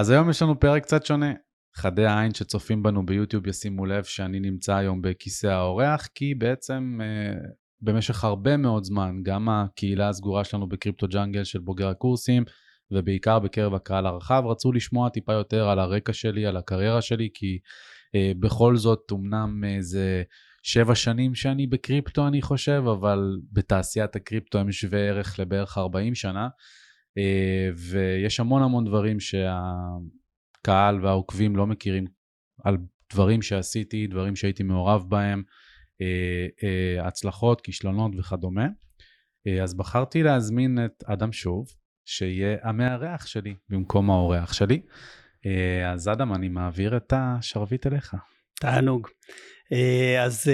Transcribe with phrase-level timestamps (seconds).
[0.00, 1.32] אז היום יש לנו פרק קצת שונה.
[1.76, 7.40] חדי העין שצופים בנו ביוטיוב ישימו לב שאני נמצא היום בכיסא האורח, כי בעצם אה,
[7.80, 12.44] במשך הרבה מאוד זמן, גם הקהילה הסגורה שלנו בקריפטו ג'אנגל של בוגר הקורסים,
[12.90, 17.58] ובעיקר בקרב הקהל הרחב, רצו לשמוע טיפה יותר על הרקע שלי, על הקריירה שלי, כי
[18.14, 20.22] אה, בכל זאת, אמנם אה, זה
[20.62, 26.48] שבע שנים שאני בקריפטו, אני חושב, אבל בתעשיית הקריפטו הם שווה ערך לבערך 40 שנה.
[27.18, 32.04] אה, ויש המון המון דברים שהקהל והעוקבים לא מכירים
[32.64, 32.76] על
[33.12, 35.42] דברים שעשיתי, דברים שהייתי מעורב בהם,
[36.00, 38.66] אה, אה, הצלחות, כישלונות וכדומה.
[39.62, 41.66] אז בחרתי להזמין את אדם שוב,
[42.04, 44.82] שיהיה המארח שלי במקום האורח שלי.
[45.86, 48.14] אז אדם, אני מעביר את השרביט אליך.
[48.60, 49.08] תענוג.
[50.20, 50.50] אז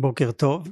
[0.00, 0.68] בוקר טוב.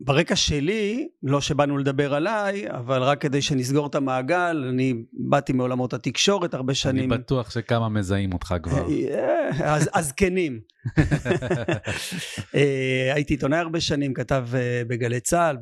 [0.00, 5.94] ברקע שלי, לא שבאנו לדבר עליי, אבל רק כדי שנסגור את המעגל, אני באתי מעולמות
[5.94, 7.12] התקשורת הרבה שנים.
[7.12, 8.86] אני בטוח שכמה מזהים אותך כבר.
[8.90, 10.60] אה, אז הזקנים.
[12.54, 15.56] אה, הייתי עיתונאי הרבה שנים, כתב אה, בגלי צה"ל,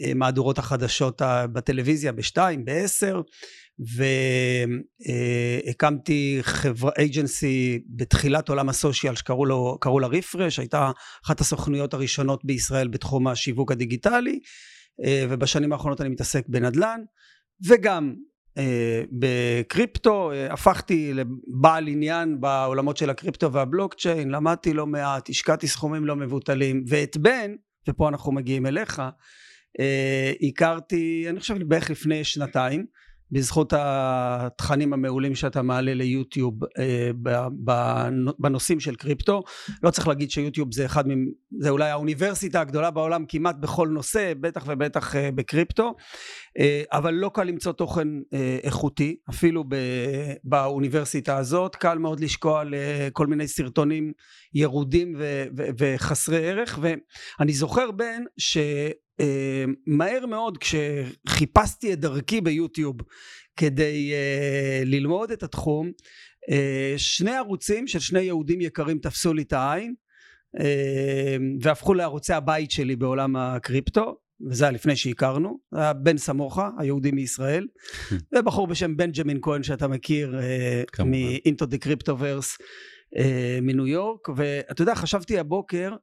[0.00, 3.20] במהדורות החדשות בטלוויזיה, בשתיים, בעשר.
[5.66, 10.90] והקמתי חברה, אייג'נסי בתחילת עולם הסושיאל שקראו לה ריפרש, הייתה
[11.26, 14.40] אחת הסוכנויות הראשונות בישראל בתחום השיווק הדיגיטלי,
[15.04, 17.00] אה, ובשנים האחרונות אני מתעסק בנדל"ן,
[17.68, 18.14] וגם
[18.58, 26.04] אה, בקריפטו, אה, הפכתי לבעל עניין בעולמות של הקריפטו והבלוקצ'יין, למדתי לא מעט, השקעתי סכומים
[26.04, 27.54] לא מבוטלים, ואת בן,
[27.88, 29.02] ופה אנחנו מגיעים אליך,
[30.48, 32.86] הכרתי, אני חושב בערך לפני שנתיים,
[33.32, 37.10] בזכות התכנים המעולים שאתה מעלה ליוטיוב אה,
[38.38, 39.42] בנושאים של קריפטו.
[39.82, 41.04] לא צריך להגיד שיוטיוב זה אחד
[41.60, 45.94] זה אולי האוניברסיטה הגדולה בעולם כמעט בכל נושא בטח ובטח אה, בקריפטו.
[46.58, 48.08] אה, אבל לא קל למצוא תוכן
[48.62, 49.64] איכותי אפילו
[50.44, 51.76] באוניברסיטה הזאת.
[51.76, 54.12] קל מאוד לשקוע לכל מיני סרטונים
[54.54, 55.14] ירודים
[55.78, 56.78] וחסרי ערך.
[56.82, 58.58] ואני זוכר בן ש...
[59.22, 59.24] Uh,
[59.86, 62.96] מהר מאוד כשחיפשתי את דרכי ביוטיוב
[63.56, 65.90] כדי uh, ללמוד את התחום
[66.50, 66.52] uh,
[66.96, 69.94] שני ערוצים של שני יהודים יקרים תפסו לי את העין
[70.56, 70.62] uh,
[71.60, 74.16] והפכו לערוצי הבית שלי בעולם הקריפטו
[74.50, 77.66] וזה היה לפני שהכרנו, היה בן סמוכה, היהודי מישראל,
[78.34, 80.34] ובחור בשם בנג'מין כהן שאתה מכיר
[80.98, 82.62] מ-Into the Cryptoverse
[83.62, 85.94] מניו יורק, ואתה יודע, חשבתי הבוקר,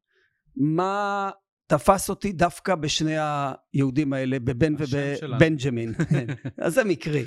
[0.56, 1.30] מה
[1.70, 5.94] תפס אותי דווקא בשני היהודים האלה, בבן ובבנג'מין.
[6.10, 6.26] כן.
[6.58, 7.26] אז זה מקרי.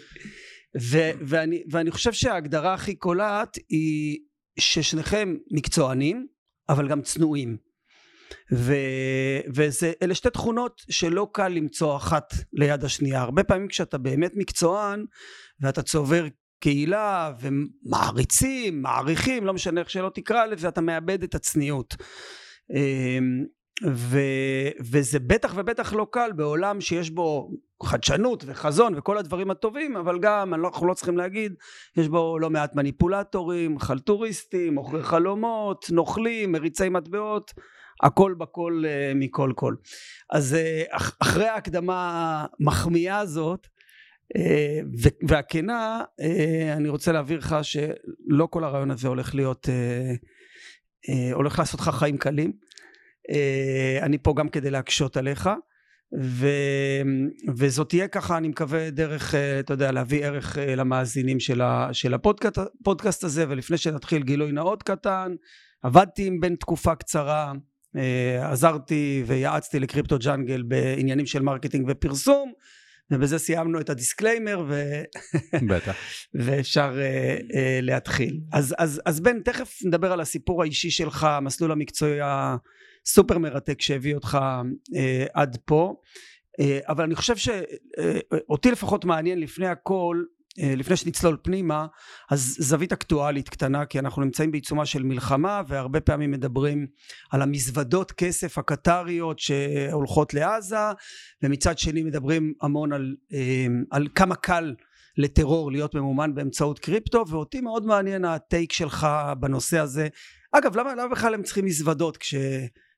[0.80, 4.18] ו- ואני, ואני חושב שההגדרה הכי קולעת היא
[4.58, 6.26] ששניכם מקצוענים,
[6.68, 7.56] אבל גם צנועים.
[9.54, 13.20] ואלה שתי תכונות שלא קל למצוא אחת ליד השנייה.
[13.20, 15.04] הרבה פעמים כשאתה באמת מקצוען
[15.60, 16.26] ואתה צובר
[16.60, 21.96] קהילה ומעריצים, מעריכים, לא משנה איך שלא תקרא לזה, אתה מאבד את הצניעות.
[23.86, 24.18] ו,
[24.80, 27.50] וזה בטח ובטח לא קל בעולם שיש בו
[27.82, 31.54] חדשנות וחזון וכל הדברים הטובים אבל גם לא, אנחנו לא צריכים להגיד
[31.96, 37.52] יש בו לא מעט מניפולטורים חלטוריסטים מוכרי חלומות נוכלים מריצי מטבעות
[38.02, 39.74] הכל בכל uh, מכל כל
[40.30, 43.66] אז uh, אחרי ההקדמה המחמיאה הזאת
[44.36, 46.02] uh, והכנה
[46.76, 49.68] אני רוצה להעביר לך שלא כל הרעיון הזה הולך להיות
[51.34, 52.52] הולך לעשות לך חיים קלים.
[52.52, 52.71] אה,
[54.02, 55.50] אני פה גם כדי להקשות עליך
[56.20, 56.46] ו,
[57.56, 61.88] וזאת תהיה ככה אני מקווה דרך אה, אתה יודע להביא ערך אה, למאזינים של, ה,
[61.92, 65.34] של הפודקאסט, הפודקאסט הזה ולפני שנתחיל גילוי נאות קטן
[65.82, 67.52] עבדתי עם בן תקופה קצרה
[68.42, 72.52] עזרתי ויעצתי לקריפטו ג'אנגל בעניינים של marketing ופרסום
[73.10, 75.02] ובזה סיימנו את ה disclaimer ו...
[75.68, 75.96] בטח.
[76.34, 78.40] ואפשר uh, uh, להתחיל.
[78.52, 82.20] אז, אז, אז בן, תכף נדבר על הסיפור האישי שלך, המסלול המקצועי
[83.06, 84.38] סופר מרתק שהביא אותך
[84.96, 85.94] אה, עד פה.
[86.60, 90.22] אה, אבל אני חושב שאותי אה, לפחות מעניין לפני הכל
[90.58, 91.86] אה, לפני שנצלול פנימה
[92.30, 96.86] אז זווית אקטואלית קטנה כי אנחנו נמצאים בעיצומה של מלחמה והרבה פעמים מדברים
[97.30, 100.76] על המזוודות כסף הקטריות שהולכות לעזה
[101.42, 104.74] ומצד שני מדברים המון על, אה, על כמה קל
[105.16, 109.06] לטרור להיות ממומן באמצעות קריפטו ואותי מאוד מעניין הטייק שלך
[109.40, 110.08] בנושא הזה.
[110.52, 112.34] אגב למה, למה בכלל הם צריכים מזוודות כש...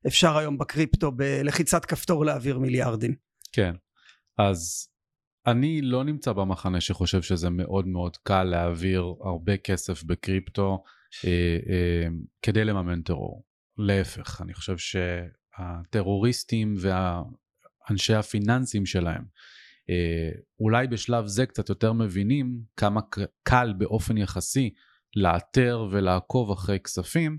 [0.06, 3.14] אפשר היום בקריפטו בלחיצת כפתור להעביר מיליארדים.
[3.52, 3.74] כן,
[4.38, 4.88] אז
[5.46, 10.82] אני לא נמצא במחנה שחושב שזה מאוד מאוד קל להעביר הרבה כסף בקריפטו
[11.24, 12.08] אה, אה,
[12.42, 13.44] כדי לממן טרור.
[13.78, 19.24] להפך, אני חושב שהטרוריסטים והאנשי הפיננסים שלהם
[20.60, 23.00] אולי בשלב זה קצת יותר מבינים כמה
[23.42, 24.70] קל באופן יחסי
[25.16, 27.38] לאתר ולעקוב אחרי כספים,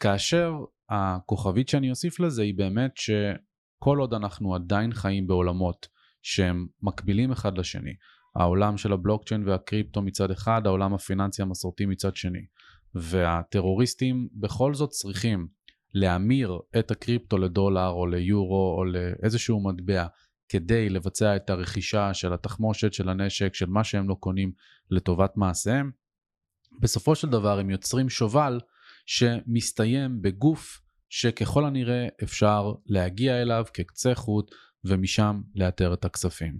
[0.00, 0.52] כאשר
[0.90, 5.88] הכוכבית שאני אוסיף לזה היא באמת שכל עוד אנחנו עדיין חיים בעולמות
[6.22, 7.94] שהם מקבילים אחד לשני,
[8.36, 12.46] העולם של הבלוקצ'יין והקריפטו מצד אחד, העולם הפיננסי המסורתי מצד שני,
[12.94, 15.48] והטרוריסטים בכל זאת צריכים
[15.94, 20.06] להמיר את הקריפטו לדולר או ליורו או לאיזשהו מטבע
[20.48, 24.52] כדי לבצע את הרכישה של התחמושת, של הנשק, של מה שהם לא קונים
[24.90, 25.90] לטובת מעשיהם,
[26.80, 28.60] בסופו של דבר הם יוצרים שובל
[29.06, 34.54] שמסתיים בגוף שככל הנראה אפשר להגיע אליו כקצה חוט
[34.84, 36.58] ומשם לאתר את הכספים.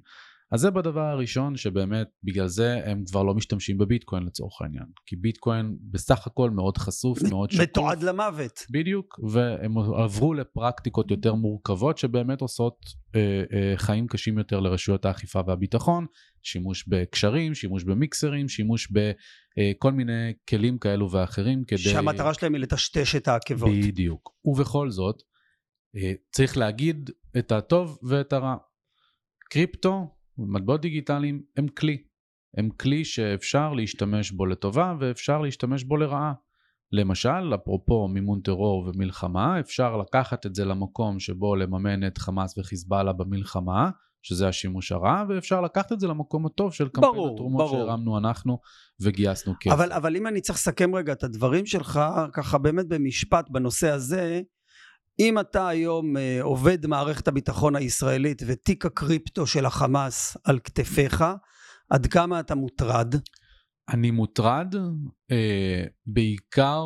[0.54, 4.86] אז זה בדבר הראשון שבאמת בגלל זה הם כבר לא משתמשים בביטקוין לצורך העניין.
[5.06, 7.62] כי ביטקוין בסך הכל מאוד חשוף, מאוד שקוף.
[7.62, 8.66] מתועד למוות.
[8.70, 12.76] בדיוק, והם עברו לפרקטיקות יותר מורכבות שבאמת עושות
[13.14, 16.06] אה, אה, חיים קשים יותר לרשויות האכיפה והביטחון,
[16.42, 21.78] שימוש בקשרים, שימוש במיקסרים, שימוש בכל אה, מיני כלים כאלו ואחרים כדי...
[21.78, 23.70] שהמטרה שלהם היא לטשטש את העקבות.
[23.70, 24.34] בדיוק.
[24.44, 25.22] ובכל זאת,
[25.96, 28.56] אה, צריך להגיד את הטוב ואת הרע.
[29.50, 32.02] קריפטו מטבעות דיגיטליים הם כלי.
[32.56, 36.32] הם כלי שאפשר להשתמש בו לטובה ואפשר להשתמש בו לרעה.
[36.92, 43.12] למשל, אפרופו מימון טרור ומלחמה, אפשר לקחת את זה למקום שבו לממן את חמאס וחיזבאללה
[43.12, 43.90] במלחמה,
[44.22, 48.58] שזה השימוש הרע, ואפשר לקחת את זה למקום הטוב של קמפיין התרומות שהרמנו אנחנו
[49.00, 49.74] וגייסנו כסף.
[49.74, 52.00] אבל, אבל אם אני צריך לסכם רגע את הדברים שלך,
[52.32, 54.42] ככה באמת במשפט בנושא הזה,
[55.18, 61.24] אם אתה היום אה, עובד מערכת הביטחון הישראלית ותיק הקריפטו של החמאס על כתפיך,
[61.90, 63.14] עד כמה אתה מוטרד?
[63.88, 64.74] אני מוטרד
[65.30, 66.84] אה, בעיקר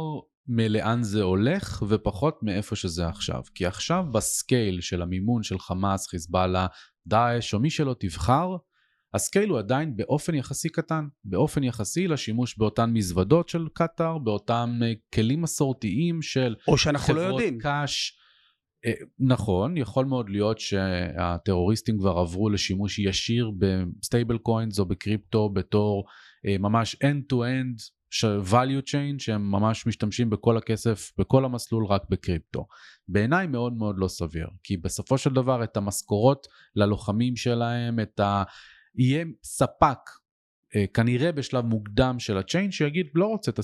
[0.48, 3.42] מלאן זה הולך ופחות מאיפה שזה עכשיו.
[3.54, 6.66] כי עכשיו בסקייל של המימון של חמאס, חיזבאללה,
[7.06, 8.56] דאעש או מי שלא תבחר,
[9.14, 14.80] ה scale הוא עדיין באופן יחסי קטן, באופן יחסי לשימוש באותן מזוודות של קטאר, באותם
[14.82, 17.58] אה, כלים מסורתיים של או שאנחנו לא יודעים.
[17.58, 18.18] cash.
[18.86, 26.04] אה, נכון, יכול מאוד להיות שהטרוריסטים כבר עברו לשימוש ישיר ב stablecoins או בקריפטו בתור
[26.46, 27.98] אה, ממש end-to-end
[28.50, 32.66] value chain שהם ממש משתמשים בכל הכסף, בכל המסלול רק בקריפטו.
[33.08, 36.46] בעיניי מאוד מאוד לא סביר, כי בסופו של דבר את המשכורות
[36.76, 38.42] ללוחמים שלהם, את ה...
[38.98, 39.98] יהיה ספק
[40.76, 43.58] אה, כנראה בשלב מוקדם של הצ'יין שיגיד לא רוצה את.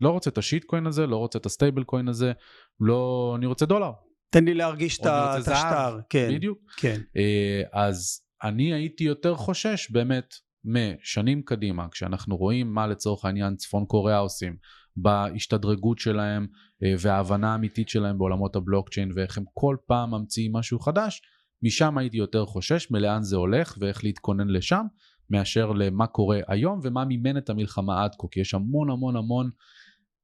[0.00, 2.32] לא רוצה את השיט קוין הזה, לא רוצה את הסטייבל קוין הזה,
[2.80, 3.90] לא, אני רוצה דולר.
[4.30, 6.28] תן לי להרגיש את השטר, כן.
[6.34, 6.58] בדיוק.
[6.76, 7.00] כן.
[7.16, 10.34] אה, אז אני הייתי יותר חושש באמת
[10.64, 14.56] משנים קדימה, כשאנחנו רואים מה לצורך העניין צפון קוריאה עושים
[14.96, 16.46] בהשתדרגות שלהם
[16.82, 21.22] אה, וההבנה האמיתית שלהם בעולמות הבלוקצ'יין ואיך הם כל פעם ממציאים משהו חדש,
[21.62, 24.86] משם הייתי יותר חושש מלאן זה הולך ואיך להתכונן לשם,
[25.30, 29.50] מאשר למה קורה היום ומה מימן את המלחמה עד כה, כי יש המון המון המון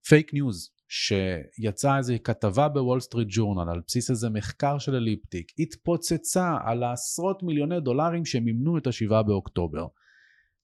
[0.08, 6.56] פייק ניוז שיצאה איזו כתבה בוול סטריט ג'ורנל על בסיס איזה מחקר של אליפטיק, התפוצצה
[6.64, 9.86] על העשרות מיליוני דולרים שמימנו את השבעה באוקטובר.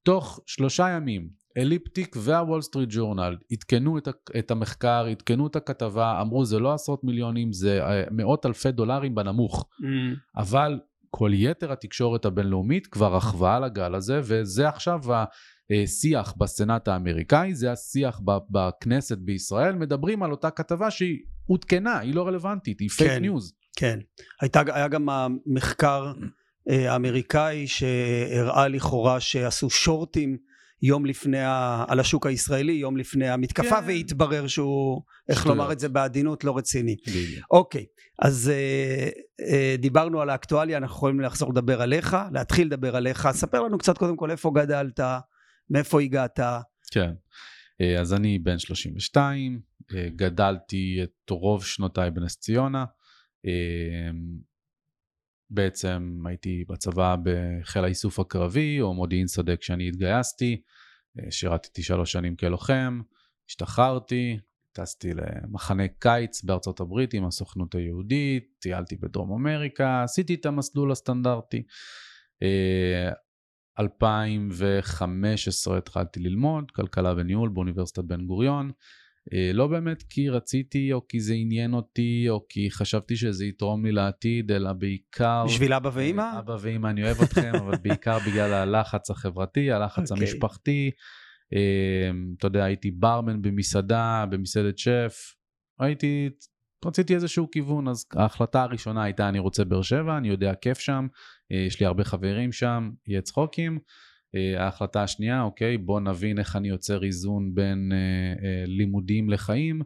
[0.03, 1.29] תוך שלושה ימים
[1.59, 4.09] אליפטיק והוול סטריט ג'ורנל עדכנו את,
[4.39, 9.15] את המחקר, עדכנו את הכתבה, אמרו זה לא עשרות מיליונים, זה אה, מאות אלפי דולרים
[9.15, 9.69] בנמוך.
[9.81, 10.41] Mm.
[10.41, 15.01] אבל כל יתר התקשורת הבינלאומית כבר רכבה על הגל הזה, וזה עכשיו
[15.83, 22.27] השיח בסנאט האמריקאי, זה השיח בכנסת בישראל, מדברים על אותה כתבה שהיא עודכנה, היא לא
[22.27, 23.53] רלוונטית, היא פייק כן, ניוז.
[23.77, 23.99] כן,
[24.41, 26.13] הייתה, היה גם המחקר
[26.71, 30.37] אה, האמריקאי שהראה לכאורה שעשו שורטים
[30.83, 31.85] יום לפני, ה...
[31.89, 33.87] על השוק הישראלי, יום לפני המתקפה, כן.
[33.87, 36.97] והתברר שהוא, איך לומר את זה בעדינות, לא רציני.
[37.51, 37.87] אוקיי,
[38.19, 39.09] אז אה,
[39.47, 43.29] אה, דיברנו על האקטואליה, אנחנו יכולים לחזור לדבר עליך, להתחיל לדבר עליך.
[43.33, 45.01] ספר לנו קצת קודם כל איפה גדלת,
[45.71, 46.41] מאיפה הגעת.
[46.91, 47.11] כן,
[47.81, 49.61] אה, אז אני בן 32,
[49.95, 52.85] אה, גדלתי את רוב שנותיי בנס ציונה.
[55.53, 60.63] אה, בעצם הייתי בצבא בחיל האיסוף הקרבי או מודיעין שדה כשאני התגייסתי,
[61.31, 63.01] שירתתי שלוש שנים כלוחם,
[63.49, 64.39] השתחררתי,
[64.73, 71.63] טסתי למחנה קיץ בארצות הברית עם הסוכנות היהודית, טיילתי בדרום אמריקה, עשיתי את המסלול הסטנדרטי.
[73.79, 78.71] 2015 התחלתי ללמוד כלכלה וניהול באוניברסיטת בן גוריון.
[79.33, 83.85] אה, לא באמת כי רציתי או כי זה עניין אותי או כי חשבתי שזה יתרום
[83.85, 85.45] לי לעתיד, אלא בעיקר...
[85.47, 86.39] בשביל אבא ואימא?
[86.39, 90.15] אבא ואימא, אני אוהב אתכם, אבל בעיקר בגלל הלחץ החברתי, הלחץ okay.
[90.15, 90.29] אוקיי.
[90.29, 90.91] המשפחתי.
[91.55, 95.35] אה, אתה יודע, הייתי ברמן במסעדה, במסעדת שף.
[95.81, 96.31] הייתי
[96.85, 101.07] רציתי איזשהו כיוון, אז ההחלטה הראשונה הייתה אני רוצה באר שבע, אני יודע כיף שם,
[101.53, 103.79] אה, יש לי הרבה חברים שם, יהיה צחוקים.
[104.35, 107.99] אה, ההחלטה השנייה, אוקיי, בוא נבין איך אני יוצר איזון בין אה,
[108.45, 109.83] אה, לימודים לחיים,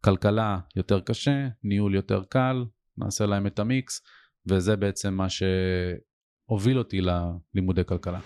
[0.00, 2.64] כלכלה יותר קשה, ניהול יותר קל,
[2.98, 4.02] נעשה להם את המיקס,
[4.46, 8.20] וזה בעצם מה שהוביל אותי ללימודי כלכלה.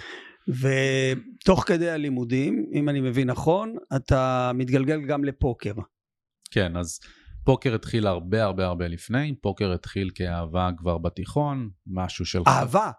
[0.49, 5.75] ותוך כדי הלימודים, אם אני מבין נכון, אתה מתגלגל גם לפוקר.
[6.51, 7.01] כן, אז
[7.45, 12.43] פוקר התחיל הרבה הרבה הרבה לפני, פוקר התחיל כאהבה כבר בתיכון, משהו של...
[12.47, 12.91] אהבה?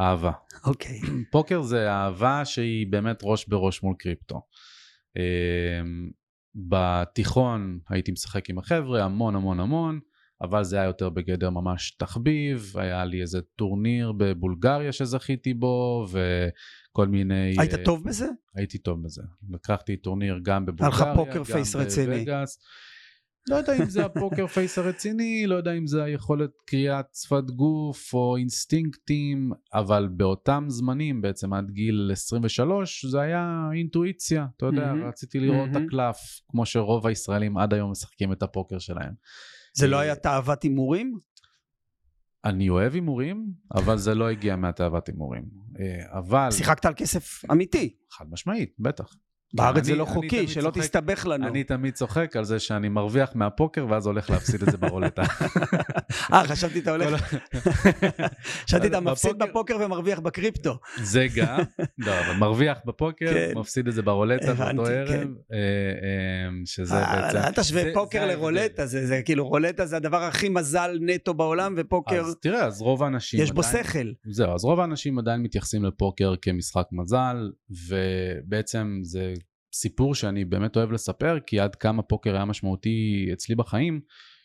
[0.00, 0.32] אהבה.
[0.64, 1.00] אוקיי.
[1.32, 4.42] פוקר זה אהבה שהיא באמת ראש בראש מול קריפטו.
[5.16, 6.10] אמ,
[6.54, 10.00] בתיכון הייתי משחק עם החבר'ה המון המון המון,
[10.42, 17.08] אבל זה היה יותר בגדר ממש תחביב, היה לי איזה טורניר בבולגריה שזכיתי בו, וכל
[17.08, 17.54] מיני...
[17.58, 18.26] היית טוב בזה?
[18.54, 19.22] הייתי טוב בזה.
[19.50, 21.14] לקחתי טורניר גם בבולגריה,
[21.76, 22.18] רציני.
[22.18, 22.58] בווגאס.
[23.48, 27.44] לא יודע אם זה ה poker face הרציני, לא יודע אם זה היכולת קריאת שפת
[27.50, 34.92] גוף או אינסטינקטים, אבל באותם זמנים, בעצם עד גיל 23, זה היה אינטואיציה, אתה יודע,
[34.92, 35.08] mm-hmm.
[35.08, 35.78] רציתי לראות mm-hmm.
[35.78, 36.16] את הקלף,
[36.48, 39.12] כמו שרוב הישראלים עד היום משחקים את הפוקר שלהם.
[39.74, 41.18] זה לא היה תאוות הימורים?
[42.44, 45.44] אני אוהב הימורים, אבל זה לא הגיע מהתאוות הימורים.
[45.80, 46.48] אה, אבל...
[46.50, 47.96] שיחקת על כסף אמיתי.
[48.10, 49.14] חד משמעית, בטח.
[49.54, 51.48] בארץ זה לא חוקי, שלא צוחק, תסתבך לנו.
[51.48, 55.22] אני תמיד צוחק על זה שאני מרוויח מהפוקר ואז הולך להפסיד את זה ברולטה.
[56.32, 57.34] אה, חשבתי אתה הולך...
[58.64, 60.78] חשבתי אתה מפסיד בפוקר ומרוויח בקריפטו.
[61.02, 61.58] זה גם,
[61.98, 63.52] לא, אבל מרוויח בפוקר, כן.
[63.58, 65.28] מפסיד את זה ברולטה באותו ערב, כן.
[65.52, 67.38] אה, אה, שזה אה, בעצם...
[67.38, 72.20] אל תשווה פוקר לרולטה, זה כאילו רולטה זה הדבר הכי מזל נטו בעולם, ופוקר...
[72.20, 73.40] אז תראה, אז רוב האנשים...
[73.40, 74.12] יש בו שכל.
[74.30, 77.50] זהו, אז רוב האנשים עדיין מתייחסים לפוקר כמשחק מזל,
[77.88, 79.34] ובעצם זה
[79.74, 84.00] סיפור שאני באמת אוהב לספר, כי עד כמה פוקר היה משמעותי אצלי בחיים,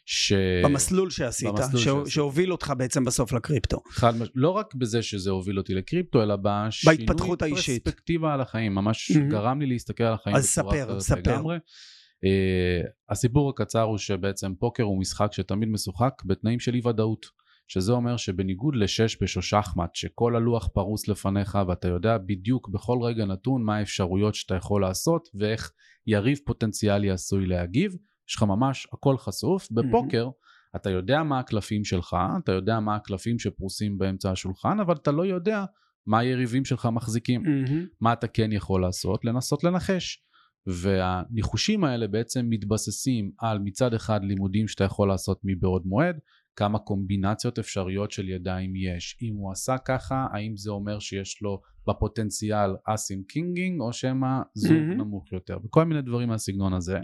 [0.06, 0.34] ש...
[0.64, 1.86] במסלול שעשית, במסלול ש...
[1.86, 2.14] שעשית.
[2.14, 3.82] שהוביל אותך בעצם בסוף לקריפטו.
[3.90, 7.06] חד, לא רק בזה שזה הוביל אותי לקריפטו, אלא בשינוי
[7.38, 9.32] פרספקטיבה על החיים, ממש mm-hmm.
[9.32, 11.20] גרם לי להסתכל על החיים בצורה ספר, אחרת ספר.
[11.20, 11.58] לגמרי.
[11.58, 17.26] Uh, הסיפור הקצר הוא שבעצם פוקר הוא משחק שתמיד משוחק בתנאים של אי ודאות.
[17.72, 22.98] שזה אומר שבניגוד לשש בש או שחמט, שכל הלוח פרוס לפניך ואתה יודע בדיוק בכל
[23.02, 25.72] רגע נתון מה האפשרויות שאתה יכול לעשות ואיך
[26.08, 27.96] יריב פוטנציאלי עשוי להגיב,
[28.30, 29.68] יש לך ממש הכל חשוף.
[29.72, 30.76] בפוקר mm-hmm.
[30.78, 35.26] אתה יודע מה הקלפים שלך, אתה יודע מה הקלפים שפרוסים באמצע השולחן, אבל אתה לא
[35.26, 35.66] יודע
[36.08, 37.44] מה היריבים שלך מחזיקים.
[37.44, 37.88] Mm-hmm.
[38.02, 39.26] מה אתה כן יכול לעשות?
[39.26, 40.24] לנסות לנחש.
[40.68, 46.20] והניחושים האלה בעצם מתבססים על מצד אחד לימודים שאתה יכול לעשות מבעוד מועד,
[46.60, 49.18] כמה קומבינציות אפשריות של ידיים יש.
[49.22, 54.72] אם הוא עשה ככה, האם זה אומר שיש לו בפוטנציאל אסים קינגים, או שמא זוג
[54.72, 54.98] mm-hmm.
[54.98, 57.00] נמוך יותר, וכל מיני דברים מהסגנון הזה.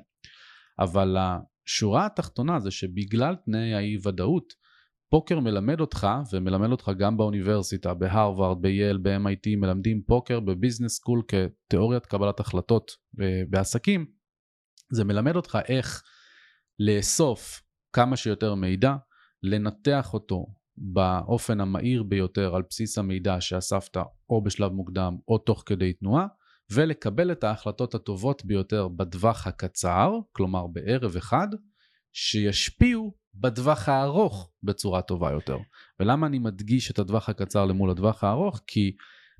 [0.79, 4.53] אבל השורה התחתונה זה שבגלל תנאי האי ודאות,
[5.09, 11.21] פוקר מלמד אותך, ומלמד אותך גם באוניברסיטה, בהרווארד, בייל, ב-MIT, מלמדים פוקר ב business school
[11.27, 14.05] כתיאוריית קבלת החלטות אה, בעסקים,
[14.91, 16.03] זה מלמד אותך איך
[16.79, 17.61] לאסוף
[17.93, 18.95] כמה שיותר מידע,
[19.45, 20.45] לנתח אותו
[20.77, 23.97] באופן המהיר ביותר על בסיס המידע שאספת
[24.29, 26.27] או בשלב מוקדם או תוך כדי תנועה
[26.71, 31.47] ולקבל את ההחלטות הטובות ביותר בטווח הקצר, כלומר בערב אחד,
[32.13, 35.57] שישפיעו בטווח הארוך בצורה טובה יותר.
[35.99, 38.61] ולמה אני מדגיש את הטווח הקצר למול הטווח הארוך?
[38.67, 38.95] כי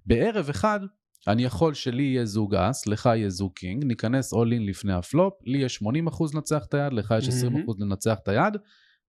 [0.06, 0.80] בערב אחד
[1.28, 5.34] אני יכול שלי יהיה זוג אס, לך יהיה זוג king, ניכנס all in לפני הפלופ,
[5.46, 7.32] לי יש 80% לנצח את היד, לך יש 20%
[7.80, 8.58] לנצח את היד,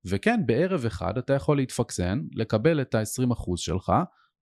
[0.05, 3.93] וכן, בערב אחד אתה יכול להתפקסן, לקבל את ה-20% שלך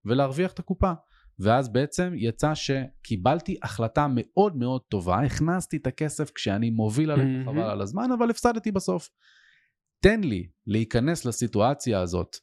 [0.05, 0.91] ולהרוויח את הקופה.
[1.39, 7.51] ואז בעצם יצא שקיבלתי החלטה מאוד מאוד טובה, הכנסתי את הכסף כשאני מוביל עליך mm-hmm.
[7.51, 9.09] חבל על הזמן, אבל הפסדתי בסוף.
[9.99, 12.37] תן לי להיכנס לסיטואציה הזאת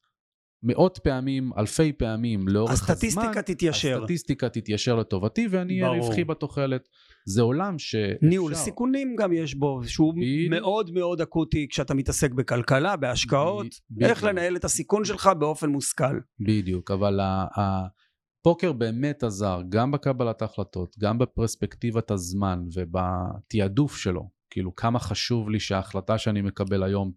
[0.63, 3.23] מאות פעמים, אלפי פעמים לאורך הסטטיסטיקה הזמן.
[3.23, 3.99] הסטטיסטיקה תתיישר.
[3.99, 6.89] הסטטיסטיקה תתיישר לטובתי ואני אהיה רווחי בתוחלת.
[7.27, 8.27] זה עולם שאפשר...
[8.27, 10.51] ניהול סיכונים גם יש בו, שהוא בדיוק.
[10.51, 14.11] מאוד מאוד אקוטי כשאתה מתעסק בכלכלה, בהשקעות, בדיוק.
[14.11, 16.19] איך לנהל את הסיכון שלך באופן מושכל.
[16.41, 17.21] בדיוק, אבל
[17.55, 24.42] הפוקר באמת עזר גם בקבלת ההחלטות, גם בפרספקטיבת הזמן ובתעדוף שלו.
[24.53, 27.13] כאילו כמה חשוב לי שההחלטה שאני מקבל היום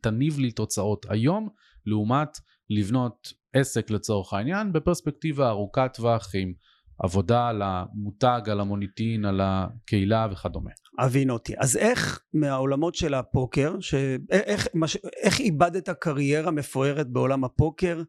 [0.00, 1.48] תניב לי תוצאות היום,
[1.86, 2.28] לעומת
[2.70, 6.52] לבנות עסק לצורך העניין בפרספקטיבה ארוכת טווח עם
[6.98, 10.70] עבודה על המותג, על המוניטין, על הקהילה וכדומה.
[10.98, 11.54] אבין אותי.
[11.58, 13.94] אז איך מהעולמות של הפוקר, ש...
[14.30, 14.96] איך, מש...
[15.22, 18.02] איך איבדת קריירה מפוארת בעולם הפוקר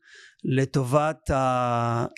[0.44, 2.10] לטובת הכהן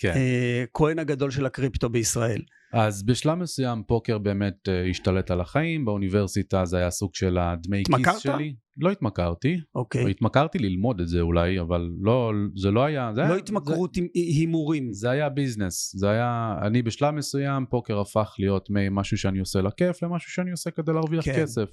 [0.78, 0.98] כן.
[0.98, 2.42] אה, הגדול של הקריפטו בישראל?
[2.72, 7.82] אז בשלב מסוים פוקר באמת uh, השתלט על החיים, באוניברסיטה זה היה סוג של הדמי
[7.84, 8.54] כיס שלי.
[8.76, 10.10] לא התמכרתי, אוקיי.
[10.10, 13.10] התמכרתי ללמוד את זה אולי, אבל לא, זה לא היה...
[13.14, 14.92] זה לא היה, התמכרות עם הימורים.
[14.92, 19.60] זה, זה היה ביזנס, זה היה, אני בשלב מסוים, פוקר הפך להיות ממשהו שאני עושה
[19.60, 21.42] לכיף, למשהו שאני עושה כדי להרוויח כן.
[21.42, 21.68] כסף.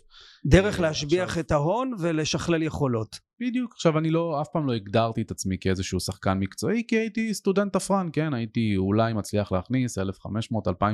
[0.46, 3.30] דרך אה, להשביח עכשיו- את ההון ולשכלל יכולות.
[3.42, 7.34] בדיוק, עכשיו אני לא, אף פעם לא הגדרתי את עצמי כאיזשהו שחקן מקצועי, כי הייתי
[7.34, 10.04] סטודנט תפרן, כן, הייתי אולי מצליח להכניס 1,500-2,000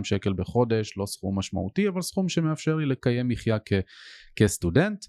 [0.04, 3.74] שקל בחודש, לא סכום משמעותי, אבל סכום שמאפשר לי לקיים מחיה כ,
[4.36, 5.06] כסטודנט,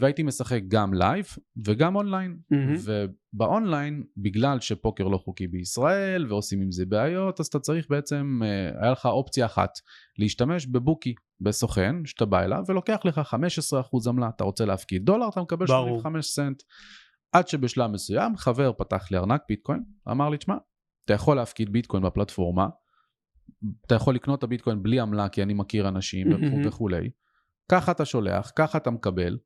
[0.00, 1.26] והייתי משחק גם live
[1.66, 2.74] וגם אונליין, מהמם.
[3.34, 8.82] ובאונליין, בגלל שפוקר לא חוקי בישראל ועושים עם זה בעיות, אז אתה צריך בעצם, אה,
[8.82, 9.70] היה לך אופציה אחת,
[10.18, 15.42] להשתמש בבוקי, בסוכן, שאתה בא אליו ולוקח לך 15% עמלה, אתה רוצה להפקיד דולר, אתה
[15.42, 16.00] מקבל ברור.
[16.00, 16.62] 85 סנט.
[17.32, 20.54] עד שבשלב מסוים חבר פתח לי ארנק ביטקוין, אמר לי, תשמע,
[21.04, 22.68] אתה יכול להפקיד ביטקוין בפלטפורמה,
[23.86, 26.66] אתה יכול לקנות את הביטקוין בלי עמלה כי אני מכיר אנשים מהמם.
[26.66, 27.10] וכולי,
[27.72, 29.38] ככה אתה שולח, ככה אתה מקבל,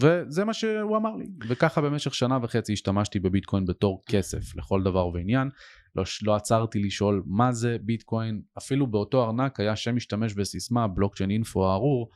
[0.00, 1.26] וזה מה שהוא אמר לי.
[1.48, 5.48] וככה במשך שנה וחצי השתמשתי בביטקוין בתור כסף לכל דבר ועניין.
[5.96, 11.30] לא, לא עצרתי לשאול מה זה ביטקוין, אפילו באותו ארנק היה שם משתמש וסיסמה, בלוקצ'יין
[11.30, 12.10] אינפו הארור,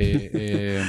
[0.00, 0.82] אה, אה,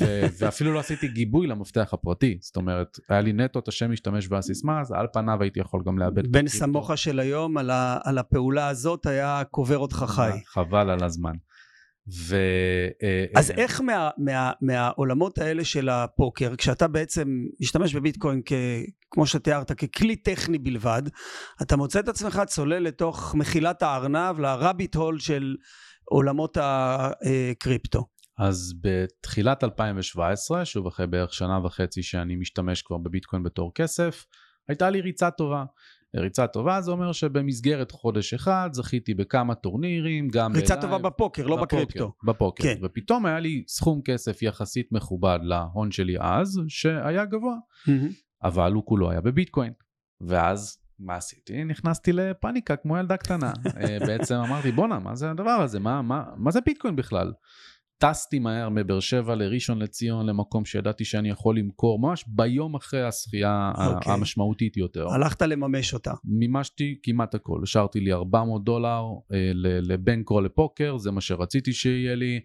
[0.00, 4.26] ו- ואפילו לא עשיתי גיבוי למפתח הפרטי, זאת אומרת, היה לי נטו את השם משתמש
[4.30, 6.32] והסיסמה, אז על פניו הייתי יכול גם לאבד.
[6.32, 6.48] בן.
[6.48, 10.30] סמוכה של היום על, ה, על הפעולה הזאת היה קובר אותך חי.
[10.46, 11.32] חבל על הזמן.
[12.12, 12.36] ו...
[13.02, 17.28] אה, אז אה, איך מה, מה, מהעולמות האלה של הפוקר, כשאתה בעצם
[17.60, 18.52] משתמש בביטקוין כ,
[19.10, 21.02] כמו שתיארת, ככלי טכני בלבד,
[21.62, 25.56] אתה מוצא את עצמך צולל לתוך מחילת הארנב, ל rabbit hole של
[26.04, 28.06] עולמות הקריפטו.
[28.38, 34.24] אז בתחילת 2017, שוב אחרי בערך שנה וחצי שאני משתמש כבר בביטקוין בתור כסף,
[34.68, 35.64] הייתה לי ריצה טובה.
[36.16, 40.98] ריצה טובה זה אומר שבמסגרת חודש אחד זכיתי בכמה טורנירים, גם ריצה ב live, טובה
[40.98, 42.12] בפוקר, לא בפוקר, בקריפטו.
[42.24, 42.62] בפוקר.
[42.62, 42.80] כן.
[42.82, 47.56] ופתאום היה לי סכום כסף יחסית מכובד להון שלי אז, שהיה גבוה,
[47.86, 48.08] מהמם.
[48.44, 49.72] אבל הוא כולו היה בביטקוין.
[50.20, 51.64] ואז מה עשיתי?
[51.64, 53.52] נכנסתי לפאניקה כמו ילדה קטנה.
[53.80, 55.80] אה, בעצם אמרתי בואנה מה זה הדבר הזה?
[55.80, 57.32] מה, מה, מה זה ביטקוין בכלל?
[57.98, 63.50] טסתי מהר מבאר שבע לראשון לציון למקום שידעתי שאני יכול למכור ממש ביום אחרי הזכייה
[63.76, 64.12] ה- אוקיי.
[64.12, 65.08] המשמעותית יותר.
[65.12, 66.12] הלכת לממש אותה.
[66.24, 72.14] מימשתי כמעט הכל, השארתי לי 400 דולר אה, ל- לבנקרו לפוקר, זה מה שרציתי שיהיה
[72.14, 72.40] לי,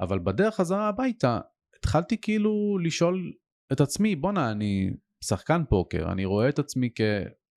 [0.00, 1.38] אבל בדרך חזרה הביתה
[1.78, 3.32] התחלתי כאילו לשאול
[3.72, 4.90] את עצמי, בואנה אני
[5.24, 6.88] שחקן פוקר, אני רואה את עצמי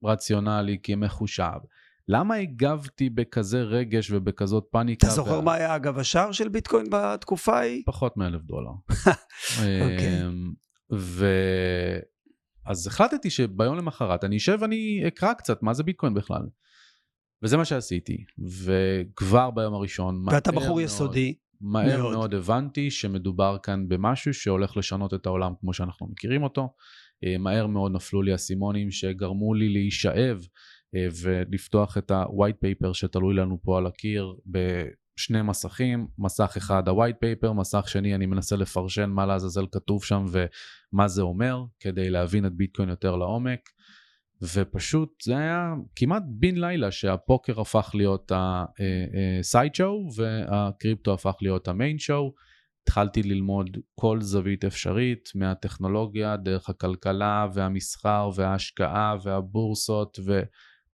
[0.04, 1.60] כרציונלי, כמחושב,
[2.08, 5.08] למה הגבתי בכזה רגש ובכזאת פאניקה?
[5.08, 7.84] אתה זוכר וה- מה היה אגב השער של ביטקוין בתקופה ההיא?
[7.86, 8.72] פחות מאלף דולר.
[9.60, 10.26] אוקיי.
[10.28, 10.54] אמ,
[10.94, 11.28] ו...
[12.66, 16.42] אז החלטתי שביום למחרת אני אשב ואני אקרא קצת מה זה ביטקוין בכלל.
[17.44, 18.18] וזה מה שעשיתי,
[18.64, 21.36] וכבר ביום הראשון, ואתה בחור מאוד- יסודי.
[21.62, 22.14] מהר מאוד.
[22.14, 22.34] מאוד.
[22.34, 26.74] הבנתי שמדובר כאן במשהו שהולך לשנות את העולם כמו שאנחנו מכירים אותו.
[27.24, 30.38] אה, מהר מאוד נפלו לי אסימונים שגרמו לי להישאב
[31.22, 37.54] ולפתוח את ה-white paper שתלוי לנו פה על הקיר בשני מסכים, מסך אחד ה-white paper,
[37.54, 42.54] מסך שני אני מנסה לפרשן מה לעזאזל כתוב שם ומה זה אומר כדי להבין את
[42.54, 43.60] ביטקוין יותר לעומק.
[44.56, 52.00] ופשוט זה היה כמעט בן לילה שהפוקר הפך להיות הסייד שואו והקריפטו הפך להיות המיין
[52.00, 52.34] שואו.
[52.84, 60.20] התחלתי ללמוד כל זווית אפשרית מהטכנולוגיה דרך הכלכלה והמסחר וההשקעה והבורסות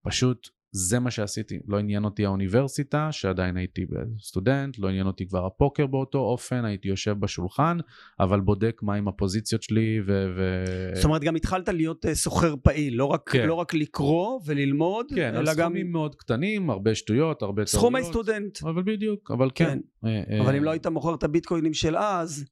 [0.06, 1.58] ופשוט זה מה שעשיתי.
[1.68, 3.86] לא עניין אותי האוניברסיטה שעדיין הייתי
[4.20, 7.78] סטודנט, לא עניין אותי כבר הפוקר באותו אופן, הייתי יושב בשולחן
[8.20, 10.26] אבל בודק מה עם הפוזיציות שלי ו...
[10.36, 10.64] ו...
[10.94, 13.46] זאת אומרת גם התחלת להיות אה, סוחר פעיל, לא רק, כן.
[13.46, 17.68] לא רק לקרוא וללמוד, כן, אלא גם סכומים מאוד קטנים, הרבה שטויות, הרבה טעויות.
[17.68, 18.62] סכומי סטודנט.
[18.62, 19.64] אבל בדיוק, אבל כן.
[19.64, 20.08] כן.
[20.08, 22.44] אה, אה, אבל אם לא היית מוכר את הביטקוינים של אז,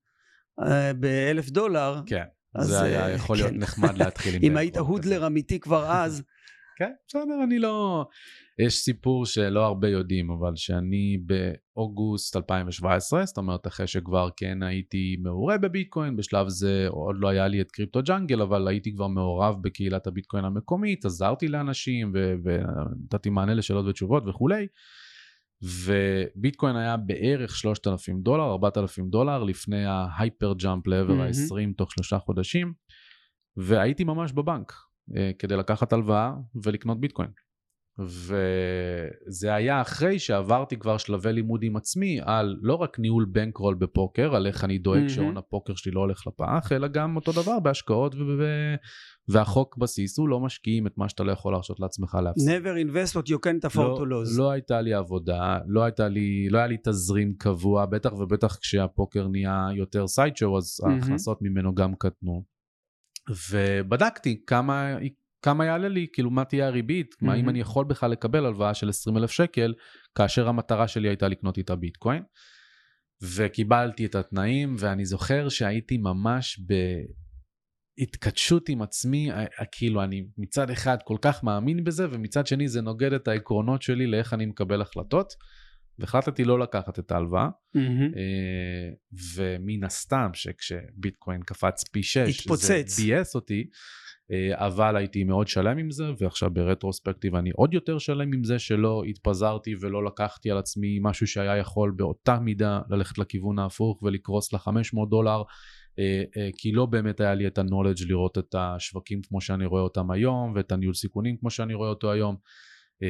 [0.63, 3.59] אה, באלף דולר, כן, אז, זה היה אה, יכול להיות כן.
[3.59, 4.59] נחמד להתחיל עם אם זה.
[4.59, 6.23] היית הודלר אמיתי כבר אז,
[6.79, 8.07] כן, בסדר, אני לא...
[8.59, 15.17] יש סיפור שלא הרבה יודעים, אבל שאני באוגוסט 2017, זאת אומרת אחרי שכבר כן הייתי
[15.23, 19.57] מעורה בביטקוין, בשלב זה עוד לא היה לי את קריפטו ג'אנגל, אבל הייתי כבר מעורב
[19.62, 22.12] בקהילת הביטקוין המקומית, עזרתי לאנשים
[22.45, 24.67] ונתתי מענה לשאלות ותשובות וכולי.
[25.62, 31.21] וביטקוין היה בערך 3,000 דולר, 4,000 דולר לפני ה hyper jump לעבר מהמם.
[31.21, 32.73] ה-20 תוך שלושה חודשים,
[33.57, 34.88] והייתי ממש בבנק
[35.38, 36.33] כדי לקחת הלוואה
[36.64, 37.31] ולקנות ביטקוין.
[38.01, 44.37] וזה היה אחרי שעברתי כבר שלבי לימוד עם עצמי על לא רק ניהול bankroll בפוקר,
[44.37, 45.09] על איך אני דואג mm-hmm.
[45.09, 48.44] שהון הפוקר שלי לא הולך לפח, אלא גם אותו דבר בהשקעות ו...
[49.29, 52.49] והחוק בסיס הוא לא משקיעים את מה שאתה לא יכול להרשות לעצמך להפסיד.
[52.49, 54.38] never invest what you can't afford לא, to lose.
[54.38, 59.29] לא הייתה לי עבודה, לא, הייתה לי, לא היה לי תזרים קבוע, בטח ובטח כשהפוקר
[59.29, 60.90] נהיה יותר סיידשואו, אז mm-hmm.
[60.90, 62.58] ההכנסות ממנו גם קטנו.
[63.51, 64.97] ובדקתי כמה,
[65.43, 67.27] כמה יעלה לי, כאילו מה תהיה הריבית, mm-hmm.
[67.27, 69.75] מה אם אני יכול בכלל לקבל הלוואה של 20 אלף שקל,
[70.14, 72.23] כאשר המטרה שלי הייתה לקנות איתה ביטקוין.
[73.23, 76.75] וקיבלתי את התנאים, ואני זוכר שהייתי ממש ב...
[77.99, 79.31] התכתשות עם עצמי,
[79.73, 84.07] כאילו אני מצד אחד כל כך מאמין בזה, ומצד שני זה נוגד את העקרונות שלי
[84.07, 85.35] לאיך אני מקבל החלטות.
[85.99, 88.17] והחלטתי לא לקחת את ההלוואה, mm-hmm.
[89.35, 92.97] ומן הסתם שכשביטקוין קפץ פי 6, התפוצץ.
[92.97, 93.65] זה ביאס אותי,
[94.33, 98.59] אה, אבל הייתי מאוד שלם עם זה, ועכשיו ברטרוספקטיב אני עוד יותר שלם עם זה
[98.59, 104.53] שלא התפזרתי ולא לקחתי על עצמי משהו שהיה יכול באותה מידה ללכת לכיוון ההפוך ולקרוס
[104.53, 105.43] ל-500 דולר.
[105.99, 110.11] אה, כי לא באמת היה לי את ה-knowledge לראות את השווקים כמו שאני רואה אותם
[110.11, 112.37] היום ואת הניהול סיכונים כמו שאני רואה אותו היום.
[113.03, 113.09] אה,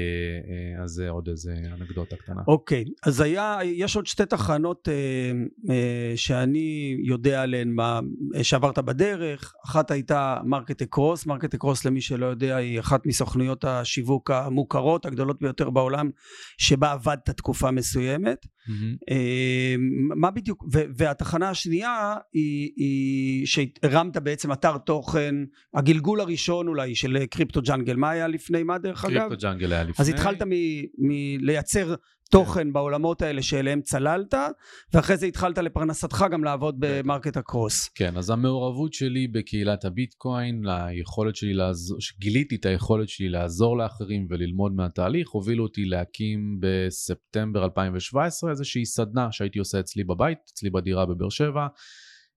[0.79, 2.43] אה, אז זה עוד איזה אנקדוטה קטנה.
[2.49, 2.93] אוקיי, okay.
[3.07, 4.95] אז היה, יש עוד שתי תחנות אה,
[5.75, 8.01] אה, שאני יודע עליהן מה,
[8.43, 14.31] שעברת בדרך, אחת הייתה מרקט אקרוס, מרקט אקרוס למי שלא יודע היא אחת מסוכנויות השיווק
[14.31, 16.11] המוכרות הגדולות ביותר בעולם,
[16.59, 18.47] שבה עבדת תקופה מסוימת.
[18.69, 19.15] Mm-hmm.
[20.17, 25.35] מה בדיוק, ו, והתחנה השנייה היא, היא שהרמת בעצם אתר תוכן,
[25.75, 29.21] הגלגול הראשון אולי של קריפטו ג'אנגל, מה היה לפני מה דרך אגב?
[29.21, 30.03] קריפטו ג'אנגל היה לפני.
[30.03, 30.43] אז התחלת
[30.99, 31.95] מלייצר
[32.31, 32.73] תוכן כן.
[32.73, 34.35] בעולמות האלה שאליהם צללת,
[34.95, 37.89] ואחרי זה התחלת לפרנסתך גם לעבוד במרקט אקרוס.
[37.89, 44.27] כן, אז המעורבות שלי בקהילת הביטקוין, היכולת שלי לעזור, גיליתי את היכולת שלי לעזור לאחרים
[44.31, 51.07] וללמוד מהתהליך, הובילו אותי להקים בספטמבר 2017 איזושהי סדנה שהייתי עושה אצלי בבית, אצלי בדירה
[51.07, 51.67] בבאר שבע.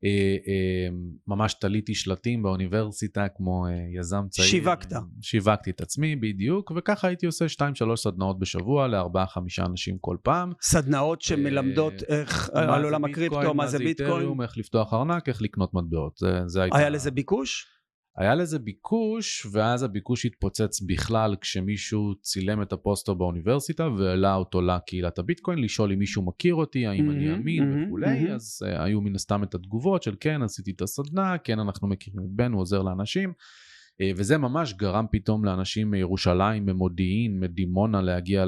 [0.04, 0.90] אה, אה,
[1.28, 4.48] ממש תליתי שלטים באוניברסיטה כמו אה, יזם צעיר.
[4.48, 4.96] שיווקת.
[5.22, 10.54] שיווקתי את עצמי בדיוק, וככה הייתי עושה 2-3 סדנאות בשבוע ל-4-5 אנשים כל פעם.
[10.62, 14.42] סדנאות שמלמדות איך, על עולם הקריפטו, מה זה ביטקוין.
[14.42, 16.18] איך לפתוח ארנק, איך לקנות מטבעות.
[16.18, 16.64] זה, זה.
[16.72, 17.68] היה לזה ביקוש?
[18.17, 25.19] היה לזה ביקוש, ואז הביקוש התפוצץ בכלל כשמישהו צילם את הפוסטר באוניברסיטה והעלה אותו לקהילת
[25.19, 28.34] הביטקוין, לשאול אם מישהו מכיר אותי, האם mm-hmm, אני אמין mm-hmm, וכולי, mm-hmm.
[28.34, 32.19] אז uh, היו מן הסתם את התגובות של כן, עשיתי את הסדנה, כן, אנחנו מכירים
[32.19, 33.30] את בן, הוא עוזר לאנשים.
[33.30, 38.45] Uh, וזה ממש גרם פתאום לאנשים מירושלים, ממודיעין, מדימונה להגיע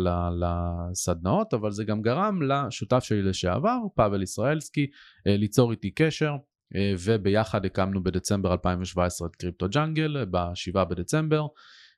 [0.92, 6.36] לסדנאות, אבל זה גם גרם לשותף שלי לשעבר, פאבל ישראלסקי, uh, ליצור איתי קשר.
[6.76, 11.48] אה, וביחד הקמנו בדצמבר 2017 את קריפטו ג'אנגל, ב-7 בדצמבר,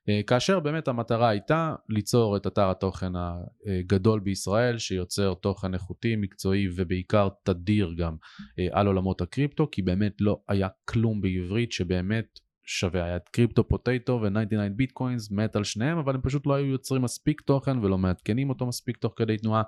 [0.08, 6.68] אה, כאשר באמת המטרה הייתה ליצור את אתר התוכן הגדול בישראל שיוצר תוכן איכותי, מקצועי
[6.76, 8.16] ובעיקר תדיר גם
[8.58, 12.26] אה, על עולמות הקריפטו, כי באמת לא היה כלום בעברית שבאמת
[12.68, 16.66] שווה, היה את קריפטו פוטטו ו-99 ביטקוינס, מת על שניהם, אבל הם פשוט לא היו
[16.66, 19.62] יוצרים מספיק תוכן ולא מעדכנים אותו מספיק תוך כדי תנועה.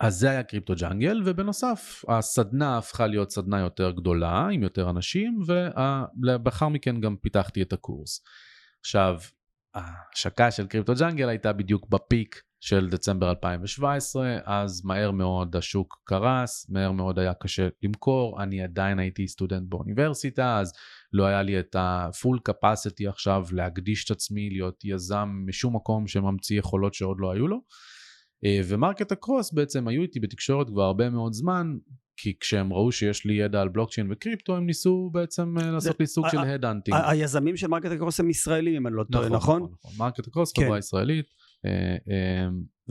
[0.00, 5.40] אז זה היה קריפטו Jungle, ובנוסף הסדנה הפכה להיות סדנה יותר גדולה עם יותר אנשים,
[5.46, 8.20] ולאחר מכן גם פיתחתי את הקורס.
[8.80, 9.18] עכשיו,
[9.74, 16.02] ההשקה של קריפטו Jungle הייתה בדיוק ב peak של דצמבר 2017, אז מהר מאוד השוק
[16.04, 20.72] קרס, מהר מאוד היה קשה למכור, אני עדיין הייתי סטודנט באוניברסיטה, אז
[21.12, 26.58] לא היה לי את ה-full capacity עכשיו להקדיש את עצמי, להיות יזם משום מקום שממציא
[26.58, 27.60] יכולות שעוד לא היו לו.
[28.44, 31.76] אה, ו-MarketAcross בעצם היו איתי בתקשורת כבר הרבה מאוד זמן,
[32.16, 36.06] כי כשהם ראו שיש לי ידע על בלוקצ'יין וקריפטו, הם ניסו בעצם אה, לעשות לי
[36.06, 36.98] סוג של head hunting.
[37.08, 39.62] היזמים של MarketAcross הם ישראלים, אם אני לא טועה, נכון?
[39.62, 39.92] נכון, נכון.
[39.98, 40.64] MarketAcross, כן.
[40.64, 41.26] חברה ישראלית.
[41.66, 42.48] אה,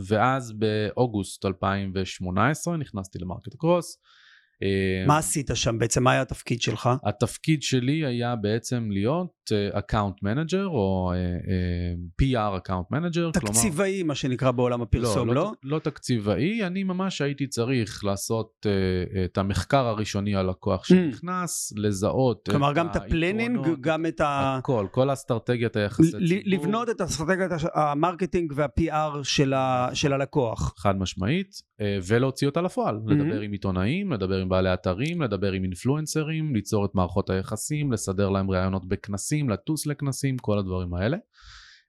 [0.08, 3.98] ואז באוגוסט 2018 נכנסתי ל-MarketAcross.
[5.08, 6.04] מה עשית שם בעצם?
[6.04, 6.90] מה היה התפקיד שלך?
[7.04, 9.37] התפקיד שלי היה בעצם להיות
[9.72, 13.32] account manager או uh, uh, PR account manager.
[13.32, 14.08] תקציבאי כלומר...
[14.08, 15.36] מה שנקרא בעולם הפרסום, לא?
[15.36, 20.84] לא, לא, לא תקציבאי, אני ממש הייתי צריך לעשות uh, את המחקר הראשוני על לקוח
[20.84, 20.88] mm.
[20.88, 21.74] שנכנס.
[21.76, 24.56] לזהות כלומר גם את ה planning, גם את ה...
[24.58, 26.28] הכל, כל אסטרטגיית היחסי ציבור.
[26.46, 29.90] לבנות את אסטרטגיית ה marketing וה-PR של, ה...
[29.94, 30.74] של הלקוח.
[30.78, 31.62] חד משמעית,
[32.08, 33.12] ולהוציא אותה לפועל, mm-hmm.
[33.12, 38.30] לדבר עם עיתונאים, לדבר עם בעלי אתרים, לדבר עם אינפלואנסרים, ליצור את מערכות היחסים, לסדר
[38.30, 41.18] להם ראיונות בכנסים, לטוס לכנסים, כל הדברים האלה.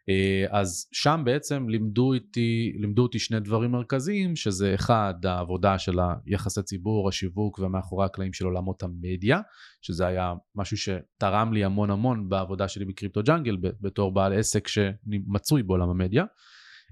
[0.09, 5.99] אה, אז שם בעצם לימדו אותי, לימדו אותי שני דברים מרכזיים, שזה אחד, העבודה של
[6.27, 9.41] היחסי ציבור, השיווק ומאחורי הקלעים של עולמות המדיה,
[9.83, 15.63] שזה היה משהו שתרם לי המון המון בעבודה שלי בקריפטו ג'אנגל, בתור בעל עסק שמצוי
[15.63, 16.25] בעולם המדיה.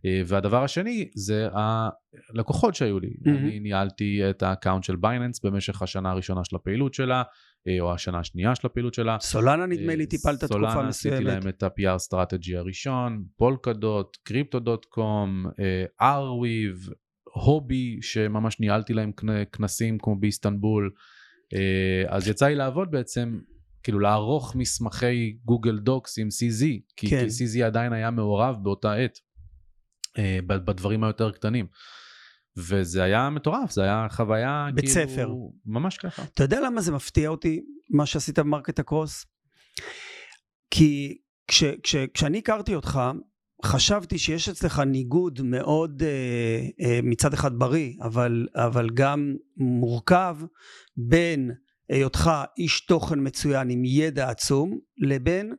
[0.04, 1.48] אה, והדבר השני זה
[2.34, 3.08] הלקוחות שהיו לי.
[3.08, 3.28] Mm-hmm.
[3.28, 7.22] אני ניהלתי את ה account של בייננס במשך השנה הראשונה של הפעילות שלה,
[7.80, 9.16] או השנה השנייה של הפעילות שלה.
[9.20, 10.72] סולנה נדמה לי אה, טיפלת תקופה מסוימת.
[10.72, 15.46] סולנה עשיתי להם את ה-PR strategy הראשון, פולקדוט, Crypto.com,
[16.02, 16.88] ארוויב,
[17.24, 19.10] הובי, שממש ניהלתי להם
[19.52, 20.90] כנסים כמו באיסטנבול.
[22.08, 23.38] אז יצא לי לעבוד בעצם
[23.82, 26.64] כאילו לערוך מסמכי גוגל דוקס עם CZ,
[26.96, 27.26] כי, כן.
[27.28, 29.18] כי CZ עדיין היה מעורב באותה עת.
[30.18, 31.66] אה, בדברים היותר קטנים.
[32.56, 34.94] וזה היה מטורף, זה היה חוויה בית כאילו...
[34.94, 35.28] ספר.
[35.66, 36.22] ממש ככה.
[36.34, 39.26] אתה יודע למה זה מפתיע אותי, מה שעשית במרקט הקרוס?
[40.70, 43.00] כי כש, כש, כשאני הכרתי אותך,
[43.64, 50.36] חשבתי שיש אצלך ניגוד מאוד אה, אה, מצד אחד בריא, אבל, אבל גם מורכב
[50.96, 51.50] בין
[51.88, 55.54] היותך איש תוכן מצוין עם ידע עצום, לבין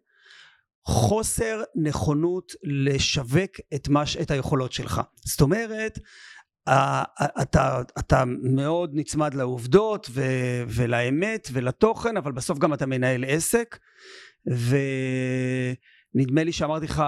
[0.87, 5.01] חוסר נכונות לשווק את, מש, את היכולות שלך.
[5.25, 5.99] זאת אומרת,
[7.41, 10.23] אתה, אתה מאוד נצמד לעובדות ו,
[10.67, 13.77] ולאמת ולתוכן, אבל בסוף גם אתה מנהל עסק,
[16.15, 17.03] ונדמה לי שאמרתי לך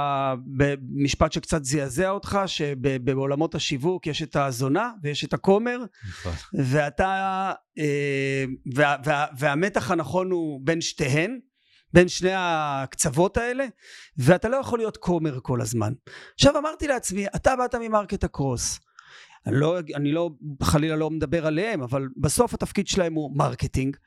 [0.58, 5.78] במשפט שקצת זעזע אותך, שבעולמות השיווק יש את הזונה ויש את הכומר,
[6.10, 6.34] נכון.
[6.54, 8.46] ואתה, אה,
[8.76, 11.40] וה, וה, והמתח הנכון הוא בין שתיהן.
[11.94, 13.66] בין שני הקצוות האלה
[14.18, 15.94] ואתה לא יכול להיות כומר כל הזמן
[16.34, 18.80] עכשיו אמרתי לעצמי אתה באת מ-MarketAcross
[19.48, 20.30] לא, אני לא
[20.64, 23.98] חלילה לא מדבר עליהם אבל בסוף התפקיד שלהם הוא marketing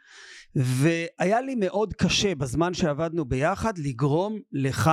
[0.57, 4.91] והיה לי מאוד קשה בזמן שעבדנו ביחד לגרום לך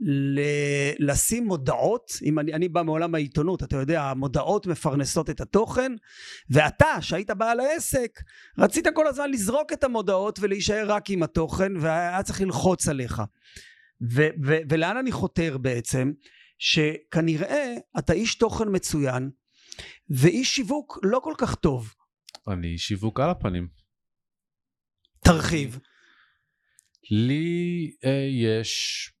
[0.00, 5.92] ל- לשים מודעות, אם אני, אני בא מעולם העיתונות, אתה יודע, המודעות מפרנסות את התוכן,
[6.50, 8.10] ואתה, שהיית בעל העסק,
[8.58, 13.22] רצית כל הזמן לזרוק את המודעות ולהישאר רק עם התוכן, והיה צריך ללחוץ עליך.
[14.12, 16.12] ו- ו- ולאן אני חותר בעצם?
[16.58, 19.30] שכנראה אתה איש תוכן מצוין,
[20.10, 21.94] ואיש שיווק לא כל כך טוב.
[22.48, 23.68] אני שיווק על הפנים.
[25.20, 25.78] תרחיב.
[27.10, 29.12] לי אה, יש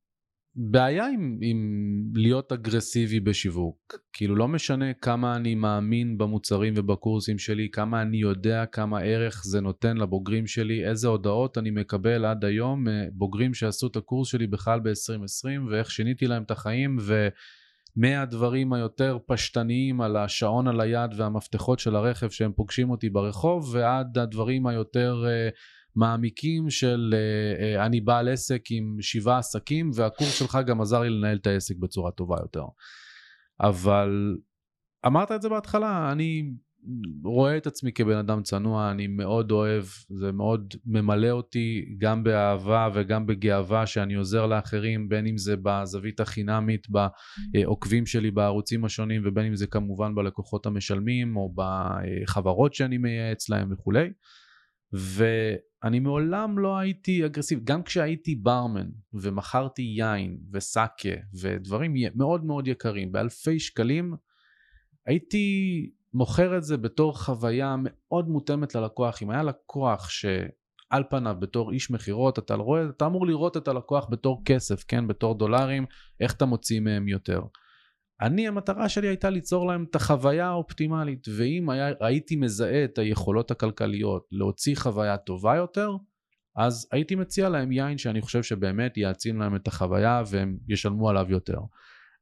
[0.60, 1.58] בעיה עם, עם
[2.14, 3.98] להיות אגרסיבי בשיווק.
[4.12, 9.60] כאילו לא משנה כמה אני מאמין במוצרים ובקורסים שלי, כמה אני יודע כמה ערך זה
[9.60, 14.80] נותן לבוגרים שלי, איזה הודעות אני מקבל עד היום מבוגרים שעשו את הקורס שלי בכלל
[14.80, 17.28] ב-2020 ואיך שיניתי להם את החיים ו...
[17.96, 24.18] מהדברים היותר פשטניים על השעון על היד והמפתחות של הרכב שהם פוגשים אותי ברחוב ועד
[24.18, 25.54] הדברים היותר uh,
[25.98, 31.10] מעמיקים של uh, uh, אני בעל עסק עם שבעה עסקים והקורס שלך גם עזר לי
[31.10, 32.64] לנהל את העסק בצורה טובה יותר.
[33.60, 34.36] אבל
[35.06, 36.50] אמרת את זה בהתחלה, אני
[37.24, 42.88] רואה את עצמי כבן אדם צנוע, אני מאוד אוהב, זה מאוד ממלא אותי גם באהבה
[42.94, 46.86] וגם בגאווה שאני עוזר לאחרים, בין אם זה בזווית החינמית,
[47.54, 53.72] בעוקבים שלי בערוצים השונים, ובין אם זה כמובן בלקוחות המשלמים או בחברות שאני מייעץ להם
[53.72, 54.08] וכולי.
[54.92, 63.12] ואני מעולם לא הייתי אגרסיבי, גם כשהייתי ברמן ומכרתי יין וסאקה ודברים מאוד מאוד יקרים
[63.12, 64.14] באלפי שקלים,
[65.06, 69.22] הייתי מוכר את זה בתור חוויה מאוד מותאמת ללקוח.
[69.22, 72.56] אם היה לקוח שעל פניו בתור איש מכירות, אתה,
[72.96, 75.06] אתה אמור לראות את הלקוח בתור כסף, כן?
[75.06, 75.86] בתור דולרים,
[76.20, 77.40] איך אתה מוציא מהם יותר.
[78.20, 83.50] אני המטרה שלי הייתה ליצור להם את החוויה האופטימלית ואם היה, הייתי מזהה את היכולות
[83.50, 85.90] הכלכליות להוציא חוויה טובה יותר
[86.56, 91.26] אז הייתי מציע להם יין שאני חושב שבאמת יעצים להם את החוויה והם ישלמו עליו
[91.28, 91.58] יותר.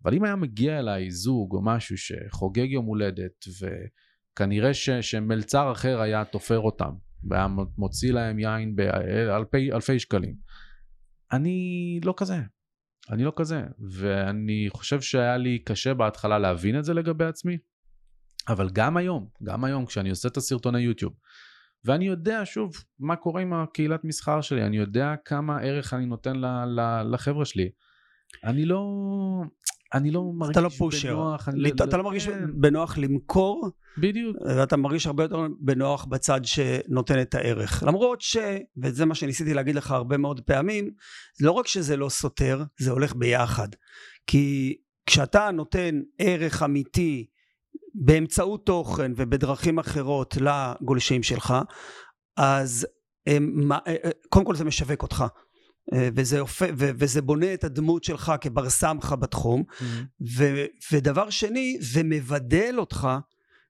[0.05, 6.01] אבל אם היה מגיע אליי זוג או משהו שחוגג יום הולדת וכנראה ש, שמלצר אחר
[6.01, 6.91] היה תופר אותם
[7.25, 7.47] והיה
[7.79, 10.35] מוציא להם יין באלפי שקלים
[11.33, 12.37] אני לא כזה
[13.11, 17.59] אני לא כזה, ואני חושב שהיה לי קשה בהתחלה להבין את זה לגבי עצמי,
[18.49, 21.13] אבל גם היום, גם היום כשאני עושה את הסרטוני יוטיוב,
[21.85, 26.37] ואני יודע שוב מה קורה עם הקהילת מסחר שלי, אני יודע כמה ערך אני נותן
[27.13, 27.71] לחבר'ה שלי,
[28.45, 28.85] אני לא,
[29.97, 31.15] אני לא מרגיש אתה לא פושר.
[31.15, 31.49] בנוח.
[31.49, 31.81] אני לת...
[31.81, 32.45] לא, אתה לא מרגיש כן.
[32.55, 33.71] בנוח למכור.
[33.99, 34.37] בדיוק.
[34.47, 37.83] ואתה מרגיש הרבה יותר בנוח בצד שנותן את הערך.
[37.87, 38.37] למרות ש,
[38.83, 40.91] וזה מה שניסיתי להגיד לך הרבה מאוד פעמים,
[41.41, 43.69] לא רק שזה לא סותר, זה הולך ביחד.
[44.27, 47.27] כי כשאתה נותן ערך אמיתי
[47.95, 51.55] באמצעות תוכן ובדרכים אחרות לגולשים שלך,
[52.37, 52.87] אז
[53.27, 55.25] הם, אה, אה, קודם כל זה משווק אותך.
[55.95, 56.63] אה, וזה, אופ...
[56.63, 56.91] ו...
[56.99, 59.63] וזה בונה את הדמות שלך כבר סמכה בתחום.
[59.69, 60.25] Mm-hmm.
[60.37, 60.65] ו...
[60.93, 63.09] ודבר שני, זה מבדל אותך,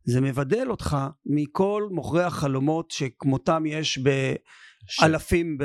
[0.04, 4.34] זה מבדל אותך מכל מוכרי החלומות שכמותם יש ב...
[4.88, 5.58] ש- אלפים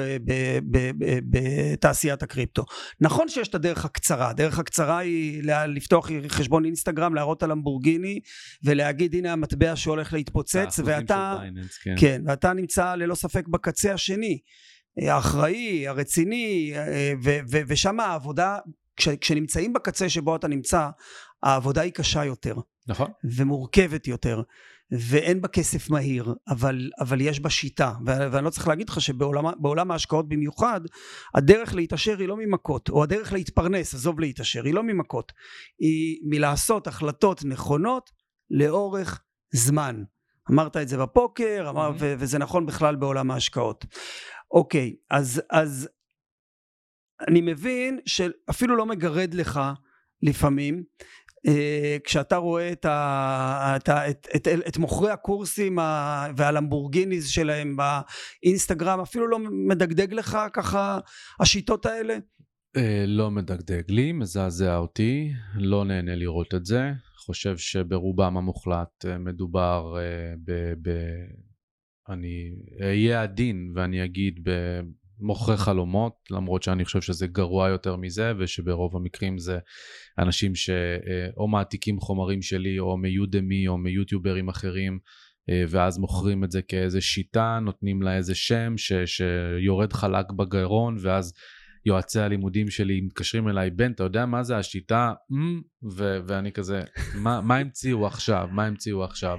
[1.29, 2.65] בתעשיית הקריפטו.
[3.01, 8.19] נכון שיש את הדרך הקצרה, הדרך הקצרה היא לפתוח חשבון אינסטגרם, להראות על למבורגיני
[8.63, 11.95] ולהגיד הנה המטבע שהולך להתפוצץ ואתה, בייננס, כן.
[11.97, 14.39] כן, ואתה נמצא ללא ספק בקצה השני,
[14.97, 18.57] האחראי, הרציני, אה, ו- ו- ושם העבודה,
[18.97, 20.89] כש- כשנמצאים בקצה שבו אתה נמצא,
[21.43, 22.55] העבודה היא קשה יותר.
[22.87, 23.07] נכון.
[23.37, 24.41] ומורכבת יותר
[25.09, 29.01] ואין בה כסף מהיר אבל, אבל יש בה שיטה ו- ואני לא צריך להגיד לך
[29.01, 30.81] שבעולם ההשקעות במיוחד
[31.35, 35.31] הדרך להתעשר היא לא ממכות או הדרך להתפרנס עזוב להתעשר היא לא ממכות
[35.79, 38.09] היא מלעשות החלטות נכונות
[38.51, 39.21] לאורך
[39.53, 40.03] זמן
[40.51, 41.93] אמרת את זה בפוקר אמר, Mhm.
[41.99, 43.85] ו- וזה נכון בכלל בעולם ההשקעות
[44.51, 45.89] אוקיי אז אז
[47.27, 49.59] אני מבין שאפילו לא מגרד לך
[50.21, 50.83] לפעמים
[51.47, 57.77] אה, כשאתה רואה את, ה, את, ה, את, את, את מוכרי הקורסים ה- והלמבורגיניז שלהם
[57.77, 60.99] באינסטגרם אפילו לא מדגדג לך ככה
[61.39, 62.17] השיטות האלה?
[62.77, 66.91] אה, לא מדגדג לי, מזעזע אותי, לא נהנה לראות את זה.
[67.17, 70.73] חושב שברובם המוחלט אה, מדובר אה, ב...
[70.81, 70.89] ב...
[72.09, 74.47] אני אהיה עדין ואני אגיד
[75.19, 79.59] במוכרי חלומות, למרות שאני חושב שזה גרוע יותר מזה, ושברוב המקרים זה
[80.19, 84.99] אנשים שאו מעתיקים חומרים שלי, או מיודמי, או מיוטיוברים אחרים,
[85.49, 88.93] אה, ואז מוכרים את זה כאיזה שיטה, נותנים לה איזה שם ש...
[89.05, 91.33] שיורד חלק בגרון, ואז
[91.85, 95.13] יועצי הלימודים שלי מתקשרים אליי, בן, אתה יודע מה זה השיטה?
[95.31, 95.61] "אמ",
[95.91, 96.81] ו- ואני כזה,
[97.15, 98.47] מה, מה המציאו עכשיו?
[98.51, 99.37] מה המציאו עכשיו?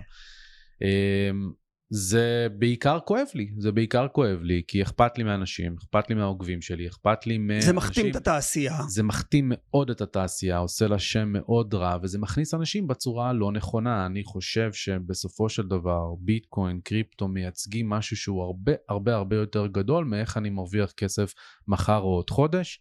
[1.95, 6.63] זה בעיקר כואב לי, זה בעיקר כואב לי, כי אכפת לי מאנשים, אכפת לי מהעוקבים
[6.63, 7.67] שלי, אכפת לי מאנשים...
[7.67, 8.79] זה מכתים את התעשייה.
[8.89, 13.53] זה מכתים מאוד את התעשייה, עושה לה שם מאוד רע, וזה מכניס אנשים בצורה הלא
[13.53, 14.07] נכונה.
[14.07, 20.05] אני חושב שבסופו של דבר ביטקוין, קריפטו מייצגים משהו שהוא הרבה הרבה הרבה יותר גדול
[20.05, 21.35] מאיך אני מרוויח כסף
[21.69, 22.81] מחר או עוד חודש.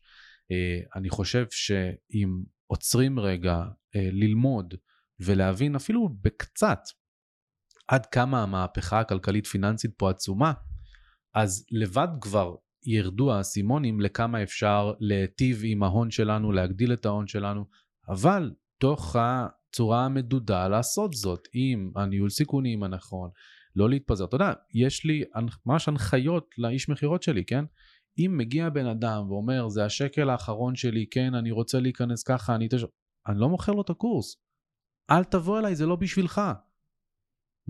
[0.51, 3.55] אה, אני חושב שאם עוצרים רגע
[3.95, 4.73] אה, ללמוד
[5.19, 6.79] ולהבין אפילו בקצת
[7.91, 10.53] עד כמה המהפכה הכלכלית פיננסית פה עצומה,
[11.35, 17.65] אז לבד כבר ירדו האסימונים לכמה אפשר להיטיב עם ההון שלנו, להגדיל את ההון שלנו,
[18.09, 23.29] אבל תוך הצורה המדודה לעשות זאת, עם הניהול סיכונים הנכון,
[23.75, 24.25] לא להתפזר.
[24.25, 25.23] אתה יודע, יש לי
[25.65, 27.65] ממש הנחיות לאיש מכירות שלי, כן?
[28.19, 32.67] אם מגיע בן אדם ואומר, זה השקל האחרון שלי, כן, אני רוצה להיכנס ככה, אני
[32.67, 32.85] תש...
[33.27, 34.35] אני לא מוכר לו את הקורס.
[35.11, 36.41] אל תבוא אליי, זה לא בשבילך.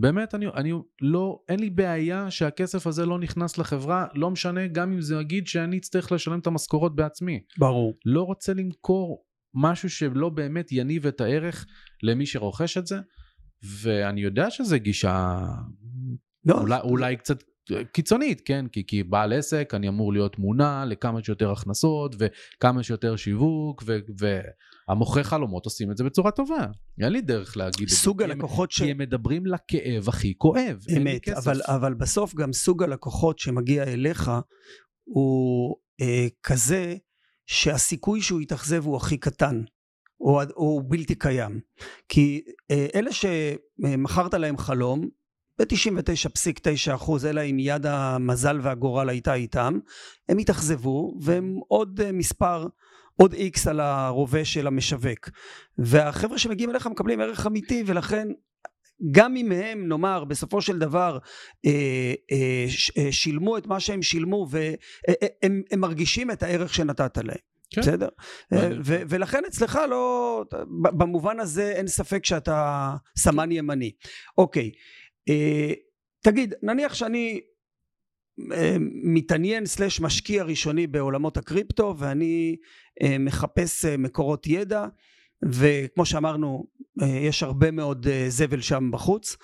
[0.01, 4.93] באמת, אני, אני לא, אין לי בעיה שהכסף הזה לא נכנס לחברה, לא משנה, גם
[4.93, 7.39] אם זה יגיד שאני אצטרך לשלם את המשכורות בעצמי.
[7.57, 7.97] ברור.
[8.05, 11.65] לא רוצה למכור משהו שלא באמת יניב את הערך
[12.03, 12.99] למי שרוכש את זה,
[13.81, 15.37] ואני יודע שזו גישה
[16.45, 17.43] לא, אולי, אולי קצת
[17.93, 18.65] קיצונית, כן?
[18.67, 23.97] כי, כי בעל עסק, אני אמור להיות מונע לכמה שיותר הכנסות וכמה שיותר שיווק, ו,
[24.19, 26.67] והמוכרי חלומות עושים את זה בצורה טובה.
[27.01, 27.95] אין לי דרך להגיד את זה.
[27.95, 28.81] סוג הלקוחות ש...
[28.81, 30.77] כי הם מדברים לכאב הכי כואב.
[30.97, 31.29] אמת.
[31.29, 34.31] אבל, אבל בסוף גם סוג הלקוחות שמגיע אליך
[35.03, 36.95] הוא אה, כזה
[37.45, 39.63] שהסיכוי שהוא יתאכזב הוא הכי קטן,
[40.21, 41.59] או, או בלתי קיים.
[42.09, 45.09] כי אה, אלה שמכרת להם חלום,
[45.61, 49.79] ב-99.9 אחוז, אלא אם יד המזל והגורל הייתה איתם,
[50.29, 52.67] הם התאכזבו והם עוד אה, מספר,
[53.15, 55.29] עוד איקס על הרובה של המשווק.
[55.77, 58.27] והחבר'ה שמגיעים אליך מקבלים ערך אמיתי ולכן
[59.11, 61.17] גם אם הם נאמר בסופו של דבר
[61.65, 64.75] אה, אה, ש, אה, שילמו את מה שהם שילמו והם
[65.43, 67.51] הם, הם מרגישים את הערך שנתת להם.
[67.71, 67.81] כן.
[67.81, 68.07] בסדר?
[68.53, 70.43] אה, ו- ולכן אצלך לא,
[70.81, 73.91] במובן הזה אין ספק שאתה סמן ימני.
[74.37, 74.71] אוקיי, אה,
[76.23, 77.41] תגיד, נניח שאני
[78.53, 82.55] אה, מתעניין סלש משקיע ראשוני בעולמות הקריפטו ואני
[83.03, 84.85] אה, מחפש אה, מקורות ידע
[85.45, 86.67] וכמו שאמרנו
[87.01, 89.37] אה, יש הרבה מאוד אה, זבל שם בחוץ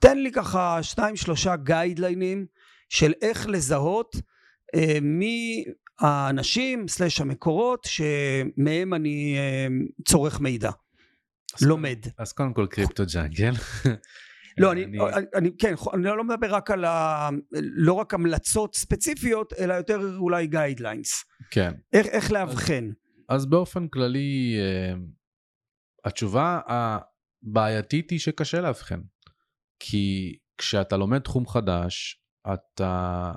[0.00, 2.46] תן לי ככה שניים שלושה גיידליינים
[2.88, 4.16] של איך לזהות
[4.74, 5.64] אה, מי
[5.98, 9.66] האנשים slash המקורות שמהם אני אה,
[10.08, 10.70] צורך מידע
[11.54, 13.52] אז לומד אז קודם כל קריפטו ג'אנגל.
[14.58, 17.28] לא, אני, אני, אני, כן, אני לא מדבר רק על ה...
[17.52, 21.24] לא רק המלצות ספציפיות, אלא יותר אולי guidelines.
[21.50, 21.72] כן.
[21.92, 22.90] איך, איך לאבחן.
[23.28, 24.94] אז באופן כללי, אה,
[26.04, 29.00] התשובה הבעייתית היא שקשה לאבחן.
[29.78, 33.32] כי כשאתה לומד תחום חדש, אתה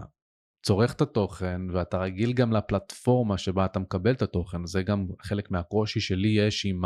[0.63, 5.51] צורך את התוכן ואתה רגיל גם לפלטפורמה שבה אתה מקבל את התוכן, זה גם חלק
[5.51, 6.81] מהקושי שלי יש עם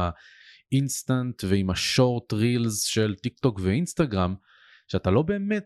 [0.72, 4.36] האינסטנט ועם ה short reels של טיק טוק ואינסטגרם,
[4.88, 5.65] שאתה לא באמת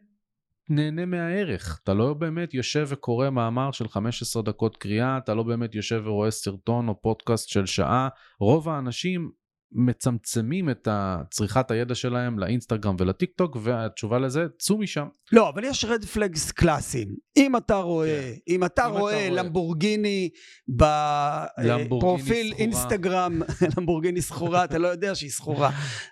[0.69, 5.75] נהנה מהערך, אתה לא באמת יושב וקורא מאמר של 15 דקות קריאה, אתה לא באמת
[5.75, 9.31] יושב ורואה סרטון או פודקאסט של שעה, רוב האנשים
[9.71, 10.87] מצמצמים את
[11.31, 15.07] צריכת הידע שלהם לאינסטגרם ולטיק טוק והתשובה לזה צאו משם.
[15.31, 18.53] לא אבל יש רד פלגס קלאסיים אם אתה רואה כן.
[18.53, 20.29] אם אתה אם רואה אתה למבורגיני
[20.67, 23.41] בפרופיל אינסטגרם
[23.77, 25.71] למבורגיני סחורה אתה לא יודע שהיא סחורה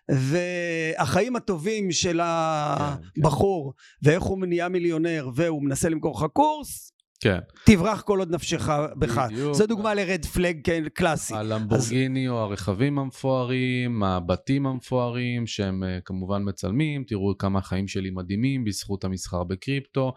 [0.09, 4.09] והחיים הטובים של הבחור כן, כן.
[4.09, 6.92] ואיך הוא נהיה מיליונר והוא מנסה למכור לך קורס
[7.23, 7.39] כן.
[7.65, 9.21] תברח כל עוד נפשך בך.
[9.31, 9.53] בדיוק.
[9.53, 11.33] זו דוגמה לרד פלג כן, קלאסי.
[11.35, 12.31] הלמבורגיני אז...
[12.31, 19.03] או הרכבים המפוארים, הבתים המפוארים שהם אה, כמובן מצלמים, תראו כמה החיים שלי מדהימים בזכות
[19.03, 20.13] המסחר בקריפטו.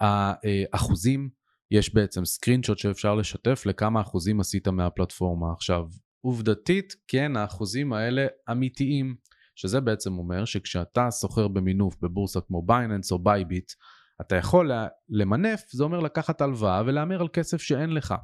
[0.00, 1.28] האחוזים,
[1.70, 5.52] יש בעצם screenshot שאפשר לשתף לכמה אחוזים עשית מהפלטפורמה.
[5.52, 5.82] עכשיו,
[6.20, 9.14] עובדתית, כן, האחוזים האלה אמיתיים,
[9.54, 13.72] שזה בעצם אומר שכשאתה סוחר במינוף בבורסה כמו בייננס או Bybit,
[14.20, 14.70] אתה יכול
[15.08, 18.14] למנף, זה אומר לקחת הלוואה ולהמר על כסף שאין לך.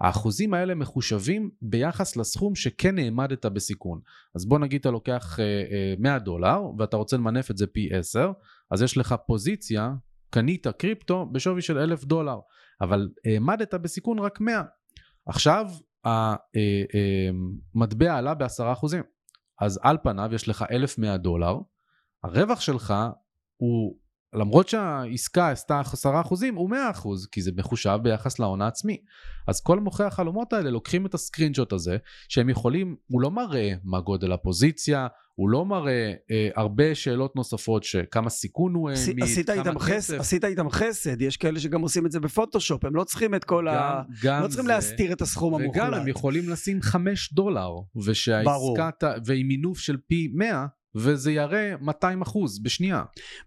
[0.00, 4.00] האחוזים האלה מחושבים ביחס לסכום שכן העמדת בסיכון.
[4.34, 5.38] אז בוא נגיד אתה לוקח
[5.98, 8.32] 100 אה, אה, דולר ואתה רוצה למנף את זה פי 10,
[8.70, 9.92] אז יש לך פוזיציה,
[10.30, 12.38] קנית קריפטו בשווי של 1,000 דולר,
[12.80, 14.62] אבל העמדת בסיכון רק 100.
[15.26, 15.66] עכשיו
[17.74, 18.86] המטבע אה, עלה ב-10%,
[19.60, 21.58] אז על פניו יש לך 1,100 דולר,
[22.24, 22.94] הרווח שלך
[23.56, 23.96] הוא
[24.34, 26.06] למרות שהעסקה עשתה 10%
[26.54, 26.74] הוא 100%
[27.32, 28.96] כי זה מחושב ביחס להון העצמי.
[29.48, 31.96] אז כל מוכרי החלומות האלה לוקחים את הסקרינשוט הזה
[32.28, 37.84] שהם יכולים, הוא לא מראה מה גודל הפוזיציה, הוא לא מראה אה, הרבה שאלות נוספות
[37.84, 42.12] שכמה סיכון הוא העמיד, עשית איתם חסד, עשית איתם חסד, יש כאלה שגם עושים את
[42.12, 44.02] זה בפוטושופ, הם לא צריכים את כל גם, ה...
[44.22, 45.82] גם לא צריכים זה, להסתיר את הסכום המוחלט.
[45.82, 47.70] וגם הם יכולים לשים 5 דולר,
[48.04, 48.90] ושהעסקה,
[49.26, 53.02] ועם מינוף של פי 100, וזה יראה 200 אחוז בשנייה.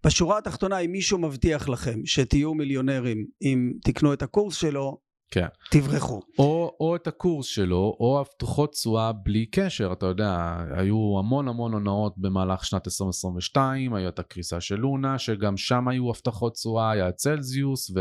[0.06, 4.98] בשורה התחתונה, אם מישהו מבטיח לכם שתהיו מיליונרים אם תקנו את הקורס שלו,
[5.34, 5.48] כן.
[5.72, 6.22] תברחו.
[6.39, 9.94] או, או את הקורס שלו, או הבטחות תשואה בלי קשר.
[9.94, 15.88] אתה יודע, היו המון המון הונאות במהלך שנת 2022, הייתה הקריסה של לונה, שגם שם
[15.88, 17.91] היו הבטחות תשואה, היה צלזיוס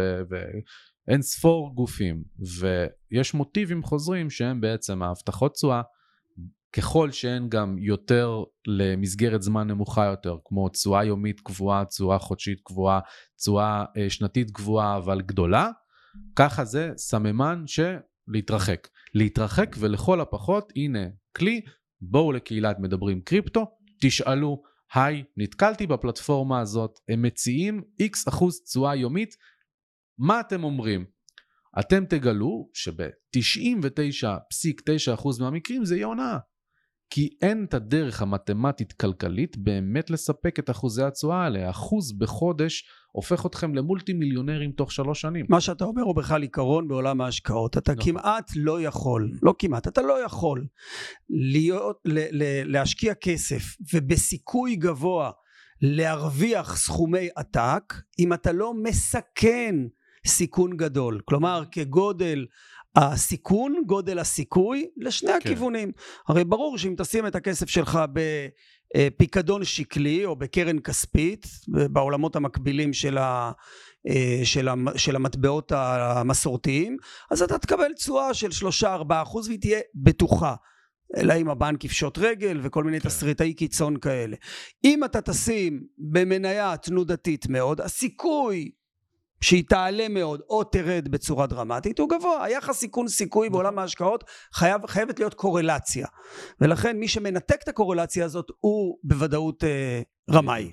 [1.09, 2.23] ואין ספור גופים.
[2.61, 5.83] ויש מוטיבים חוזרים שהם בעצם ההבטחות תשואה.
[6.73, 13.01] ככל שהן גם יותר למסגרת זמן נמוכה יותר, כמו תשואה יומית קבועה, תשואה חודשית קבועה,
[13.37, 15.71] תשואה אה, שנתית קבועה אבל גדולה,
[16.37, 17.97] ככה זה סממן של
[18.29, 18.89] להתרחק.
[19.15, 21.07] להתרחק ולכל הפחות, הנה
[21.37, 21.61] כלי,
[22.01, 23.67] בואו לקהילת מדברים קריפטו,
[24.01, 24.63] תשאלו,
[24.95, 29.37] היי, נתקלתי בפלטפורמה הזאת, הם מציעים x אחוז תשואה יומית,
[30.19, 31.05] מה אתם אומרים?
[31.81, 36.39] אתם תגלו שב-99.9% מהמקרים זה יהיה הונאה.
[37.15, 41.71] כי אין את הדרך המתמטית-כלכלית באמת לספק את אחוזי התשואה האלה.
[41.71, 45.47] אחוז בחודש הופך אתכם למולטי מיליונרים תוך שלוש שנים.
[45.49, 47.77] מה שאתה אומר הוא בכלל עיקרון בעולם ההשקעות.
[47.79, 48.05] אתה נכון.
[48.05, 50.67] כמעט לא יכול, לא כמעט, אתה לא יכול
[51.31, 53.63] להיות, ל, ל, להשקיע כסף
[53.95, 55.31] ובסיכוי גבוה
[55.83, 59.75] להרוויח סכומי עתק אם אתה לא מסכן
[60.27, 61.21] סיכון גדול.
[61.25, 62.47] כלומר, כגודל
[62.97, 65.37] הסיכון, גודל הסיכוי, לשני כן.
[65.37, 65.93] הכיוונים.
[66.29, 67.99] הרי ברור שאם תשים את הכסף שלך
[68.95, 73.53] בפיקדון שקלי או בקרן כספית, בעולמות המקבילים של, ה,
[74.45, 76.97] של, ה, של המטבעות המסורתיים,
[77.31, 78.49] אז אתה תקבל תשואה של
[78.83, 80.55] 3-4 אחוז והיא תהיה בטוחה.
[81.17, 83.09] אלא אם הבנק יפשוט רגל וכל מיני כן.
[83.09, 84.37] תסריטאי קיצון כאלה.
[84.85, 88.71] אם אתה תשים במניה תנודתית מאוד, הסיכוי
[89.43, 92.45] שהיא תעלה מאוד או תרד בצורה דרמטית הוא גבוה.
[92.45, 93.53] היחס סיכון סיכוי נכון.
[93.63, 94.25] בעולם ההשקעות
[94.55, 96.07] חייב, חייבת להיות קורלציה.
[96.61, 100.73] ולכן מי שמנתק את הקורלציה הזאת הוא בוודאות אה, רמאי.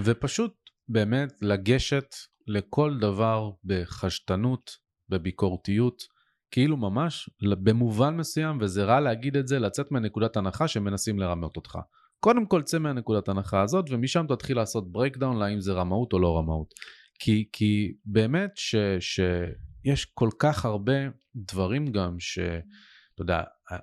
[0.00, 0.54] ופשוט
[0.88, 2.14] באמת לגשת
[2.46, 4.70] לכל דבר בחשדנות,
[5.08, 6.02] בביקורתיות,
[6.50, 11.78] כאילו ממש במובן מסוים, וזה רע להגיד את זה, לצאת מנקודת הנחה שמנסים לרמות אותך.
[12.20, 16.38] קודם כל צא מהנקודת הנחה הזאת, ומשם תתחיל לעשות breakdown להאם זה רמאות או לא
[16.38, 16.74] רמאות.
[17.18, 20.92] כי, כי באמת ש, שיש כל כך הרבה
[21.36, 22.62] דברים גם שאתה
[23.18, 23.42] יודע,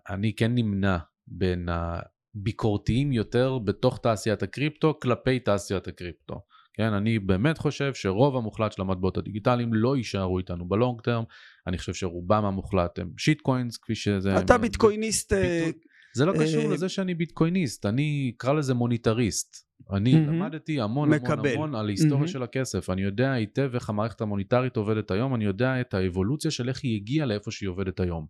[0.10, 6.42] אני כן נמנע בין הביקורתיים יותר בתוך תעשיית הקריפטו כלפי תעשיית הקריפטו.
[6.74, 11.24] כן, אני באמת חושב שרוב המוחלט של המטבעות הדיגיטליים לא יישארו איתנו ב long term,
[11.68, 14.40] אני חושב שרובם המוחלט הם shit coins כפי שזה...
[14.40, 15.34] אתה ביטקויניסט...
[15.34, 15.80] ביטו...
[16.16, 19.72] זה לא קשור uh, לזה שאני ביטקויניסט, אני אקרא לזה מוניטריסט.
[19.94, 20.14] אני.
[20.14, 21.46] למדתי המון המון.
[21.46, 22.28] המון על ההיסטוריה.
[22.28, 22.90] של הכסף.
[22.90, 26.96] אני יודע היטב איך המערכת המוניטרית עובדת היום, אני יודע את האבולוציה של איך היא
[26.96, 28.26] הגיעה לאיפה שהיא עובדת היום.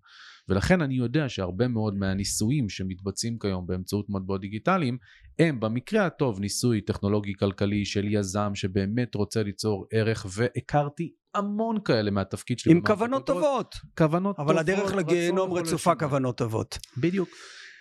[0.49, 4.97] ולכן אני יודע שהרבה מאוד מהניסויים שמתבצעים כיום באמצעות מטבעות דיגיטליים,
[5.39, 12.11] הם במקרה הטוב ניסוי טכנולוגי כלכלי של יזם שבאמת רוצה ליצור ערך, והכרתי המון כאלה
[12.11, 12.71] מהתפקיד שלי.
[12.71, 13.25] עם כוונות.
[13.25, 15.95] טובות, כוונות אבל טובות, הדרך רצון לגיהנום רצופה.
[15.95, 16.77] כוונות טובות.
[16.97, 17.29] בדיוק.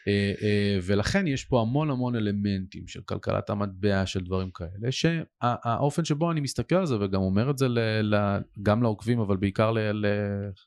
[0.09, 6.05] אה, אה, ולכן יש פה המון המון אלמנטים של כלכלת המטבע, של דברים כאלה, שהאופן
[6.05, 7.79] שבו אני מסתכל על זה, וגם אומר את זה ל,
[8.15, 9.73] ל, גם לעוקבים, אבל בעיקר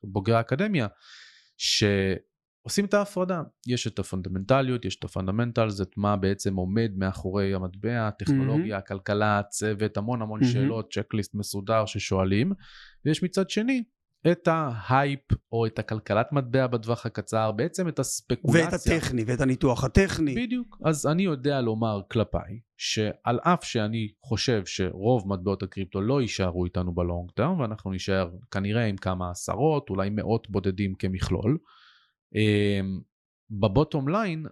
[0.04, 0.88] לבוגרי האקדמיה,
[1.58, 3.42] שעושים את ההפרדה.
[3.68, 9.40] יש את הפונדמנטליות, יש את ה fundamentals, את מה בעצם עומד מאחורי המטבע, הטכנולוגיה, הכלכלה,
[9.40, 10.54] הצוות, המון המון המון.
[10.54, 12.52] שאלות, checklist מסודר ששואלים,
[13.06, 13.84] ויש מצד שני
[14.32, 15.20] את ההייפ
[15.52, 18.66] או את הכלכלת מטבע בטווח הקצר, בעצם את הספקולציה.
[18.66, 20.36] ואת הטכני, ואת הניתוח הטכני.
[20.36, 20.78] בדיוק.
[20.86, 26.94] אז אני יודע לומר כלפיי, שעל אף שאני חושב שרוב מטבעות הקריפטו לא יישארו איתנו
[26.94, 31.58] ב long term, ואנחנו נישאר כנראה עם כמה עשרות, אולי מאות בודדים כמכלול,
[32.36, 33.02] אמ,
[33.52, 34.46] בבוטום ליין,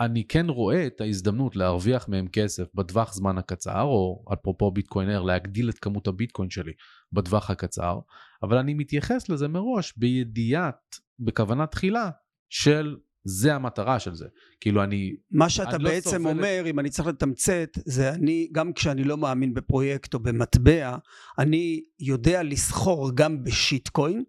[0.00, 5.68] אני כן רואה את ההזדמנות להרוויח מהם כסף בטווח זמן הקצר, או אפרופו ביטקוינר, להגדיל
[5.70, 6.72] את כמות הביטקוין שלי
[7.12, 7.98] בטווח הקצר,
[8.42, 12.10] אבל אני מתייחס לזה מראש בידיעת, בכוונה תחילה,
[12.48, 14.26] של זה המטרה של זה.
[14.60, 18.48] כאילו אני, מה שאתה אני לא בעצם את- אומר, אם אני צריך לתמצת, זה אני,
[18.52, 20.96] גם כשאני לא מאמין בפרויקט או במטבע,
[21.38, 24.24] אני יודע לסחור גם בשיטקוין.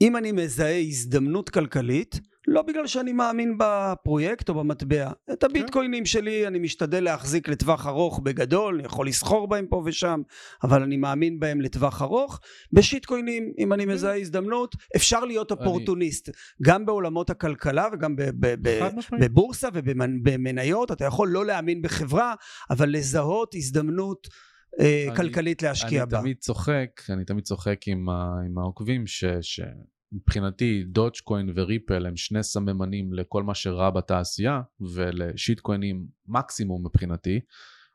[0.00, 5.10] אם אני מזהה הזדמנות כלכלית, לא בגלל שאני מאמין בפרויקט או במטבע.
[5.32, 10.20] את הביטקוינים שלי אני משתדל להחזיק לטווח ארוך בגדול, אני יכול לסחור בהם פה ושם,
[10.62, 12.40] אבל אני מאמין בהם לטווח ארוך.
[12.72, 16.30] בשיטקוינים, אם אני מזהה הזדמנות, אפשר להיות אופורטוניסט.
[16.62, 18.16] גם בעולמות הכלכלה וגם.
[19.20, 22.34] בבורסה ובמניות, אתה יכול לא להאמין בחברה,
[22.70, 24.26] אבל לזהות הזדמנות
[24.80, 26.20] אה, אני- כלכלית להשקיע אני בה.
[26.20, 29.24] תמיד צוחק, אני תמיד צוחק עם, ה, עם העוקבים, ש,
[30.10, 37.40] שמבחינתי דודג'קוין וריפל הם שני סממנים לכל מה שרע בתעשייה, ול shitcoinים מקסימום מבחינתי,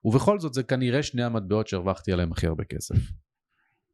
[0.06, 2.96] ובכל זאת זה כנראה שני המטבעות שהרווחתי עליהם הכי הרבה כסף.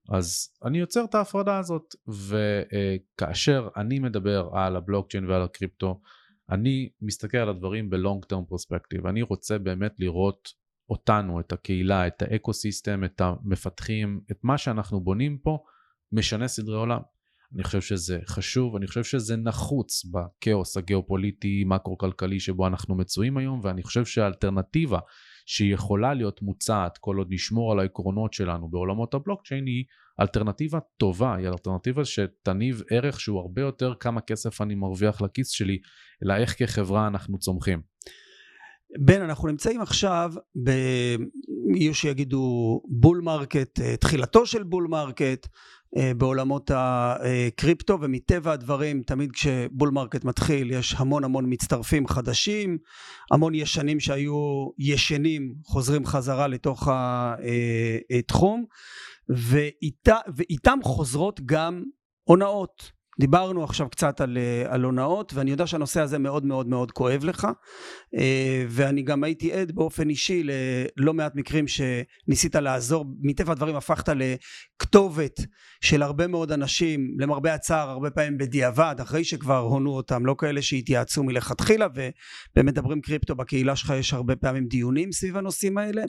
[0.09, 6.01] אז אני יוצר את ההפרדה הזאת, וכאשר אני מדבר על הבלוקצ'יין ועל הקריפטו,
[6.49, 10.53] אני מסתכל על הדברים ב long term perspective, אני רוצה באמת לראות
[10.89, 15.63] אותנו, את הקהילה, את ה ecosystem, את המפתחים, את מה שאנחנו בונים פה,
[16.11, 16.99] משנה סדרי עולם.
[17.56, 23.60] אני חושב שזה חשוב, אני חושב שזה נחוץ בכאוס הגיאופוליטי, מקרו-כלכלי שבו אנחנו מצויים היום,
[23.64, 25.00] ואני חושב שהאלטרנטיבה
[25.45, 29.84] שיכולה להיות מוצעת כל עוד נשמור על העקרונות שלנו בעולמות הבלוקצ'יין היא
[30.22, 35.78] אלטרנטיבה טובה, היא אלטרנטיבה שתניב ערך שהוא הרבה יותר כמה כסף אני מרוויח לכיס שלי,
[36.24, 37.82] אלא איך כחברה אנחנו צומחים.
[39.00, 40.34] בן, אנחנו נמצאים עכשיו
[40.64, 40.72] ב...
[41.76, 45.48] יהיו שיגידו bull market, אה, תחילתו של bull market
[45.98, 52.78] אה, בעולמות הקריפטו, ומטבע הדברים, תמיד כש bull market מתחיל, יש המון המון מצטרפים חדשים,
[53.32, 56.88] המון ישנים שהיו ישנים, חוזרים חזרה לתוך
[58.20, 58.66] התחום,
[59.30, 61.84] ואיתה, ואיתם חוזרות גם
[62.24, 62.97] הונאות.
[63.20, 67.24] דיברנו עכשיו קצת על, אה, על הונאות ואני יודע שהנושא הזה מאוד מאוד מאוד כואב
[67.24, 67.47] לך
[68.18, 74.09] אה, ואני גם הייתי עד באופן אישי ללא מעט מקרים שניסית לעזור מטבע הדברים הפכת
[74.09, 75.39] לכתובת
[75.82, 80.61] של הרבה מאוד אנשים למרבה הצער הרבה פעמים בדיעבד אחרי שכבר הונו אותם לא כאלה
[80.61, 86.01] שהתייעצו מלכתחילה ובאמת מדברים קריפטו בקהילה שלך יש הרבה פעמים דיונים סביב הנושאים האלה.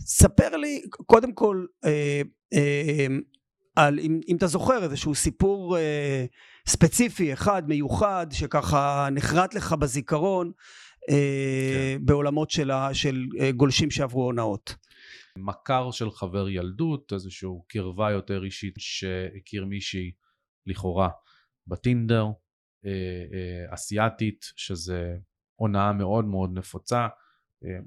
[0.00, 3.06] ספר לי קודם כל אה,
[3.78, 6.24] על, אם, אם אתה זוכר איזשהו סיפור אה,
[6.66, 10.52] ספציפי אחד מיוחד שככה נחרט לך בזיכרון
[11.10, 12.06] אה, כן.
[12.06, 14.74] בעולמות של, ה, של אה, גולשים שעברו הונאות.
[15.38, 20.12] מכר של חבר ילדות, איזושהי קרבה יותר אישית שהכיר מישהי
[20.66, 21.08] לכאורה
[21.66, 22.26] בטינדר,
[22.86, 22.90] אה,
[23.32, 25.16] אה, אסיאתית, שזה
[25.54, 27.08] הונאה מאוד מאוד נפוצה.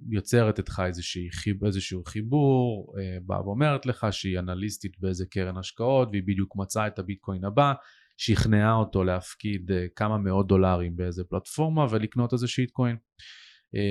[0.09, 1.29] יוצרת איתך איזושהי,
[1.65, 2.93] איזשהו חיבור,
[3.25, 7.73] באה ואומרת לך שהיא אנליסטית באיזה קרן השקעות והיא בדיוק מצאה את הביטקוין הבא,
[8.17, 12.95] שכנעה אותו להפקיד כמה מאות דולרים באיזה פלטפורמה ולקנות איזה shitcoin.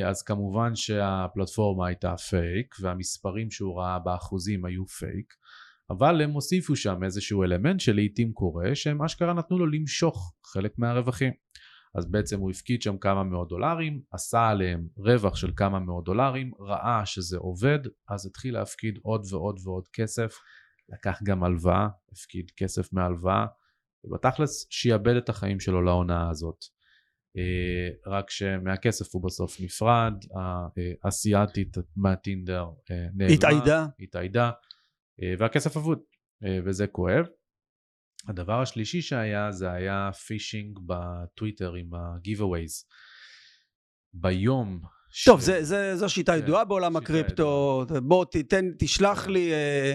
[0.07, 5.35] אז כמובן שהפלטפורמה הייתה פייק והמספרים שהוא ראה באחוזים היו פייק,
[5.91, 11.33] אבל הם הוסיפו שם איזשהו אלמנט שלעיתים קורה שהם אשכרה נתנו לו למשוך חלק מהרווחים.
[11.95, 16.51] אז בעצם הוא הפקיד שם כמה מאות דולרים, עשה עליהם רווח של כמה מאות דולרים,
[16.61, 17.79] ראה שזה עובד,
[18.09, 20.35] אז התחיל להפקיד עוד ועוד ועוד כסף,
[20.89, 23.47] לקח גם הלוואה, הפקיד כסף מהלוואה,
[24.05, 26.65] ובתכלס שיאבד את החיים שלו להונאה הזאת.
[27.37, 30.15] אה, רק שמהכסף הוא בסוף נפרד,
[31.05, 34.51] האסייתית מהטינדר אה, נעלמה, התאיידה, התאיידה,
[35.23, 35.99] אה, והכסף אבוד,
[36.45, 37.27] אה, וזה כואב.
[38.29, 42.85] הדבר השלישי שהיה זה היה פישינג בטוויטר עם ה-giveaways.
[44.15, 44.81] ביום
[45.13, 45.25] ש...
[45.25, 49.33] טוב, זה, זה, זו שיטה כן, ידועה בעולם הקריפטו, בוא תיתן, תשלח כן.
[49.33, 49.95] לי אה,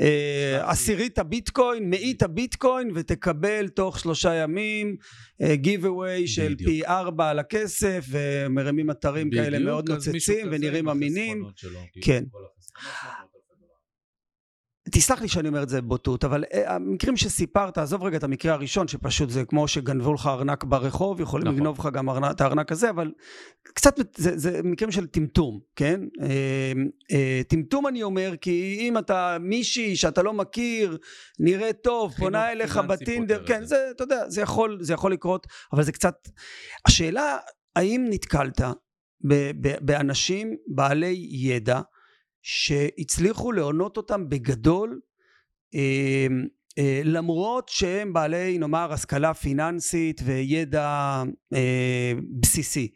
[0.00, 0.70] אה.
[0.70, 4.96] עשירית הביטקוין, מאית הביטקוין, ותקבל תוך שלושה ימים
[5.42, 6.56] אה, giveaway של.
[6.56, 11.44] פי ארבע על הכסף, ומרימים אתרים כאלה בדיוק, מאוד אז מישהו נוצצים ונראים אמינים.
[11.56, 12.24] כאילו, כן.
[12.30, 13.78] כל החסכונות שלו, מאות אלפי דולרים.
[14.92, 18.52] תסלח לי שאני אומר את זה בבוטות, אבל אה, המקרים שסיפרת, עזוב רגע את המקרה
[18.52, 21.56] הראשון, שפשוט זה כמו שגנבו לך ארנק ברחוב, יכולים נכון.
[21.56, 23.12] לגנוב לך גם ארנק, את הארנק הזה, אבל
[23.62, 26.00] קצת, זה, זה מקרים של טמטום, כן?
[26.22, 26.72] אה,
[27.12, 30.98] אה, טמטום אני אומר, כי אם אתה מישהי שאתה לא מכיר,
[31.38, 33.88] נראה טוב, פונה אליך בטינדר, כן, זה.
[33.90, 36.14] אתה יודע, זה יכול, זה יכול לקרות, אבל זה קצת...
[36.86, 37.36] השאלה,
[37.76, 38.60] האם נתקלת
[39.80, 41.80] באנשים בעלי ידע,
[42.42, 45.00] שהצליחו להונות אותם בגדול
[45.74, 46.26] אה,
[46.78, 51.22] אה, למרות שהם בעלי נאמר השכלה פיננסית וידע
[51.54, 52.94] אה, בסיסי.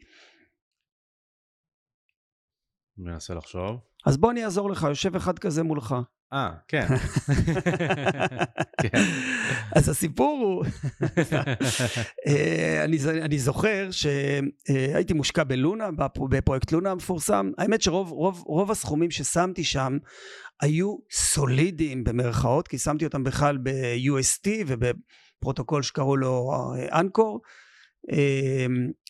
[2.97, 3.92] מנסה לחשוב.
[4.05, 5.95] אז בוא אני אעזור לך, יושב אחד כזה מולך.
[6.33, 6.87] אה, כן.
[8.81, 8.97] כן.
[9.75, 10.65] אז הסיפור הוא,
[12.27, 17.51] אה, אני, אני זוכר שהייתי מושקע בלונה, בפ- בפרויקט לונה המפורסם.
[17.57, 19.97] האמת שרוב רוב, רוב הסכומים ששמתי שם
[20.61, 27.39] היו סולידיים במרכאות, כי שמתי אותם בכלל ב-UST ובפרוטוקול שקראו לו אה, אנקור.
[27.45, 27.62] אה,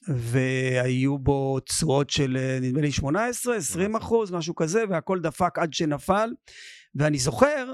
[0.08, 5.74] והיו בו תשואות של אה, נדמה לי 18, 20 אחוז, משהו כזה, והכל דפק עד
[5.74, 6.30] שנפל.
[6.96, 7.74] ואני זוכר,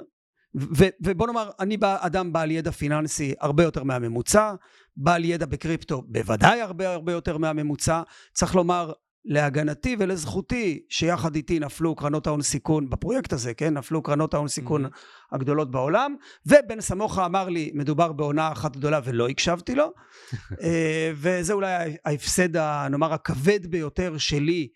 [0.55, 4.53] ו- ובוא נאמר, אני בא- אדם בעל ידע פיננסי הרבה יותר מהממוצע,
[4.97, 8.01] בעל ידע בקריפטו בוודאי הרבה הרבה יותר מהממוצע.
[8.34, 8.91] צריך לומר,
[9.30, 13.73] להגנתי ולזכותי, שיחד איתי נפלו קרנות ההון סיכון בפרויקט הזה, כן?
[13.73, 14.89] נפלו קרנות ההון סיכון Mhm.
[15.32, 16.15] הגדולות בעולם,
[16.45, 19.93] ובן סמוכה אמר לי, מדובר בעונה אחת גדולה ולא הקשבתי לו,
[20.63, 22.57] אה, וזה אולי ההפסד,
[22.91, 24.67] נאמר, הכבד ביותר שלי.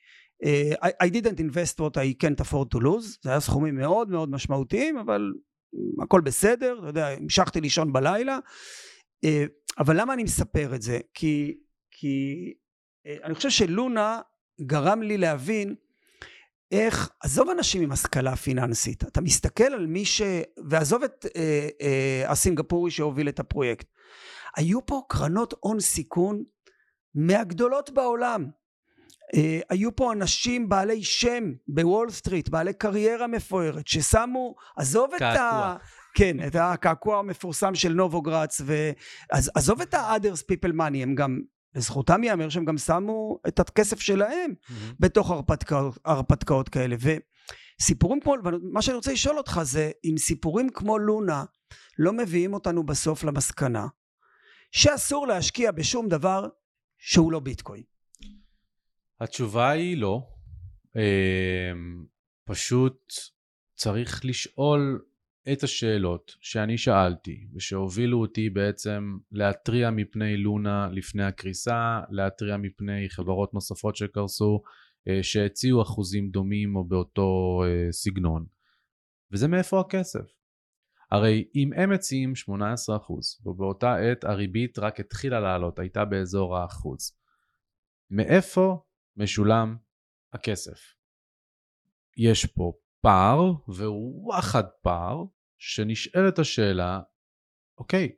[0.44, 0.72] אה,
[1.04, 4.98] I, didn't invest what I can't afford to lose, זה היה סכומים מאוד מאוד משמעותיים,
[4.98, 5.32] אבל
[6.04, 8.40] הכל בסדר, אתה יודע, המשכתי לישון בלילה.
[9.24, 9.46] אה,
[9.80, 11.00] אבל למה אני מספר את זה?
[11.14, 11.58] כי,
[11.92, 12.36] כי
[13.24, 14.20] אני חושב שלונה
[14.62, 15.76] גרם לי להבין
[16.74, 20.22] איך, עזוב אנשים עם השכלה פיננסית, אתה מסתכל על מי ש...
[20.70, 23.88] ועזוב את אה, אה, הסינגפורי שהוביל את הפרויקט.
[24.56, 26.44] היו פה קרנות הון סיכון
[27.16, 28.46] מהגדולות בעולם.
[29.36, 35.34] אה, היו פה אנשים בעלי שם בוול סטריט, בעלי קריירה מפוארת, ששמו, עזוב את ה...
[35.34, 35.76] קעקוע.
[36.16, 38.62] כן, את הקעקוע המפורסם של נובוגרץ,
[39.32, 41.42] אז עזוב את ה-others people money, הם גם,
[41.76, 44.54] לזכותם ייאמר שהם גם שמו את הכסף שלהם
[45.00, 46.96] בתוך הרפתקאות, הרפתקאות כאלה.
[47.80, 51.44] וסיפורים כמו, מה שאני רוצה לשאול אותך זה, אם סיפורים כמו לונה
[52.00, 53.88] לא מביאים אותנו בסוף למסקנה
[54.72, 56.48] שאסור להשקיע בשום דבר
[56.98, 57.84] שהוא לא ביטקוין.
[59.22, 60.22] התשובה היא לא.
[60.96, 62.06] אמ,
[62.46, 63.14] פשוט
[63.76, 65.06] צריך לשאול
[65.52, 73.54] את השאלות שאני שאלתי ושהובילו אותי בעצם להתריע מפני לונה לפני הקריסה, להתריע מפני חברות
[73.54, 74.62] נוספות שקרסו,
[75.08, 78.46] אה, שהציעו אחוזים דומים או באותו אה, סגנון.
[79.32, 80.26] וזה מאיפה הכסף.
[81.12, 87.18] הרי אם הם מציעים 18% ובאותה עת הריבית רק התחילה לעלות, הייתה באזור האחוז.
[88.12, 88.84] מאיפה
[89.18, 89.78] משולם
[90.34, 90.80] הכסף?
[92.18, 92.74] יש פה
[93.04, 95.24] פער, והוא וואחד פער,
[95.58, 97.00] שנשאלת השאלה,
[97.78, 98.12] אוקיי,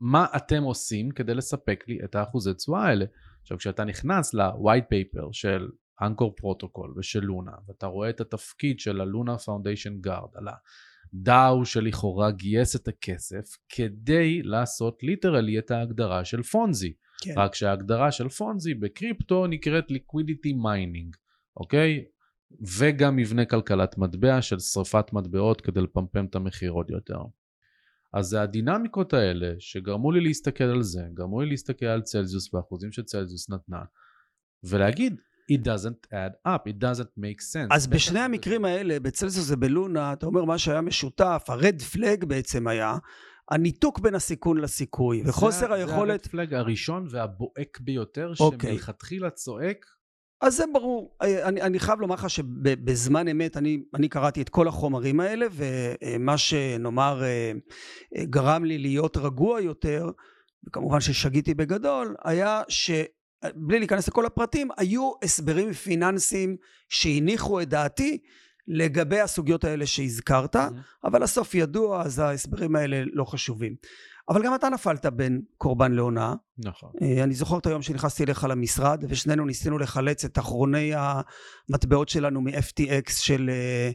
[0.00, 3.04] מה אתם עושים כדי לספק לי את האחוזי תשואה האלה?
[3.42, 5.68] עכשיו, כשאתה נכנס ל-white paper של
[6.02, 10.77] אנקור פרוטוקול ושל לונה, ואתה רואה את התפקיד של ה Luna Foundation Guard, על ה
[10.77, 16.92] DAO שלכאורה גייס את הכסף, כדי לעשות literally את ההגדרה של פונזי.
[17.20, 17.34] כן.
[17.36, 21.16] רק שההגדרה של פונזי בקריפטו נקראת liquidity mining,
[21.56, 22.04] אוקיי?
[22.78, 27.18] וגם מבנה כלכלת מטבע של שריפת מטבעות כדי לפמפם את המחיר עוד יותר.
[28.14, 32.92] אז זה הדינמיקות האלה שגרמו לי להסתכל על זה, גרמו לי להסתכל על צלזיוס והאחוזים
[32.92, 33.82] שצלזיוס נתנה,
[34.64, 35.16] ולהגיד,
[35.52, 37.74] it doesn't add up, it doesn't make sense.
[37.74, 42.98] אז בשני המקרים האלה, בצלזיוס ובלונה, אתה אומר מה שהיה משותף, הרד פלג בעצם היה,
[43.50, 46.06] הניתוק בין הסיכון לסיכוי, וחוסר היכולת...
[46.06, 48.70] זה הרדפלג הראשון והבוהק ביותר, אוקיי.
[48.70, 49.86] שמלכתחילה צועק,
[50.40, 51.16] אז זה ברור.
[51.22, 56.38] אני, אני חייב לומר לך שבזמן אמת אני, אני קראתי את כל החומרים האלה, ומה
[56.38, 57.52] שנאמר אה,
[58.24, 60.10] גרם לי להיות רגוע יותר,
[60.66, 62.62] וכמובן ששגיתי בגדול, היה
[63.54, 66.56] בלי להיכנס לכל הפרטים, היו הסברים פיננסיים
[66.88, 68.18] שהניחו את דעתי
[68.68, 71.04] לגבי הסוגיות האלה שהזכרת, Mm-hmm.
[71.04, 73.74] אבל הסוף ידוע, אז ההסברים האלה לא חשובים.
[74.28, 76.34] אבל גם אתה נפלת בין קורבן להונאה.
[76.58, 76.90] נכון.
[77.02, 82.40] אה, אני זוכר את היום שנכנסתי אליך למשרד, ושנינו ניסינו לחלץ את אחרוני המטבעות שלנו
[82.40, 83.90] מ-FTX של אה,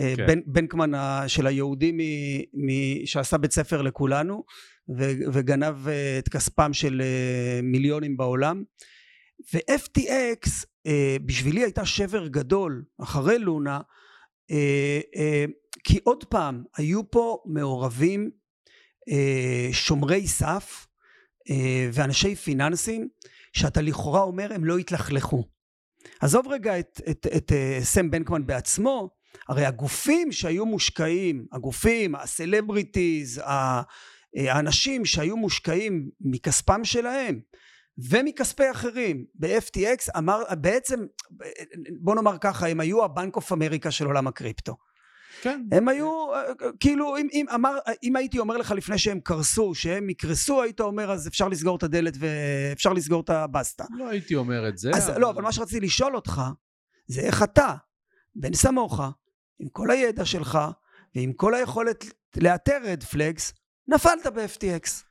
[0.00, 0.26] אה, כן.
[0.26, 0.90] בן, בנקמן
[1.26, 1.98] של היהודי מ,
[2.66, 2.70] מ,
[3.06, 4.44] שעשה בית ספר לכולנו,
[4.98, 7.02] ו, וגנב את כספם של
[7.62, 8.62] מיליונים בעולם.
[9.54, 10.48] ו-FTX
[11.26, 13.80] בשבילי הייתה שבר גדול אחרי לונה,
[15.84, 18.30] כי עוד פעם, היו פה מעורבים
[19.72, 20.86] שומרי סף
[21.50, 23.08] אה, ואנשי פיננסים
[23.52, 25.44] שאתה לכאורה אומר הם לא התלכלכו.
[26.20, 29.10] עזוב רגע את, את, את אה, סם בנקמן בעצמו,
[29.48, 33.82] הרי הגופים שהיו מושקעים, הגופים, ה celebrities, אה,
[34.36, 37.40] האנשים שהיו מושקעים מכספם שלהם
[38.10, 41.06] ומכספי אחרים ב-FTX אמר בעצם
[42.00, 44.76] בוא נאמר ככה הם היו הבנק אוף אמריקה של עולם הקריפטו
[45.42, 45.62] כן.
[45.72, 46.42] הם היו אה,
[46.80, 51.12] כאילו אם, אם, אמר, אם הייתי אומר לך לפני שהם קרסו שהם יקרסו היית אומר
[51.12, 54.90] אז אפשר לסגור את הדלת ואפשר לסגור את הבסטה לא הייתי אומר את זה.
[54.94, 56.42] אז לא אבל מה שרציתי לשאול אותך
[57.06, 57.74] זה איך אתה
[58.34, 59.00] בן סמוך
[59.58, 60.58] עם כל הידע שלך
[61.14, 62.04] ועם כל היכולת
[62.36, 63.52] לאתר רד פלגס
[63.88, 65.07] נפלת ב-FTX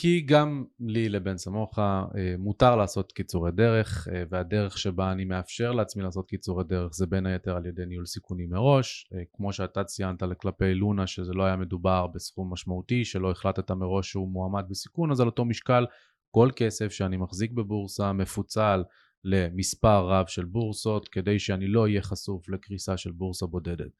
[0.00, 5.72] כי גם לי לבן סמוכה אה, מותר לעשות קיצורי דרך אה, והדרך שבה אני מאפשר
[5.72, 9.10] לעצמי לעשות קיצורי דרך זה בין היתר על ידי ניהול סיכונים מראש.
[9.14, 14.10] אה, כמו שאתה ציינת כלפי לונה שזה לא היה מדובר בסכום משמעותי שלא החלטת מראש
[14.10, 15.86] שהוא מועמד בסיכון אז על אותו משקל
[16.30, 18.82] כל כסף שאני מחזיק בבורסה מפוצל
[19.24, 23.90] למספר רב של בורסות כדי שאני לא אהיה חשוף לקריסה של בורסה בודדת.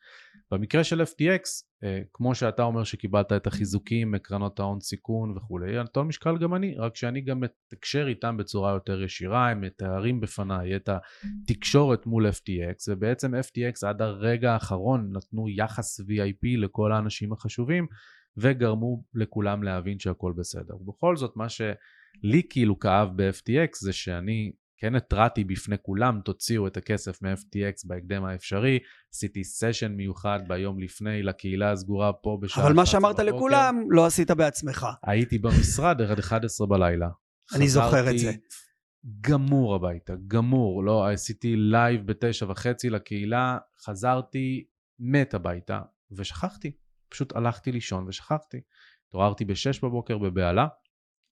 [0.50, 1.42] במקרה של FTX,
[1.84, 6.54] אה, כמו שאתה אומר שקיבלת את החיזוקים מקרנות ההון סיכון וכולי, על אותו משקל גם
[6.54, 12.28] אני, רק שאני גם מתקשר איתם בצורה יותר ישירה, הם מתארים בפניי את התקשורת מול
[12.28, 17.86] FTX, ובעצם FTX עד הרגע האחרון נתנו יחס VIP לכל האנשים החשובים,
[18.36, 20.76] וגרמו לכולם להבין שהכל בסדר.
[20.76, 26.76] ובכל זאת, מה שלי כאילו כאב ב-FTX זה שאני כן התרעתי בפני כולם, תוציאו את
[26.76, 28.78] הכסף מ-FTX בהקדם האפשרי,
[29.14, 33.36] עשיתי session מיוחד ביום לפני לקהילה הסגורה פה בשעה אבל מה 11 שאמרת בבוקר.
[33.36, 37.08] לכולם לא עשית בעצמך הייתי במשרד עד 11 בלילה.
[37.56, 38.32] אני זוכר את זה.
[39.20, 40.84] גמור הביתה, גמור.
[40.84, 44.64] לא, עשיתי live בתשע וחצי לקהילה, חזרתי
[44.98, 45.80] מת הביתה,
[46.12, 46.72] ושכחתי.
[47.08, 48.60] פשוט הלכתי לישון ושכחתי.
[49.08, 50.66] התעוררתי בשש בבוקר בבהלה,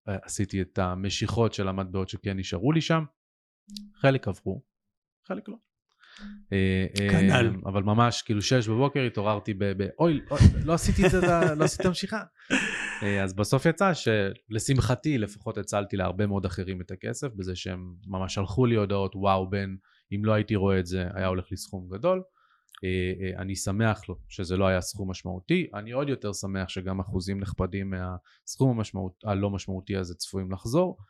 [0.08, 3.04] אה, עשיתי את המשיכות של המטבעות שכן נשארו לי שם,
[4.00, 4.62] חלק עברו,
[5.28, 5.56] חלק לא.
[6.52, 7.60] אה, אה, כנ"ל.
[7.66, 9.62] אבל ממש כאילו שש בבוקר התעוררתי ב...
[9.98, 11.20] אוי, אוי, לא עשיתי את זה,
[11.56, 12.22] לא עשיתי את המשיכה.
[13.02, 18.34] אה, אז בסוף יצא שלשמחתי לפחות הצלתי להרבה מאוד אחרים את הכסף בזה שהם ממש
[18.34, 19.76] שלחו לי הודעות וואו בן
[20.12, 22.22] אם לא הייתי רואה את זה היה הולך לי סכום גדול.
[22.84, 27.00] אה, אה, אני שמח לו שזה לא היה סכום משמעותי אני עוד יותר שמח שגם
[27.00, 31.04] אחוזים נכבדים מהסכום המשמעות, הלא משמעותי הזה צפויים לחזור אה,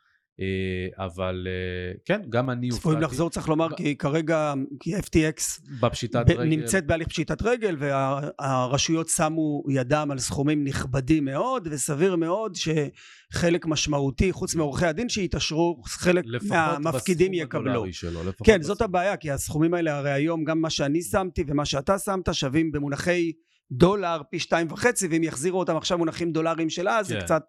[0.97, 6.43] אבל אה, כן גם אני צפויים לחזור צריך לומר כי כרגע כי FTX בפשיטת רגל
[6.43, 14.31] נמצאת בהליך פשיטת רגל והרשויות שמו ידם על סכומים נכבדים מאוד וסביר מאוד שחלק משמעותי
[14.31, 18.61] חוץ מעורכי הדין שהתעשרו חלק מהמפקידים יקבלו שלו, כן בסכום.
[18.61, 22.71] זאת הבעיה כי הסכומים האלה הרי היום גם מה שאני שמתי ומה שאתה שמת שווים
[22.71, 23.31] במונחי
[23.71, 27.21] דולר פי שתיים וחצי ואם יחזירו אותם עכשיו מונחים דולרים של אז זה כן.
[27.21, 27.43] קצת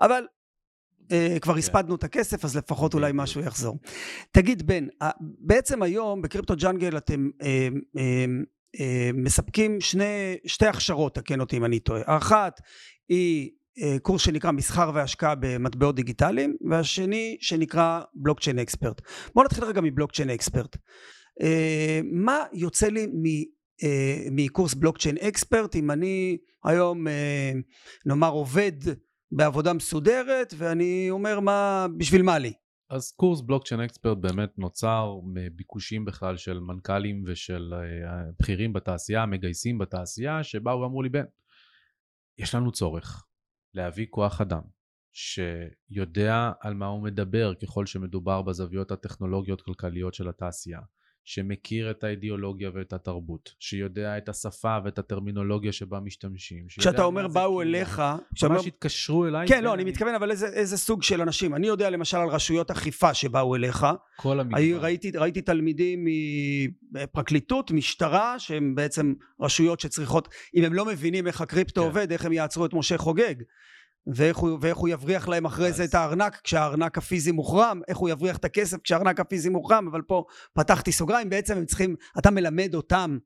[0.00, 0.26] אבל אה,
[1.40, 1.58] כבר כן.
[1.58, 3.12] הספדנו את הכסף אז לפחות אולי.
[3.14, 3.78] משהו יחזור.
[4.32, 8.24] תגיד בן אה, בעצם היום בקריפטו ג'אנגל אתם אה, אה,
[8.80, 12.60] אה, מספקים שני, שתי הכשרות תקן אותי אם אני טועה האחת
[13.08, 13.50] היא
[13.82, 19.00] אה, קורס שנקרא מסחר והשקעה במטבעות דיגיטליים והשני שנקרא בלוקצ'יין אקספרט
[19.34, 20.76] בוא נתחיל רגע מבלוקצ'יין אקספרט
[21.42, 23.24] אה, מה יוצא לי מ,
[23.82, 27.52] אה, מקורס בלוקצ'יין אקספרט אם אני היום אה,
[28.06, 28.72] נאמר עובד
[29.32, 32.52] בעבודה מסודרת ואני אומר מה בשביל מה לי?
[32.90, 39.78] אז קורס בלוקצ'יין אקספרט באמת נוצר מביקושים בכלל של מנכ"לים ושל אה, בכירים בתעשייה, מגייסים
[39.78, 41.24] בתעשייה, שבאו ואמרו לי, בן,
[42.38, 43.24] יש לנו צורך
[43.74, 44.62] להביא כוח אדם
[45.12, 50.80] שיודע על מה הוא מדבר ככל שמדובר בזוויות הטכנולוגיות כלכליות של התעשייה,
[51.24, 56.66] שמכיר את האידיאולוגיה ואת התרבות, שיודע את השפה ואת הטרמינולוגיה שבה משתמשים.
[56.78, 57.62] כשאתה אומר באו.
[57.62, 58.02] אליך
[58.34, 59.48] כשאתה אומר- ממש התקשרו אליי.
[59.48, 62.70] כן לא אני מתכוון אבל איזה, איזה סוג של אנשים אני יודע למשל על רשויות
[62.70, 64.62] אכיפה שבאו אליך כל המגוון.
[64.80, 66.04] ראיתי, ראיתי תלמידים
[66.92, 71.86] מפרקליטות, משטרה, שהם בעצם רשויות שצריכות, אם הם לא מבינים איך הקריפטו כן.
[71.86, 73.34] עובד, איך הם יעצרו את משה חוגג.
[74.06, 77.96] ואיך הוא, ואיך הוא יבריח להם אחרי אז- זה את הארנק כשהארנק הפיזי מוחרם, איך
[77.98, 80.24] הוא יבריח את הכסף כשהארנק הפיזי מוחרם, אבל פה
[80.54, 83.18] פתחתי סוגריים, בעצם הם צריכים, אתה מלמד אותם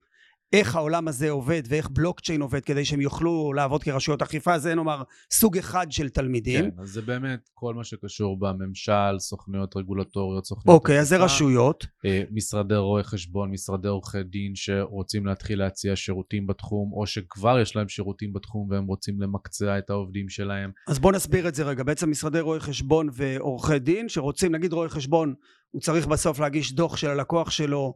[0.53, 5.03] איך העולם הזה עובד ואיך בלוקצ'יין עובד כדי שהם יוכלו לעבוד כרשויות אכיפה, זה נאמר
[5.32, 6.70] סוג אחד של תלמידים.
[6.70, 11.86] כן, אז זה באמת כל מה שקשור בממשל, סוכנויות רגולטוריות, סוכנויות אוקיי, אז זה רשויות.
[12.07, 17.76] אה, משרדי רואי חשבון, משרדי עורכי דין שרוצים להתחיל להציע שירותים בתחום, או שכבר יש
[17.76, 20.70] להם שירותים בתחום והם רוצים למקצע את העובדים שלהם.
[20.88, 21.82] אז בוא נסביר את זה רגע.
[21.82, 25.34] בעצם משרדי רואי חשבון ועורכי דין שרוצים, נגיד רואי חשבון,
[25.70, 27.94] הוא צריך בסוף להגיש דוח של הלקוח שלו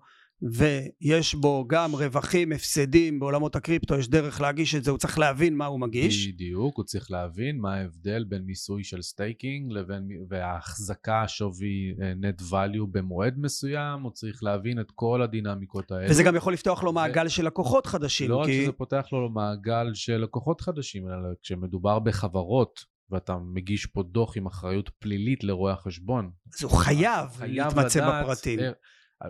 [0.50, 5.56] ויש בו גם רווחים, הפסדים בעולמות הקריפטו, יש דרך להגיש את זה, הוא צריך להבין
[5.56, 6.28] מה הוא מגיש.
[6.28, 12.42] בדיוק, הוא צריך להבין מה ההבדל בין מיסוי של staking לבין, וההחזקה שווי אה, net
[12.42, 16.10] value במועד מסוים, הוא צריך להבין את כל הדינמיקות האלה.
[16.10, 18.30] וזה גם יכול לפתוח לו מעגל של לקוחות חדשים.
[18.30, 18.62] לא רק כי...
[18.62, 22.80] שזה פותח לו מעגל של לקוחות חדשים, אלא כשמדובר בחברות,
[23.10, 26.30] ואתה מגיש פה דוח עם אחריות פלילית לרואי החשבון.
[26.54, 28.58] אז הוא חייב להתמצא בפרטים.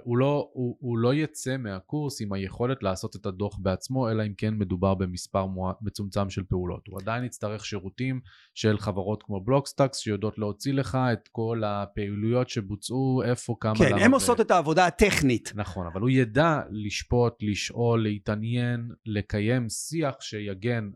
[0.03, 4.33] הוא לא, הוא, הוא לא יצא מהקורס עם היכולת לעשות את הדוח בעצמו, אלא אם
[4.37, 5.73] כן מדובר במספר מוע...
[5.83, 6.87] מצומצם של פעולות.
[6.89, 8.21] הוא עדיין יצטרך שירותים
[8.55, 14.05] של חברות כמו בלוקסטאקס, שיודעות להוציא לך את כל הפעילויות שבוצעו, איפה, כמה, כן, למה.
[14.05, 15.53] הן ו- עושות את העבודה הטכנית.
[15.55, 20.91] נכון, אבל הוא ידע לשפוט, לשאול, להתעניין, לקיים שיח שיגן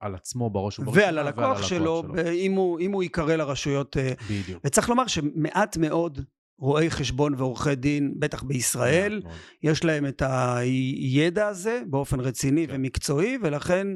[0.00, 3.96] על עצמו בראש ובראשונה ועל הלקוח שלו, ב- אם הוא, אם הוא ייקרא לרשויות.
[3.96, 4.60] אה, בדיוק.
[4.64, 6.20] וצריך לומר שמעט מאוד
[6.60, 9.34] רואי חשבון ועורכי דין, בטח בישראל, מאוד.
[9.62, 12.74] יש להם את הידע הזה באופן רציני כן.
[12.76, 13.86] ומקצועי, ולכן,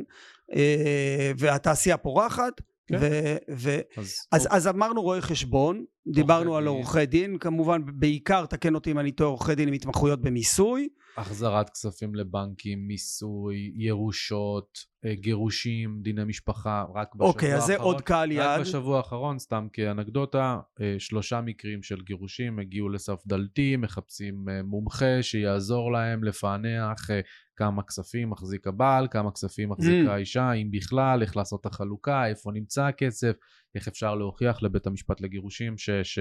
[0.54, 2.98] אה, והתעשייה פורחת, כן.
[3.00, 6.66] ו, ו, אז, אז, אז אמרנו רואי חשבון, דיברנו על.
[6.66, 11.70] עורכי דין, כמובן בעיקר, תקן אותי אם אני טועה, עורכי דין עם התמחויות במיסוי, החזרת
[11.70, 17.94] כספים לבנקים, מיסוי, ירושות, אה, גירושים, דיני משפחה, רק בשבוע אוקיי, אז זה האחרון.
[17.94, 18.60] עוד קהל רק יעד.
[18.60, 25.22] בשבוע האחרון, סתם כאנקדוטה, אה, שלושה מקרים של גירושים הגיעו לסף דלתי, מחפשים אה, מומחה
[25.22, 27.10] שיעזור להם לפענח
[27.56, 30.10] כמה כספים מחזיק הבעל, כמה כספים מחזיקה Mm.
[30.10, 33.36] האישה, אם בכלל, איך לעשות את החלוקה, איפה נמצא הכסף,
[33.74, 36.18] איך אפשר להוכיח לבית המשפט לגירושים, ש, ש,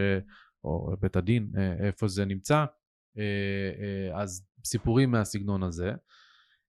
[0.63, 2.65] או בית הדין, איפה זה נמצא.
[4.13, 5.91] אז סיפורים מהסגנון הזה.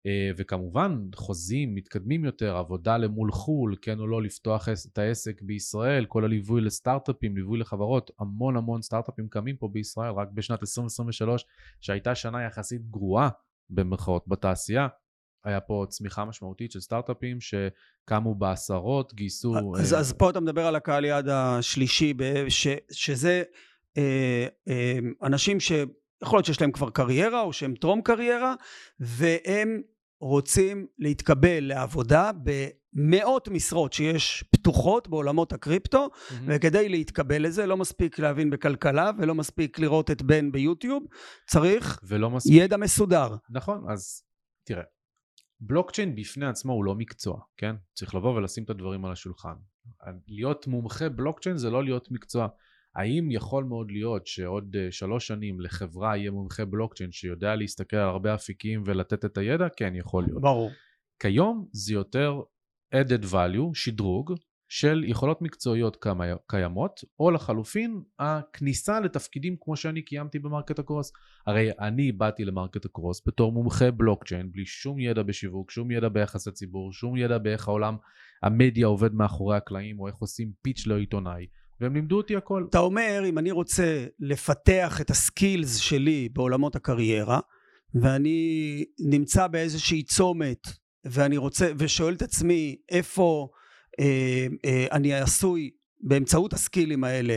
[0.07, 6.05] אה, וכמובן חוזים מתקדמים יותר, עבודה למול חו"ל, כן או לא לפתוח את העסק בישראל,
[6.05, 11.45] כל הליווי לסטארט-אפים, ליווי לחברות, המון המון סטארט-אפים קמים פה בישראל, רק בשנת 2023,
[11.81, 13.29] שהייתה שנה יחסית גרועה
[13.71, 14.89] במרכאות בתעשייה,
[15.45, 19.55] היה פה צמיחה משמעותית של סטארט-אפים שקמו בעשרות, גייסו...
[19.79, 22.15] אז, אה, אז פה אתה מדבר על הקהל יעד השלישי,
[22.49, 23.43] ש, שזה
[23.97, 25.61] אה, אה, אנשים
[26.25, 28.55] שיכול להיות שיש להם כבר קריירה או שהם טרום קריירה,
[29.01, 29.83] והם
[30.21, 36.47] רוצים להתקבל לעבודה במאות משרות שיש פתוחות בעולמות הקריפטו, מהמם.
[36.49, 41.05] וכדי להתקבל לזה לא מספיק להבין בכלכלה ולא מספיק לראות את בן ביוטיוב,
[41.47, 42.01] צריך
[42.31, 43.37] מספיק ידע מסודר.
[43.51, 44.23] נכון, אז
[44.67, 44.83] תראה,
[45.61, 47.75] בלוקצ'יין בפני עצמו הוא לא מקצוע, כן?
[47.95, 49.55] צריך לבוא ולשים את הדברים על השולחן.
[50.29, 52.49] להיות מומחה בלוקצ'יין זה לא להיות מקצוע.
[52.97, 58.09] האם יכול מאוד להיות שעוד uh, שלוש שנים לחברה יהיה מומחה בלוקצ'יין שיודע להסתכל על
[58.09, 59.69] הרבה אפיקים ולתת את הידע?
[59.77, 60.43] כן, יכול להיות.
[60.43, 60.71] ברור.
[61.19, 62.41] כיום זה יותר
[62.95, 64.35] added value, שדרוג,
[64.69, 66.05] של יכולות מקצועיות
[66.47, 71.13] קיימות, או לחלופין, הכניסה לתפקידים כמו שאני קיימתי במרקט הקרוס.
[71.47, 76.51] הרי אני באתי למרקט הקרוס בתור מומחה בלוקצ'יין, בלי שום ידע בשיווק, שום ידע ביחסי
[76.51, 77.97] ציבור, שום ידע באיך העולם
[78.43, 81.47] המדיה עובד מאחורי הקלעים, או איך עושים פיץ' לעיתונאי,
[81.81, 82.67] והם לימדו אותי הכל.
[82.71, 87.41] אתה אומר, אם אני רוצה לפתח את הסקילס שלי בעולמות הקריירה,
[87.95, 90.67] ואני נמצא באיזושהי צומת,
[91.05, 93.49] ואני רוצה, ושואל את עצמי איפה
[94.01, 95.71] אה, אה, אני עשוי
[96.01, 97.37] באמצעות הסקילים האלה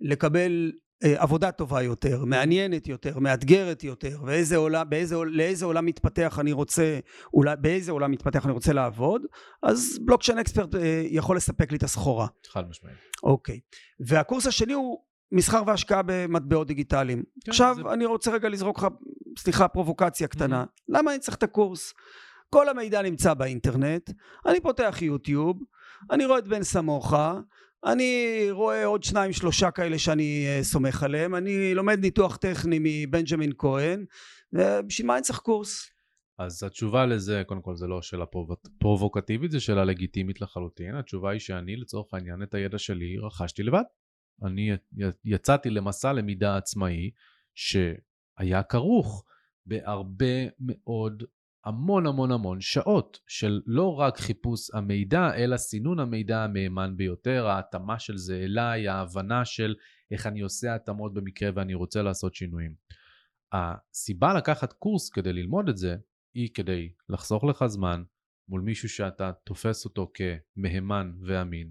[0.00, 0.72] לקבל
[1.04, 6.98] עבודה טובה יותר, מעניינת יותר, מאתגרת יותר, ואיזה עולם, באיזה, לאיזה עולם מתפתח אני רוצה,
[7.34, 9.22] אולי, באיזה עולם מתפתח אני רוצה לעבוד,
[9.62, 12.26] אז בלוקצ'יין אקספרט אה, יכול לספק לי את הסחורה.
[12.52, 12.96] חד משמעית.
[13.22, 13.60] אוקיי.
[14.00, 14.98] והקורס השני הוא
[15.32, 17.22] מסחר והשקעה במטבעות דיגיטליים.
[17.44, 18.86] כן, עכשיו זה- אני רוצה רגע לזרוק לך,
[19.38, 20.64] סליחה, פרובוקציה קטנה.
[20.88, 21.92] למה אני צריך את הקורס?
[22.50, 24.10] כל המידע נמצא באינטרנט,
[24.46, 25.62] אני פותח יוטיוב,
[26.10, 27.34] אני רואה את בן סמוכה,
[27.84, 33.52] אני רואה עוד שניים שלושה כאלה שאני אה, סומך עליהם, אני לומד ניתוח טכני מבנג'מין
[33.58, 34.04] כהן,
[34.52, 35.90] ובשביל מה אני צריך קורס?
[36.38, 40.94] אז התשובה לזה, קודם כל זה לא שאלה פרובוק- פרובוקטיבית, זו שאלה לגיטימית לחלוטין.
[40.94, 43.82] התשובה היא שאני לצורך העניין את הידע שלי רכשתי לבד.
[44.44, 44.70] אני
[45.24, 47.10] יצאתי למסע למידה עצמאי
[47.54, 49.24] שהיה כרוך
[49.66, 51.22] בהרבה מאוד
[51.64, 57.98] המון המון המון שעות של לא רק חיפוש המידע, אלא סינון המידע המהימן ביותר, ההתאמה
[57.98, 59.74] של זה אליי, ההבנה של
[60.10, 62.74] איך אני עושה התאמות במקרה ואני רוצה לעשות שינויים.
[63.52, 65.96] הסיבה לקחת קורס כדי ללמוד את זה,
[66.34, 68.02] היא כדי לחסוך לך זמן
[68.48, 71.70] מול מישהו שאתה תופס אותו כמהימן ואמין,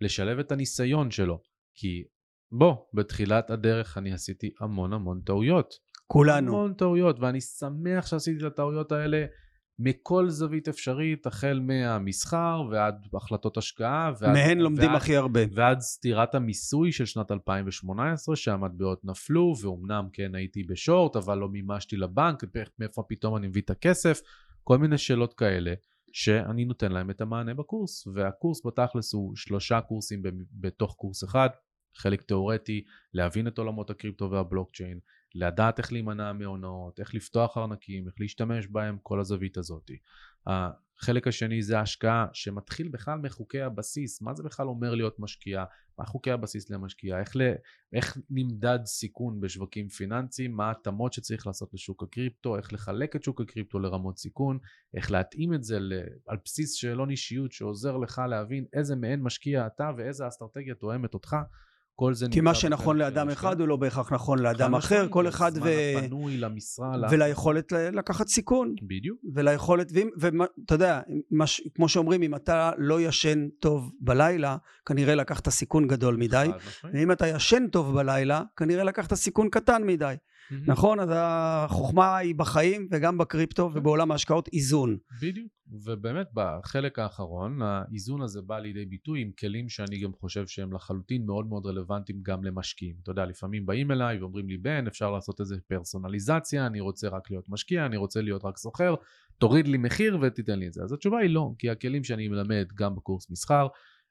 [0.00, 1.42] לשלב את הניסיון שלו,
[1.74, 2.04] כי
[2.52, 5.74] בוא, בתחילת הדרך אני עשיתי המון המון טעויות.
[6.12, 6.52] כולנו.
[6.52, 9.26] המון טעויות, ואני שמח שעשיתי את הטעויות האלה
[9.78, 14.12] מכל זווית אפשרית, החל מהמסחר ועד החלטות השקעה.
[14.20, 15.40] ועד, מהן לומדים ועד, הכי הרבה.
[15.54, 21.96] ועד סטירת המיסוי של שנת 2018, שהמטבעות נפלו, ואומנם כן הייתי בשורט, אבל לא מימשתי
[21.96, 22.44] לבנק,
[22.78, 24.20] מאיפה פתאום אני מביא את הכסף,
[24.64, 25.74] כל מיני שאלות כאלה.
[26.12, 31.48] שאני נותן להם את המענה בקורס, והקורס בתכלס הוא שלושה קורסים בתוך קורס אחד,
[31.96, 32.84] חלק תיאורטי,
[33.14, 34.98] להבין את עולמות הקריפטו והבלוקצ'יין,
[35.34, 39.90] לדעת איך להימנע מהונאות, איך לפתוח ארנקים, איך להשתמש בהם, כל הזווית הזאת.
[40.46, 45.64] החלק השני זה ההשקעה שמתחיל בכלל מחוקי הבסיס, מה זה בכלל אומר להיות משקיע,
[45.98, 47.40] מה חוקי הבסיס למשקיע, איך, ל,
[47.92, 53.40] איך נמדד סיכון בשווקים פיננסיים, מה ההתאמות שצריך לעשות לשוק הקריפטו, איך לחלק את שוק
[53.40, 54.58] הקריפטו לרמות סיכון,
[54.94, 55.76] איך להתאים את זה
[56.26, 61.36] על בסיס שאלון אישיות שעוזר לך להבין איזה מעין משקיע אתה ואיזה אסטרטגיה תואמת אותך.
[61.98, 65.52] כל זה כי מה שנכון לאדם אחד הוא לא בהכרח נכון לאדם אחר, כל אחד
[65.62, 65.68] ו...
[65.98, 66.92] הפנוי, למשרה.
[67.10, 68.74] וליכולת לקחת סיכון.
[68.82, 69.18] בדיוק.
[69.34, 75.88] וליכולת, ואתה יודע, מש, כמו שאומרים, אם אתה לא ישן טוב בלילה, כנראה לקחת סיכון
[75.88, 76.48] גדול מדי.
[76.94, 80.14] ואם אתה ישן טוב בלילה, כנראה לקחת סיכון קטן מדי.
[80.66, 81.00] נכון?
[81.00, 83.78] אז החוכמה היא בחיים וגם בקריפטו כן.
[83.78, 84.98] ובעולם ההשקעות איזון.
[85.22, 85.52] בדיוק,
[85.84, 91.26] ובאמת בחלק האחרון האיזון הזה בא לידי ביטוי עם כלים שאני גם חושב שהם לחלוטין
[91.26, 92.94] מאוד מאוד רלוונטיים גם למשקיעים.
[93.02, 97.30] אתה יודע, לפעמים באים אליי ואומרים לי, בן, אפשר לעשות איזה פרסונליזציה, אני רוצה רק
[97.30, 98.94] להיות משקיע, אני רוצה להיות רק סוחר,
[99.38, 100.82] תוריד לי מחיר ותיתן לי את זה.
[100.82, 103.66] אז התשובה היא לא, כי הכלים שאני מלמד גם בקורס מסחר,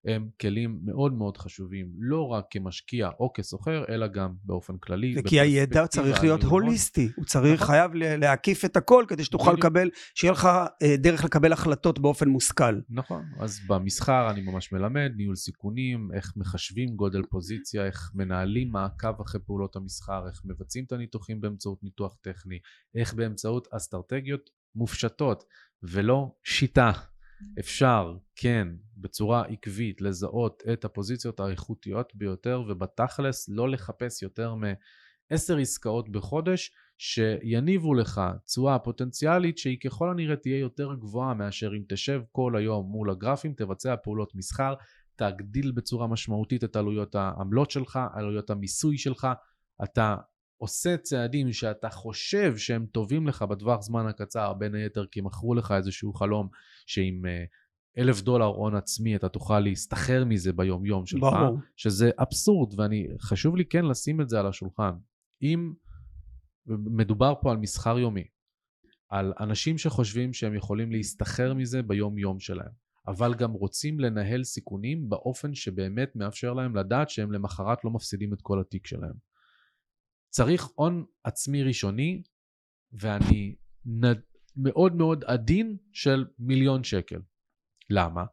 [0.07, 5.15] הם כלים מאוד מאוד חשובים, לא רק כמשקיע או כסוחר, אלא גם באופן כללי.
[5.17, 7.67] וכי הידע צריך להיות הוליסטי, הוא צריך, נכון.
[7.67, 10.45] חייב להקיף את הכל כדי שתוכל לקבל, שיהיה לך
[10.81, 12.79] אה, דרך לקבל החלטות באופן מושכל.
[12.89, 19.21] נכון, אז במסחר אני ממש מלמד ניהול סיכונים, איך מחשבים גודל פוזיציה, איך מנהלים מעקב
[19.21, 22.59] אחרי פעולות המסחר, איך מבצעים את הניתוחים באמצעות ניתוח טכני,
[22.95, 25.43] איך באמצעות אסטרטגיות מופשטות
[25.83, 26.91] ולא שיטה.
[27.59, 28.67] אפשר, כן,
[28.97, 37.93] בצורה עקבית לזהות את הפוזיציות האיכותיות ביותר ובתכלס לא לחפש יותר מעשר עסקאות בחודש שיניבו
[37.93, 43.09] לך תשואה פוטנציאלית שהיא ככל הנראה תהיה יותר גבוהה מאשר אם תשב כל היום מול
[43.09, 44.73] הגרפים, תבצע פעולות מסחר,
[45.15, 49.27] תגדיל בצורה משמעותית את עלויות העמלות שלך, עלויות המיסוי שלך,
[49.83, 50.15] אתה
[50.57, 55.71] עושה צעדים שאתה חושב שהם טובים לך בטווח זמן הקצר, בין היתר כי מכרו לך
[55.71, 56.49] איזשהו חלום
[56.85, 57.43] שעם אה,
[57.97, 61.59] אלף דולר הון עצמי אתה תוכל להסתחרר מזה ביום יום שלך, ברור.
[61.75, 64.91] שזה אבסורד ואני חשוב לי כן לשים את זה על השולחן.
[65.41, 65.73] אם
[66.67, 68.23] מדובר פה על מסחר יומי,
[69.09, 72.71] על אנשים שחושבים שהם יכולים להסתחרר מזה ביום יום שלהם,
[73.07, 78.41] אבל גם רוצים לנהל סיכונים באופן שבאמת מאפשר להם לדעת שהם למחרת לא מפסידים את
[78.41, 79.26] כל התיק שלהם.
[80.30, 82.23] צריך הון עצמי ראשוני,
[82.91, 83.55] ואני
[83.86, 84.17] נד...
[84.55, 87.21] מאוד מאוד עדין של מיליון שקל.
[87.89, 88.25] למה?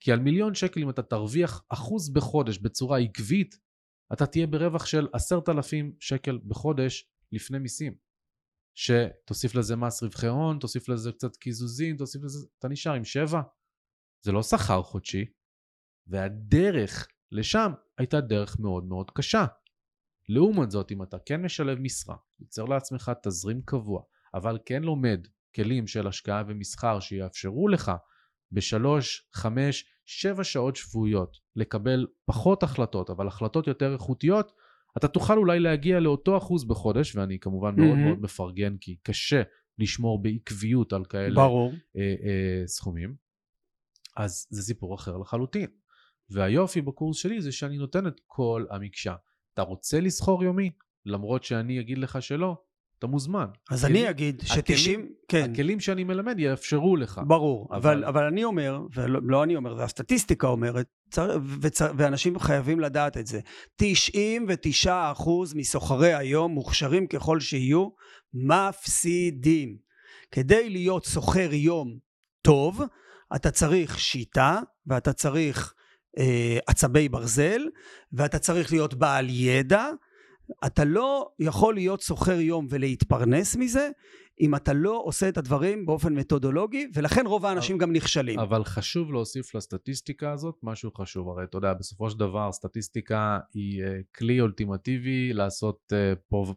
[0.00, 3.54] כי על מיליון שקל אם אתה תרוויח אחוז בחודש בצורה עקבית,
[4.12, 7.94] אתה תהיה ברווח של עשרת אלפים שקל בחודש לפני מיסים.
[8.74, 13.40] שתוסיף לזה מס רווחי הון, תוסיף לזה קצת קיזוזים, תוסיף לזה, אתה נשאר עם שבע.
[14.24, 15.24] זה לא שכר חודשי,
[16.06, 19.46] והדרך לשם הייתה דרך מאוד מאוד קשה.
[20.32, 24.02] לעומת זאת, אם אתה כן משלב משרה, יוצר לעצמך תזרים קבוע,
[24.34, 27.92] אבל כן לומד כלים של השקעה ומסחר שיאפשרו לך
[28.52, 34.52] בשלוש, חמש, שבע שעות שבועיות לקבל פחות החלטות, אבל החלטות יותר איכותיות,
[34.96, 38.00] אתה תוכל אולי להגיע לאותו אחוז בחודש, ואני כמובן מאוד mm-hmm.
[38.00, 39.42] מאוד מפרגן, כי קשה
[39.78, 41.72] לשמור בעקביות על כאלה ברור.
[41.96, 43.14] אה, אה, סכומים.
[44.16, 45.70] אז זה סיפור אחר לחלוטין.
[46.30, 49.14] והיופי בקורס שלי זה שאני נותן את כל המקשה.
[49.60, 50.70] אתה רוצה לסחור יומי?
[51.06, 52.56] למרות שאני אגיד לך שלא,
[52.98, 53.46] אתה מוזמן.
[53.70, 55.50] אז הכלים, אני אגיד ש-90, כן.
[55.52, 57.20] הכלים שאני מלמד יאפשרו לך.
[57.26, 61.92] ברור, אבל, אבל, אבל אני אומר, ולא לא אני אומר, זה הסטטיסטיקה אומרת, צר, וצר,
[61.96, 63.40] ואנשים חייבים לדעת את זה,
[63.82, 64.86] 99%
[65.54, 67.88] מסוחרי היום, מוכשרים ככל שיהיו,
[68.34, 69.76] מפסידים.
[70.30, 71.98] כדי להיות סוחר יום
[72.42, 72.82] טוב,
[73.36, 75.74] אתה צריך שיטה, ואתה צריך
[76.66, 77.62] עצבי ברזל,
[78.12, 79.86] ואתה צריך להיות בעל ידע.
[80.66, 83.90] אתה לא יכול להיות סוחר יום ולהתפרנס מזה,
[84.40, 88.38] אם אתה לא עושה את הדברים באופן מתודולוגי, ולכן רוב האנשים גם נכשלים.
[88.38, 91.28] אבל חשוב להוסיף לסטטיסטיקה הזאת משהו חשוב.
[91.28, 96.12] הרי אתה יודע, בסופו של דבר סטטיסטיקה היא אה, כלי אולטימטיבי לעשות אה,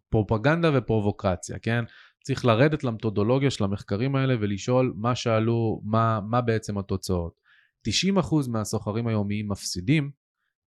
[0.09, 1.83] פרופגנדה ופרובוקציה, כן?
[2.23, 7.42] צריך לרדת למתודולוגיה של המחקרים האלה ולשאול מה שאלו, מה, מה בעצם התוצאות.
[7.87, 10.11] 90% מהסוחרים היומיים מפסידים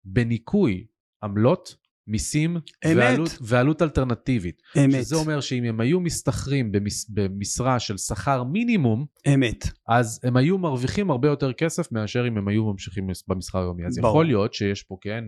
[0.06, 0.86] בניכוי
[1.24, 1.76] עמלות
[2.08, 4.62] מיסים ועלות, ועלות אלטרנטיבית.
[4.78, 5.04] אמת.
[5.04, 9.66] שזה אומר שאם הם היו משתכרים במש, במשרה של שכר מינימום, אמת.
[9.88, 13.86] אז הם היו מרוויחים הרבה יותר כסף מאשר אם הם היו ממשיכים במסחר היומי.
[13.86, 14.10] אז ברור.
[14.12, 15.24] יכול להיות שיש פה, כן,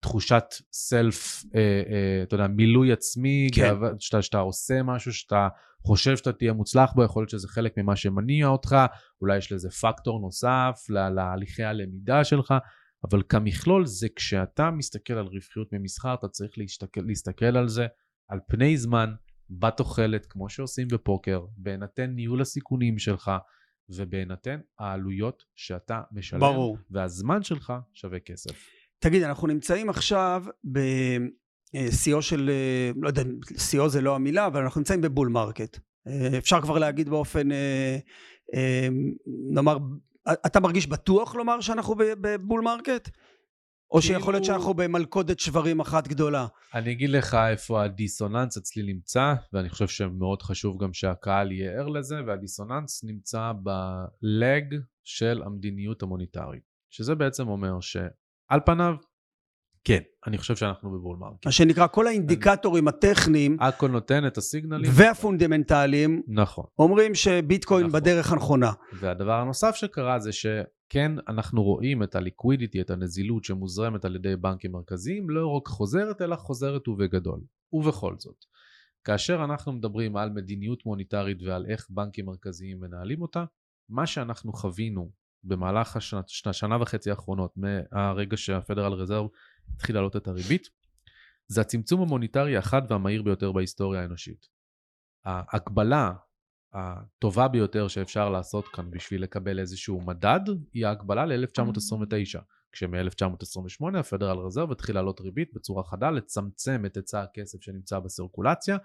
[0.00, 3.62] תחושת סלף, אה, אה, אתה יודע, מילוי עצמי, כן.
[3.62, 5.48] גאווה, שאתה, שאתה עושה משהו שאתה
[5.86, 8.76] חושב שאתה תהיה מוצלח בו, יכול להיות שזה חלק ממה שמניע אותך,
[9.20, 12.54] אולי יש לזה פקטור נוסף לה- להליכי הלמידה שלך,
[13.10, 17.86] אבל כמכלול זה כשאתה מסתכל על רווחיות ממסחר, אתה צריך להסתכל, להסתכל על זה
[18.28, 19.10] על פני זמן,
[19.50, 23.30] בתוחלת, כמו שעושים בפוקר, בהינתן ניהול הסיכונים שלך,
[23.88, 26.78] ובהינתן העלויות שאתה משלם, ברור.
[26.90, 28.50] והזמן שלך שווה כסף.
[28.98, 30.44] תגיד, אנחנו נמצאים עכשיו
[31.74, 33.22] בשיאו של, אה, לא יודע,
[33.58, 35.78] שיאו זה לא המילה, אבל אנחנו נמצאים ב bull market.
[36.06, 37.98] אה, אפשר כבר להגיד באופן, אה,
[38.54, 38.88] אה,
[39.54, 39.78] נאמר,
[40.46, 43.08] אתה מרגיש בטוח לומר שאנחנו ב bull market?
[43.90, 46.46] או שיכול להיות כאילו- שאנחנו במלכודת שוורים אחת גדולה?
[46.74, 51.88] אני אגיד לך איפה הדיסוננס אצלי נמצא, ואני חושב שמאוד חשוב גם שהקהל יהיה ער
[51.88, 56.62] לזה, והדיסוננס נמצא בלג של המדיניות המוניטרית.
[56.90, 58.94] שזה בעצם אומר שעל פניו,
[59.88, 61.46] כן, אני חושב שאנחנו ב bull market.
[61.46, 64.90] מה שנקרא, כל האינדיקטורים הטכניים הכל נותן את הסיגנלים.
[64.94, 66.64] והפונדמנטליים נכון.
[66.78, 68.00] אומרים שביטקוין נכון.
[68.00, 68.72] בדרך הנכונה.
[69.00, 74.36] והדבר הנוסף שקרה זה שכן, אנחנו רואים את ה liquidity, את הנזילות שמוזרמת על ידי
[74.36, 77.40] בנקים מרכזיים, לא רק חוזרת, אלא חוזרת ובגדול.
[77.72, 78.44] ובכל זאת,
[79.04, 83.44] כאשר אנחנו מדברים על מדיניות מוניטרית ועל איך בנקים מרכזיים מנהלים אותה,
[83.88, 85.10] מה שאנחנו חווינו
[85.44, 89.26] במהלך השנה, שנה, שנה וחצי האחרונות, מהרגע שהפדרל רזרב
[89.74, 90.68] התחיל להעלות את הריבית,
[91.48, 94.46] זה הצמצום המוניטרי החד והמהיר ביותר בהיסטוריה האנושית.
[95.24, 96.12] ההקבלה
[96.72, 100.40] הטובה ביותר שאפשר לעשות כאן בשביל לקבל איזשהו מדד,
[100.72, 102.40] היא ההקבלה ל-1929.
[102.72, 108.78] כשמ-1928 הפדרל רזרב התחיל לעלות ריבית בצורה חדה, לצמצם את היצע הכסף שנמצא בסירקולציה,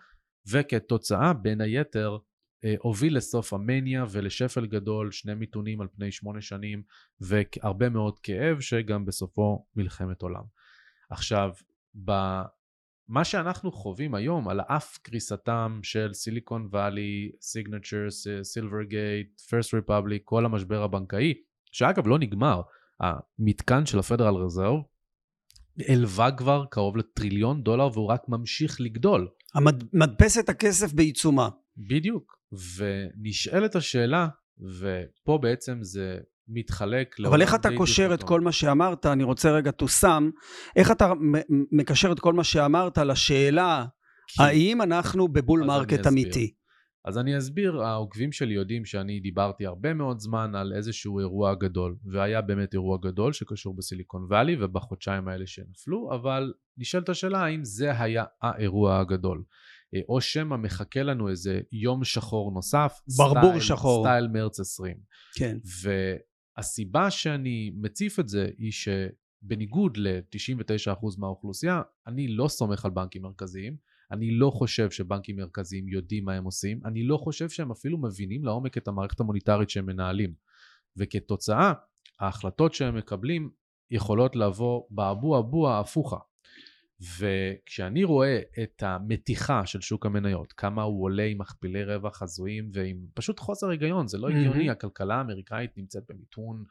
[0.51, 2.17] וכתוצאה, בין היתר,
[2.65, 6.84] אה, הוביל לסוף המניה ולשפל גדול, שני מיתונים על פני שמונה שנים,
[7.21, 10.43] והרבה מאוד כאב, שגם בסופו מלחמת עולם.
[11.14, 11.49] עכשיו,
[12.05, 12.11] ב...
[13.07, 20.45] מה שאנחנו חווים היום על אף קריסתם של סיליקון וואלי, סיגנצ'רס, סילברגייט, פרסט ריפבליק, כל
[20.45, 21.34] המשבר הבנקאי,
[21.72, 22.61] שאגב לא נגמר,
[22.99, 24.80] המתקן של הפדרל רזרב
[25.88, 29.28] הלווה כבר קרוב לטריליון דולר והוא רק ממשיך לגדול.
[29.93, 31.49] מדפסת הכסף בעיצומה.
[31.78, 32.38] בדיוק.
[32.78, 34.28] ונשאלת השאלה,
[34.80, 36.18] ופה בעצם זה
[36.48, 38.24] מתחלק אבל איך אתה קושר את.
[38.24, 40.24] כל מה שאמרת, אני רוצה רגע to sum,
[40.76, 41.14] איך אתה
[41.72, 43.86] מקשר את כל מה שאמרת לשאלה
[44.28, 46.07] כי- האם אנחנו ב bull market.
[46.08, 46.54] אמיתי?
[47.06, 51.96] אז אני אסביר, העוקבים שלי יודעים שאני דיברתי הרבה מאוד זמן על איזשהו אירוע גדול,
[52.12, 58.02] והיה באמת אירוע גדול שקשור בסיליקון וואלי ובחודשיים האלה שנפלו, אבל נשאלת השאלה האם זה
[58.02, 59.44] היה האירוע הגדול.
[59.96, 64.06] אה, או שמא מחכה לנו איזה יום שחור נוסף, ברבור סטייל, שחור.
[64.06, 64.96] סטייל מרץ 20.
[65.36, 65.58] כן.
[66.58, 73.78] והסיבה שאני מציף את זה היא שבניגוד ל-99% מהאוכלוסייה, אני לא סומך על בנקים מרכזיים,
[74.12, 78.45] אני לא חושב שבנקים מרכזיים יודעים מה הם עושים, אני לא חושב שהם אפילו מבינים
[78.45, 80.34] לעומק את המערכת המוניטרית שהם מנהלים.
[80.97, 81.74] וכתוצאה,
[82.20, 83.49] ההחלטות שהם מקבלים
[83.91, 86.18] יכולות לבוא באבו אבו ההפוכה.
[87.20, 92.97] וכשאני רואה את המתיחה של שוק המניות, כמה הוא עולה עם מכפילי רווח הזויים ועם
[93.14, 94.30] פשוט חוסר היגיון, זה לא.
[94.30, 96.64] הגיוני, הכלכלה האמריקאית נמצאת במיתון,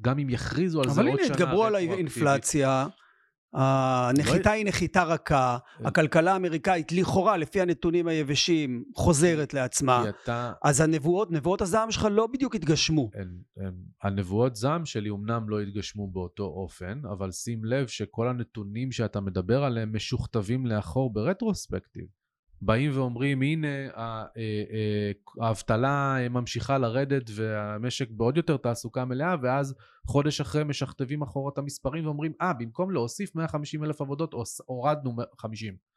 [0.00, 1.74] גם אם יכריזו על זה אבל עוד הנה, שנה התגברו על.
[1.74, 2.86] האינפלציה,
[3.54, 10.04] הנחיתה היא נחיתה רכה, הכלכלה האמריקאית לכאורה, לפי הנתונים היבשים, חוזרת לעצמה.
[10.08, 13.10] אתה, אז הנבואות, נבואות הזעם שלך לא בדיוק התגשמו.
[13.14, 18.92] הם, הם, הנבואות זעם שלי אומנם לא התגשמו באותו אופן, אבל שים לב שכל הנתונים
[18.92, 22.06] שאתה מדבר עליהם משוכתבים לאחור ברטרוספקטיב.
[22.64, 29.74] באים ואומרים, הנה, אה, אה, האבטלה אה, ממשיכה לרדת והמשק בעוד יותר תעסוקה מלאה, ואז
[30.06, 34.34] חודש אחרי משכתבים אחורה את המספרים ואומרים, אה, במקום להוסיף 150 אלף עבודות,
[34.66, 35.93] הורדנו 50.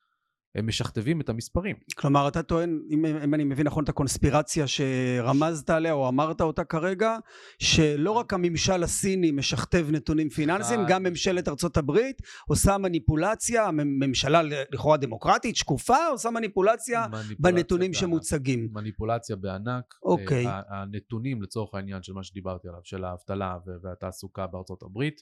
[0.57, 1.75] הם משכתבים את המספרים.
[1.95, 6.63] כלומר, אתה טוען, אם, אם אני מבין נכון את הקונספירציה שרמזת עליה או אמרת אותה
[6.63, 7.17] כרגע,
[7.59, 14.41] שלא רק הממשל הסיני משכתב נתונים פיננסיים, גם ממשלת ארצות הברית עושה מניפולציה, ממשלה
[14.73, 18.01] לכאורה דמוקרטית, שקופה, עושה מניפולציה, מניפולציה בנתונים בענק.
[18.01, 18.69] שמוצגים.
[18.73, 19.84] מניפולציה בענק.
[20.03, 20.45] אוקיי.
[20.69, 25.21] הנתונים לצורך העניין של מה שדיברתי עליו, של האבטלה והתעסוקה בארצות הברית,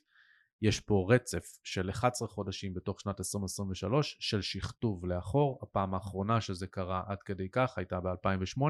[0.61, 6.67] יש פה רצף של 11 חודשים בתוך שנת 2023 של שכתוב לאחור, הפעם האחרונה שזה
[6.67, 8.61] קרה עד כדי כך הייתה ב-2008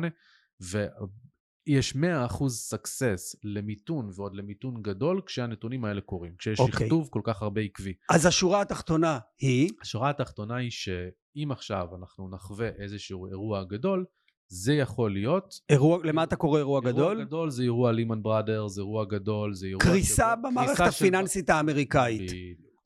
[0.62, 6.64] ויש 100% סקסס למיתון ועוד למיתון גדול כשהנתונים האלה קורים, כשיש okay.
[6.64, 6.80] אוקיי.
[6.80, 7.94] שכתוב כל כך הרבה עקבי.
[8.10, 9.70] אז השורה התחתונה היא?
[9.82, 14.06] השורה התחתונה היא שאם עכשיו אנחנו נחווה איזשהו אירוע גדול,
[14.47, 15.53] זה יכול להיות...
[15.69, 17.11] אירוע, למה אתה קורא אירוע גדול?
[17.11, 19.84] אירוע גדול זה אירוע לימן בראדר, זה אירוע גדול, זה אירוע...
[19.84, 21.53] קריסה שבו, במערכת הפיננסית של...
[21.53, 22.31] האמריקאית.
[22.31, 22.35] ב...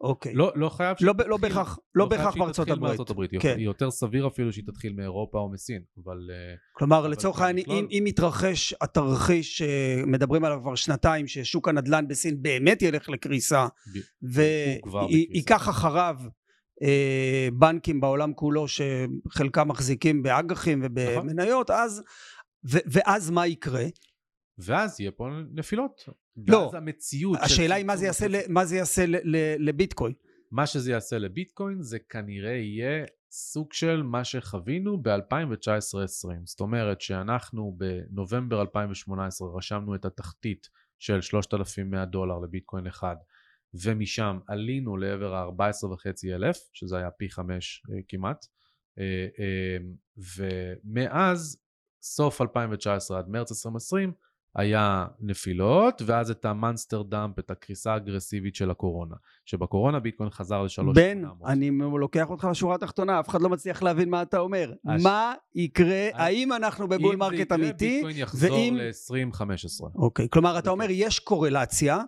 [0.01, 0.33] אוקיי.
[0.33, 2.81] לא, לא חייב לא, לא בהכרח, לא, לא בהכרח בארצות הברית.
[2.81, 3.31] בארצות הברית.
[3.39, 3.55] כן.
[3.59, 6.17] יותר סביר אפילו שהיא תתחיל מאירופה או מסין, אבל...
[6.31, 12.07] אה, כלומר, אבל לצורך העניין, אם, אם יתרחש התרחיש שמדברים עליו כבר שנתיים, ששוק הנדל"ן
[12.07, 13.67] בסין באמת ילך לקריסה,
[14.21, 16.29] וייקח אחריו אה,
[17.53, 22.03] בנקים בעולם כולו שחלקם מחזיקים באג"חים ובמניות, אז,
[22.69, 23.85] ו, ואז מה יקרה?
[24.57, 26.09] ואז יהיה פה נפילות.
[26.47, 27.37] לא, ואז המציאות...
[27.41, 29.05] השאלה היא מה זה יעשה, מה זה יעשה
[29.59, 30.13] לביטקוין.
[30.51, 36.29] מה שזה יעשה לביטקוין זה כנראה יהיה סוג של מה שחווינו ב-2019-2020.
[36.45, 40.69] זאת אומרת שאנחנו בנובמבר 2018 רשמנו את התחתית
[40.99, 43.15] של 3,100 דולר לביטקוין אחד.
[43.73, 48.45] ומשם עלינו לעבר ה-14 וחצי אלף, שזה היה פי חמש אה, כמעט,
[48.99, 49.77] אה, אה,
[50.37, 51.57] ומאז
[52.01, 54.13] סוף 2019 עד מרץ 2020
[54.55, 59.15] היה נפילות, ואז את ה monster dump, את הקריסה האגרסיבית של הקורונה.
[59.45, 60.97] שבקורונה ביטקוין חזר לשלוש...
[60.97, 64.73] בן, אני לוקח אותך לשורה התחתונה, אף אחד לא מצליח להבין מה אתה אומר.
[64.87, 65.03] הש...
[65.03, 66.13] מה יקרה, הש...
[66.13, 67.95] האם אנחנו ב bull market אמיתי, ואם...
[67.95, 69.95] ביטקוין יחזור ל-2015.
[69.95, 72.01] אוקיי, כלומר אתה אומר יש קורלציה.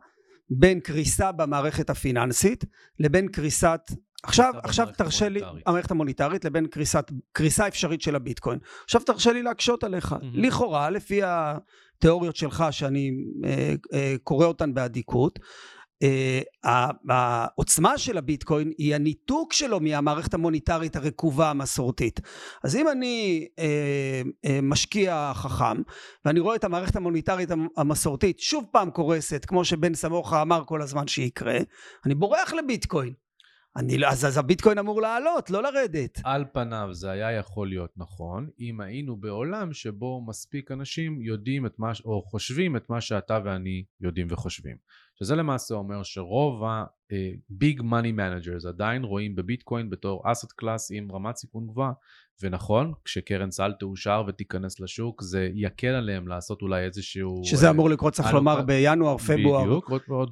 [0.59, 2.65] בין קריסה במערכת הפיננסית
[2.99, 3.81] לבין קריסת
[4.23, 8.59] עכשיו, עכשיו תרשה לי, המערכת המוניטרית לבין קריסת, קריסה אפשרית של הביטקוין.
[8.83, 10.11] עכשיו תרשה לי להקשות עליך.
[10.11, 10.25] Mm-hmm.
[10.33, 13.11] לכאורה, לפי התיאוריות שלך, שאני
[13.45, 15.39] אה, אה, קורא אותן באדיקות,
[17.09, 22.19] העוצמה של הביטקוין היא הניתוק שלו מהמערכת המוניטרית הרקובה המסורתית.
[22.63, 25.81] אז אם אני אה, אה, משקיע חכם
[26.25, 31.07] ואני רואה את המערכת המוניטרית המסורתית שוב פעם קורסת כמו שבן סמוכה אמר כל הזמן
[31.07, 31.57] שיקרה,
[32.05, 33.13] אני בורח לביטקוין.
[33.75, 36.19] אני, לא, אז, אז הביטקוין אמור לעלות, לא לרדת.
[36.23, 41.79] על פניו זה היה יכול להיות נכון, אם היינו בעולם שבו מספיק אנשים יודעים את
[41.79, 44.77] מה, או חושבים את מה שאתה ואני יודעים וחושבים.
[45.21, 51.35] שזה למעשה אומר שרוב ה-big money managers עדיין רואים בביטקוין בתור אסט קלאס עם רמת
[51.35, 51.91] סיכון גבוהה.
[52.43, 57.41] ונכון, כשקרן סל תאושר ותיכנס לשוק, זה יקל עליהם לעשות אולי איזשהו...
[57.43, 59.63] שזה אמור לקרות, צריך לומר, בינואר, פברואר.
[59.63, 59.91] בדיוק,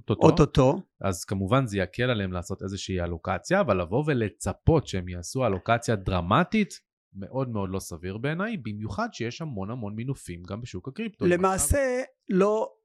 [0.10, 0.82] אוטוטו.
[1.02, 6.80] אז כמובן זה יקל עליהם לעשות איזושהי אלוקציה, אבל לבוא ולצפות שהם יעשו אלוקציה דרמטית,
[7.14, 11.26] מאוד מאוד לא סביר בעיניי, במיוחד שיש המון המון מינופים גם בשוק הקריפטו.
[11.26, 12.79] למעשה, לא אה,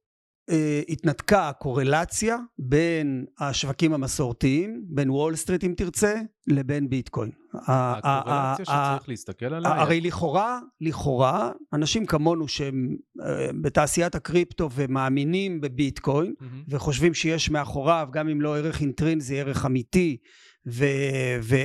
[0.88, 6.14] התנתקה הקורלציה בין השווקים המסורתיים, בין וול סטריט אם תרצה,
[6.46, 7.30] לבין ביטקוין.
[7.54, 9.70] הקורלציה שצריך להסתכל עליה.
[9.80, 16.34] הרי לכאורה, לכאורה, אנשים כמונו שהם אה, בתעשיית הקריפטו ומאמינים בביטקוין,
[16.68, 20.16] וחושבים שיש מאחוריו, גם אם לא ערך אינטרינזי, ערך אמיתי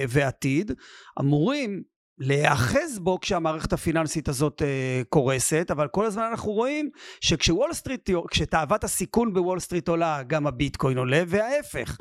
[0.10, 0.72] ועתיד,
[1.20, 1.84] אמורים
[2.20, 6.90] להיאחז בו כשהמערכת הפיננסית הזאת אה, קורסת, אבל כל הזמן אנחנו רואים
[7.22, 11.98] שכשוול סטריט, כשתאוות הסיכון בוול סטריט עולה, גם הביטקוין עולה, וההפך.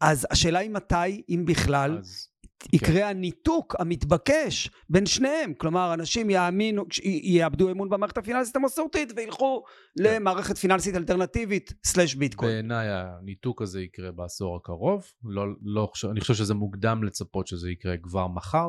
[0.00, 2.28] אז השאלה היא מתי, אם בכלל, אז...
[2.72, 3.06] יקרה כן.
[3.06, 5.54] הניתוק המתבקש בין שניהם.
[5.54, 6.84] כלומר, אנשים יאמינו,
[7.22, 9.62] יאבדו אמון במערכת הפיננסית המסורתית וילכו
[9.98, 10.04] כן.
[10.04, 12.52] למערכת פיננסית אלטרנטיבית סלאש ביטקוין.
[12.52, 15.04] בעיניי הניתוק הזה יקרה בעשור הקרוב.
[15.24, 18.68] לא, לא, אני חושב שזה מוקדם לצפות שזה יקרה כבר מחר.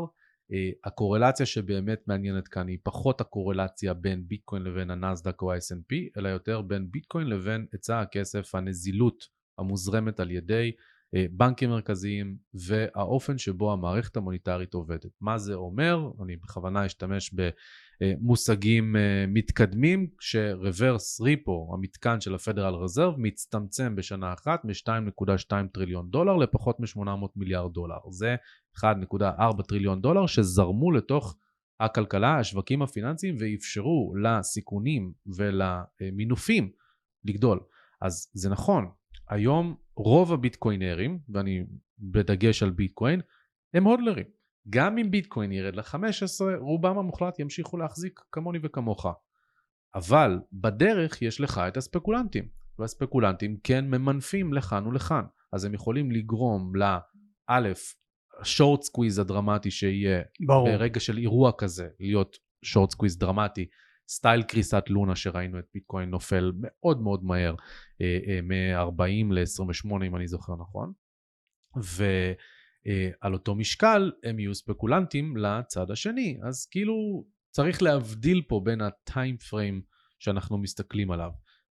[0.52, 6.30] Uh, הקורלציה שבאמת מעניינת כאן היא פחות הקורלציה בין ביטקוין לבין הנסדק או ה-S&P, אלא
[6.30, 9.24] יותר בין ביטקוין לבין היצע הכסף, הנזילות
[9.60, 10.72] המוזרמת על ידי
[11.16, 15.12] uh, בנקים מרכזיים והאופן שבו המערכת המוניטרית עובדת.
[15.22, 16.12] מה זה אומר?
[16.24, 17.50] אני בכוונה אשתמש ב...
[18.02, 26.10] אה, מושגים אה, מתקדמים שרוורס ריפו, המתקן של הפדרל רזרב, מצטמצם בשנה אחת מ-2.2 טריליון
[26.10, 27.98] דולר לפחות מ-800 מיליארד דולר.
[28.10, 28.36] זה
[28.86, 31.38] 1.4 טריליון דולר שזרמו לתוך
[31.80, 36.72] הכלכלה, השווקים הפיננסיים ואפשרו לסיכונים ולמינופים
[37.26, 37.60] לגדול.
[38.02, 38.90] אז זה נכון,
[39.30, 41.64] היום רוב הביטקוינרים, ואני
[42.00, 43.22] בדגש על ביטקוין,
[43.74, 44.37] הם הודלרים.
[44.70, 49.06] גם אם ביטקוין ירד ל-15, רובם המוחלט ימשיכו להחזיק כמוני וכמוך.
[49.96, 52.48] אבל בדרך יש לך את הספקולנטים,
[52.80, 55.24] והספקולנטים כן ממנפים לכאן ולכאן.
[55.54, 57.96] אז הם יכולים לגרום לאלף,
[58.44, 60.68] short squeeze הדרמטי שיהיה ברור.
[60.70, 63.66] ברגע של אירוע כזה, להיות short squeeze דרמטי,
[64.10, 67.56] סטייל קריסת לונה שראינו את ביטקוין נופל מאוד מאוד מהר,
[68.02, 70.94] אה, אה, מ-40 ל-28 אם אני זוכר נכון,
[72.86, 78.93] ועל אותו משקל הם יהיו ספקולנטים לצד השני, אז כאילו צריך להבדיל פה בין ה
[78.93, 79.82] time frame
[80.20, 81.32] שאנחנו מסתכלים עליו.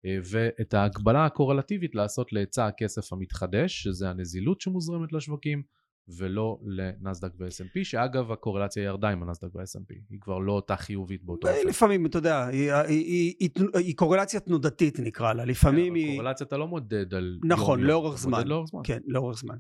[0.07, 5.63] אה, ואת ההקבלה הקורלטיבית לעשות להיצע הכסף המתחדש, שזה הנזילות שמוזרמת לשווקים,
[6.09, 11.49] ולא לנסדק ו-S&P, שאגב הקורלציה ירדה עם הנסדק וה-S&P, היא כבר לא אותה חיובית באותו
[11.49, 11.69] אופן.
[11.69, 16.17] לפעמים, אתה יודע, היא, היא, היא, היא, היא קורלציה תנודתית נקרא לה, לפעמים כן, היא...
[16.17, 18.39] קורלציה אתה לא מודד על נכון, לאורך זמן.
[18.39, 18.81] מודד לאורך זמן.
[18.85, 19.57] כן, לאורך זמן.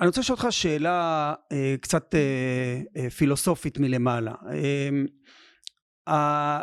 [0.00, 4.34] אני רוצה לשאול אותך שאלה אה, קצת אה, אה, פילוסופית מלמעלה.
[4.50, 4.88] אה,
[6.08, 6.60] אה,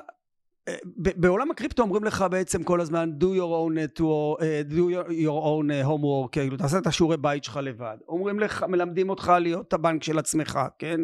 [0.95, 5.71] בעולם הקריפטו אומרים לך בעצם כל הזמן do your own, network, אה, do your, own
[5.71, 7.97] אה, homework, כאילו תעשה את השיעורי בית שלך לבד.
[8.07, 11.01] אומרים לך, מלמדים אותך להיות הבנק של עצמך, כן?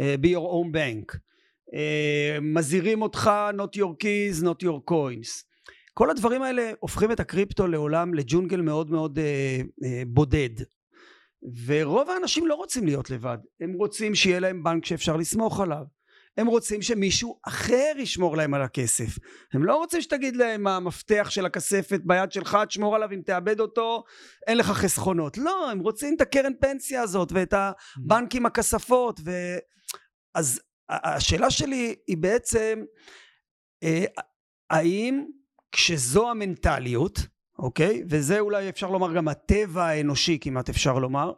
[0.00, 1.18] אה, be your own bank.
[2.42, 5.44] מזהירים אותך not your keys, not your coins.
[5.94, 9.18] כל הדברים האלה הופכים את הקריפטו לעולם, לג'ונגל מאוד מאוד
[10.06, 10.50] בודד.
[11.66, 15.84] ורוב האנשים לא רוצים להיות לבד, הם רוצים שיהיה להם בנק שאפשר לסמוך עליו.
[16.36, 19.18] הם רוצים שמישהו אחר ישמור להם על הכסף.
[19.52, 24.04] הם לא רוצים שתגיד להם המפתח של הכספת ביד שלך, תשמור עליו אם תאבד אותו,
[24.46, 25.38] אין לך חסכונות.
[25.38, 29.20] לא, הם רוצים את הקרן פנסיה הזאת ואת הבנק עם הכספות.
[29.24, 29.30] ו...
[30.34, 32.82] אז השאלה שלי היא בעצם,
[33.82, 34.04] אה,
[34.70, 35.24] האם
[35.72, 37.18] כשזו המנטליות,
[37.58, 38.02] אוקיי?
[38.10, 41.32] וזה אולי אפשר לומר גם הטבע האנושי כמעט אפשר לומר,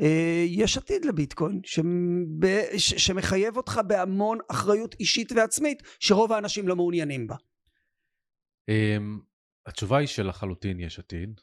[0.00, 6.76] אה, יש עתיד לביטקוין שמב- ש- שמחייב אותך בהמון אחריות אישית ועצמית שרוב האנשים לא
[6.76, 7.36] מעוניינים בה.
[8.68, 9.20] אמ,
[9.66, 11.40] התשובה היא שלחלוטין יש עתיד.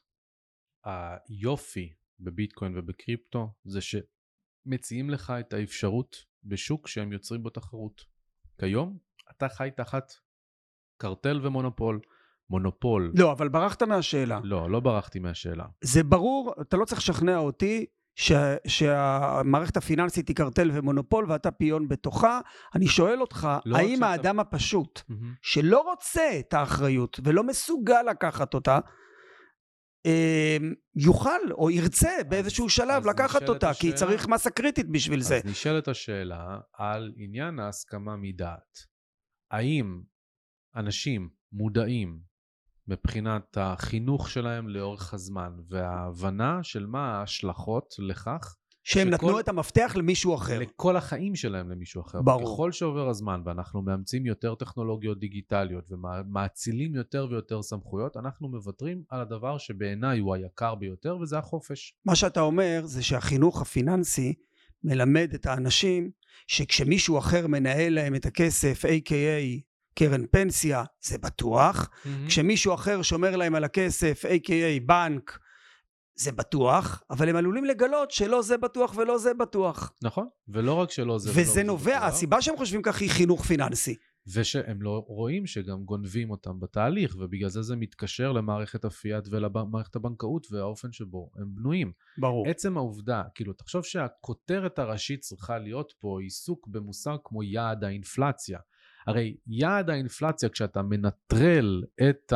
[0.85, 8.01] היופי בביטקוין ובקריפטו זה שמציעים לך את האפשרות בשוק שהם יוצרים בו תחרות.
[8.59, 8.97] כיום
[9.31, 10.11] אתה חי תחת
[10.97, 11.99] קרטל ומונופול.
[12.49, 13.11] מונופול.
[13.15, 14.39] לא, אבל ברחת מהשאלה.
[14.43, 15.65] לא, לא ברחתי מהשאלה.
[15.83, 17.85] זה ברור, אתה לא צריך לשכנע אותי
[18.15, 18.31] ש,
[18.67, 22.39] שהמערכת הפיננסית היא קרטל ומונופול ואתה פיון בתוכה.
[22.75, 25.33] אני שואל אותך, לא האם האדם הפשוט מהמם.
[25.41, 28.79] שלא רוצה את האחריות ולא מסוגל לקחת אותה,
[30.05, 30.57] אה,
[30.95, 35.35] יוכל או ירצה באיזשהו שלב אז לקחת אותה, כי השאלה- צריך מסה קריטית בשביל זה.
[35.37, 38.77] אז נשאלת השאלה על עניין ההסכמה מדעת.
[39.51, 40.01] האם
[40.75, 42.28] אנשים מודעים
[42.89, 49.93] מבחינת החינוך שלהם לאורך הזמן וההבנה של מה ההשלכות לכך שהם שכל- נתנו את המפתח
[49.95, 50.59] למישהו אחר.
[50.59, 52.21] לכל החיים שלהם למישהו אחר.
[52.21, 52.53] ברור.
[52.55, 59.21] ככל שעובר הזמן ואנחנו מאמצים יותר טכנולוגיות דיגיטליות ומאצילים יותר ויותר סמכויות, אנחנו מוותרים על
[59.21, 61.93] הדבר שבעיניי הוא היקר ביותר וזה החופש.
[62.05, 64.33] מה שאתה אומר זה שהחינוך הפיננסי
[64.83, 66.11] מלמד את האנשים
[66.47, 69.68] שכשמישהו אחר מנהל להם את הכסף, a.k.a
[69.99, 71.89] קרן פנסיה, זה בטוח.
[72.27, 75.39] כשמישהו אחר שומר להם על הכסף, a.k.a בנק,
[76.15, 79.91] זה בטוח, אבל הם עלולים לגלות שלא זה בטוח ולא זה בטוח.
[80.03, 83.09] נכון, ולא רק שלא זה ולא וזה זה נובע, בטוח, הסיבה שהם חושבים כך היא
[83.09, 83.95] חינוך פיננסי.
[84.33, 90.47] ושהם לא רואים שגם גונבים אותם בתהליך, ובגלל זה זה מתקשר למערכת הפיאט ולמערכת הבנקאות
[90.51, 91.91] והאופן שבו הם בנויים.
[92.17, 92.47] ברור.
[92.47, 98.59] עצם העובדה, כאילו, תחשוב שהכותרת הראשית צריכה להיות פה עיסוק במושג כמו יעד האינפלציה.
[99.09, 102.33] הרי יעד האינפלציה, כשאתה מנטרל את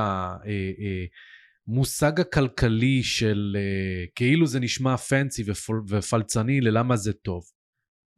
[1.67, 5.43] המושג הכלכלי של אה, כאילו זה נשמע פנסי
[5.89, 7.43] ופלצני ללמה זה טוב,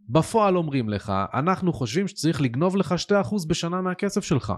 [0.10, 4.54] בפועל אומרים לך, אנחנו חושבים שצריך לגנוב לך 2% בשנה מהכסף שלך.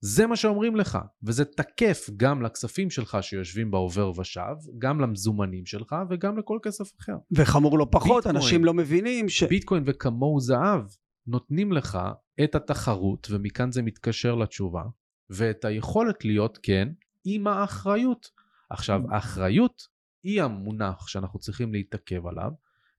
[0.00, 5.94] זה מה שאומרים לך, וזה תקף גם לכספים שלך שיושבים בעובר ושב, גם למזומנים שלך
[6.10, 7.16] וגם לכל כסף אחר.
[7.32, 8.36] וחמור לא פחות, ביטקוין.
[8.36, 9.42] אנשים לא מבינים ש...
[9.42, 10.84] ביטקוין וכמוהו זהב
[11.26, 11.98] נותנים לך
[12.44, 14.82] את התחרות, ומכאן זה מתקשר לתשובה,
[15.30, 16.88] ואת היכולת להיות, כן,
[17.24, 18.30] עם האחריות.
[18.70, 19.88] עכשיו, האחריות
[20.22, 22.50] היא המונח שאנחנו צריכים להתעכב עליו,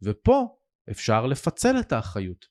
[0.01, 0.57] ופה
[0.91, 2.45] אפשר לפצל את האחריות.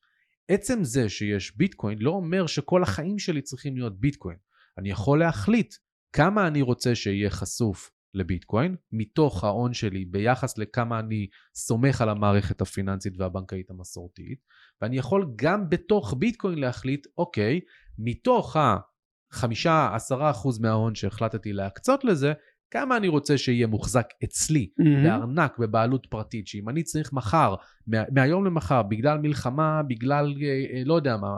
[0.49, 4.37] עצם זה שיש ביטקוין לא אומר שכל החיים שלי צריכים להיות ביטקוין.
[4.79, 5.75] אני יכול להחליט
[6.13, 12.61] כמה אני רוצה שיהיה חשוף לביטקוין, מתוך ההון שלי ביחס לכמה אני סומך על המערכת
[12.61, 14.39] הפיננסית והבנקאית המסורתית,
[14.83, 17.61] ואני יכול גם בתוך ביטקוין להחליט, אוקיי,
[17.99, 20.15] מתוך ה-5-10%
[20.61, 22.33] מההון שהחלטתי להקצות לזה,
[22.71, 25.05] כמה אני רוצה שיהיה מוחזק אצלי, מהמם.
[25.05, 27.55] בארנק, בבעלות פרטית, שאם אני צריך מחר,
[27.87, 31.29] מה, מהיום למחר, בגלל מלחמה, בגלל, אה, אה, לא יודע מה,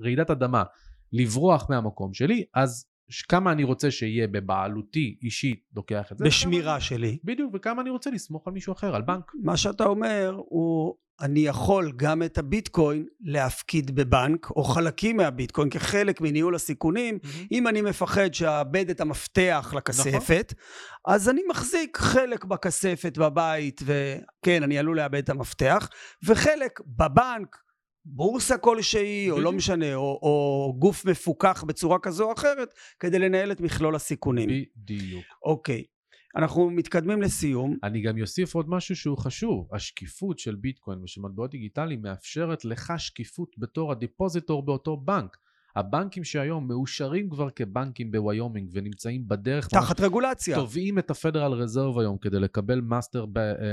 [0.00, 0.62] רעידת אדמה,
[1.12, 2.86] לברוח מהמקום שלי, אז
[3.28, 6.24] כמה אני רוצה שיהיה בבעלותי אישית, לוקח את זה.
[6.24, 7.18] בשמירה וכמה- שלי.
[7.24, 9.32] בדיוק, וכמה אני רוצה לסמוך על מישהו אחר, על בנק.
[9.42, 16.20] מה שאתה אומר הוא אני יכול גם את הביטקוין להפקיד בבנק או חלקים מהביטקוין כחלק
[16.20, 17.18] מניהול הסיכונים
[17.52, 20.54] אם אני מפחד שאאבד את המפתח לכספת
[21.06, 25.88] אז אני מחזיק חלק בכספת בבית וכן אני עלול לאבד את המפתח
[26.26, 27.56] וחלק בבנק
[28.10, 29.54] בורסה כלשהי או לא בדיוק.
[29.54, 35.24] משנה או, או גוף מפוקח בצורה כזו או אחרת כדי לנהל את מכלול הסיכונים בדיוק.
[35.42, 35.84] אוקיי
[36.36, 39.68] אנחנו מתקדמים לסיום אני גם אוסיף עוד משהו שהוא חשוב.
[39.74, 45.36] השקיפות של ביטקוין ושל מטבעות דיגיטליים מאפשרת לך שקיפות בתור ה depositor באותו בנק.
[45.76, 52.18] הבנקים שהיום מאושרים כבר כבנקים בוויומינג ונמצאים בדרך, תחת רגולציה תובעים את הפדרל רזרב היום
[52.18, 53.26] כדי לקבל master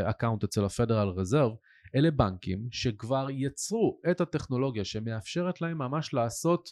[0.10, 1.52] account אצל הפדרל רזרב,
[1.96, 6.70] אלה בנקים שכבר יצרו את הטכנולוגיה שמאפשרת להם ממש לעשות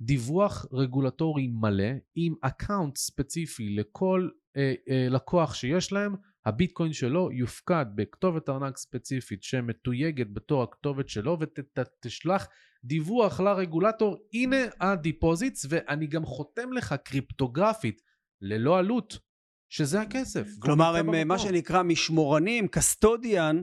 [0.00, 6.14] דיווח רגולטורי מלא עם account ספציפי לכל אה, אה, לקוח שיש להם,
[6.46, 12.48] הביטקוין שלו יופקד בכתובת ארנק ספציפית שמתויגת בתור הכתובת שלו ותשלח
[12.84, 18.02] דיווח לרגולטור, הנה ה deposits ואני גם חותם לך קריפטוגרפית
[18.40, 19.18] ללא עלות
[19.68, 20.48] שזה הכסף.
[20.58, 21.48] כלומר הם אה, מה במקום.
[21.48, 23.62] שנקרא משמורנים, custodian,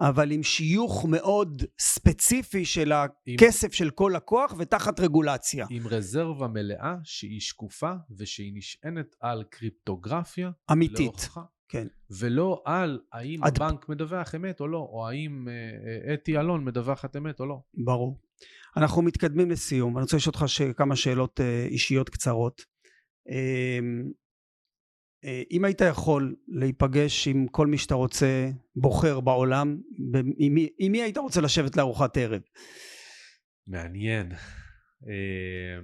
[0.00, 5.66] אבל עם שיוך מאוד ספציפי של עם- הכסף של כל לקוח ותחת רגולציה.
[5.70, 11.00] עם רזרבה מלאה שהיא שקופה ושהיא נשענת על קריפטוגרפיה אמיתית.
[11.00, 11.42] להוכחה.
[11.68, 11.86] כן.
[12.20, 15.52] ולא על האם עד- הבנק מדווח אמת או לא, או האם אה,
[16.08, 17.60] אה, אתי אלון מדווחת אמת או לא.
[17.84, 18.20] ברור.
[18.76, 19.96] אנחנו מתקדמים לסיום.
[19.96, 22.62] אני רוצה לשאול אותך ש- כמה שאלות אה, אישיות קצרות.
[23.30, 23.78] אה,
[25.50, 29.80] אם היית יכול להיפגש עם כל מי שאתה רוצה, בוחר בעולם,
[30.38, 32.40] עם מי, עם מי היית רוצה לשבת לארוחת ערב?
[33.66, 34.32] מעניין.
[35.08, 35.80] אה,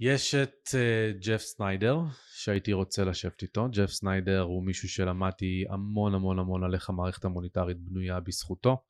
[0.00, 1.96] יש את אה, ג'ף סניידר
[2.34, 3.68] שהייתי רוצה לשבת איתו.
[3.72, 8.82] ג'ף סניידר הוא מישהו שלמדתי המון המון המון על איך המערכת המוניטרית בנויה בזכותו.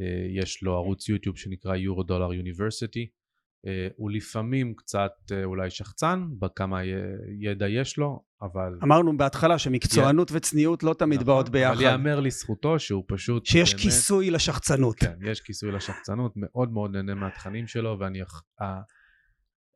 [0.00, 3.10] אה, יש לו ערוץ יוטיוב שנקרא יורו דולר יוניברסיטי.
[3.96, 6.90] הוא לפעמים קצת אה, אולי שחצן בכמה י-
[7.40, 8.78] ידע יש לו, אבל...
[8.82, 11.80] אמרנו בהתחלה שמקצוענות וצניעות לא תמיד נכון, באות אבל ביחד.
[11.80, 13.46] ייאמר לזכותו שהוא פשוט...
[13.46, 14.96] שיש באמת- כיסוי לשחצנות.
[14.96, 18.20] כן, יש כיסוי לשחצנות, מאוד מאוד נהנה מהתכנים שלו, ואני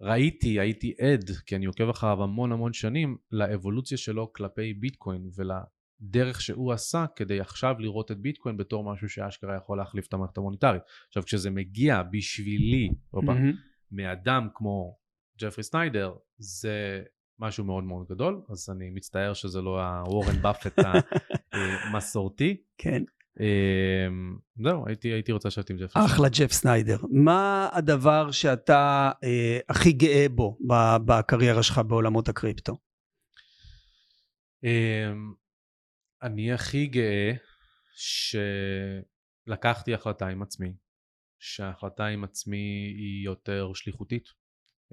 [0.01, 6.40] ראיתי, הייתי עד, כי אני עוקב אחריו המון המון שנים, לאבולוציה שלו כלפי ביטקוין ולדרך
[6.40, 10.82] שהוא עשה כדי עכשיו לראות את ביטקוין בתור משהו שאשכרה יכול להחליף את המערכת המוניטרית.
[11.09, 13.52] עכשיו, כשזה מגיע בשבילי, מהמם.
[13.97, 14.97] מאדם כמו
[15.41, 17.03] ג'פרי סניידר, זה
[17.39, 20.79] משהו מאוד מאוד גדול, אז אני מצטער שזה לא הוורן באפט
[21.53, 22.57] המסורתי.
[22.79, 23.03] כן.
[23.41, 26.05] אמ, זהו, הייתי, הייתי רוצה לשבת עם ג'פרי.
[26.05, 26.97] אחלה ג'ף סניידר.
[27.11, 30.59] מה הדבר שאתה אה, הכי גאה בו
[31.05, 32.79] בקריירה שלך בעולמות הקריפטו?
[34.65, 35.33] אמ,
[36.23, 37.33] אני הכי גאה
[39.47, 40.75] שלקחתי החלטה עם עצמי,
[41.45, 44.29] שההחלטה עם עצמי היא יותר שליחותית.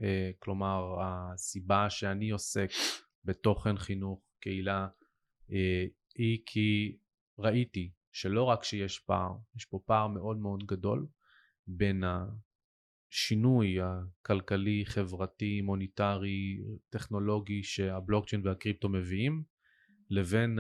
[0.01, 2.69] אה, כלומר, הסיבה שאני עוסק
[3.25, 4.87] בתוכן חינוך, קהילה,
[5.51, 6.97] אה, היא כי
[7.39, 11.07] ראיתי שלא רק שיש פער, יש פה פער מאוד מאוד גדול
[11.67, 12.03] בין
[13.11, 19.43] השינוי הכלכלי, חברתי, מוניטרי, טכנולוגי שהבלוקצ'יין והקריפטו מביאים,
[20.09, 20.59] לבין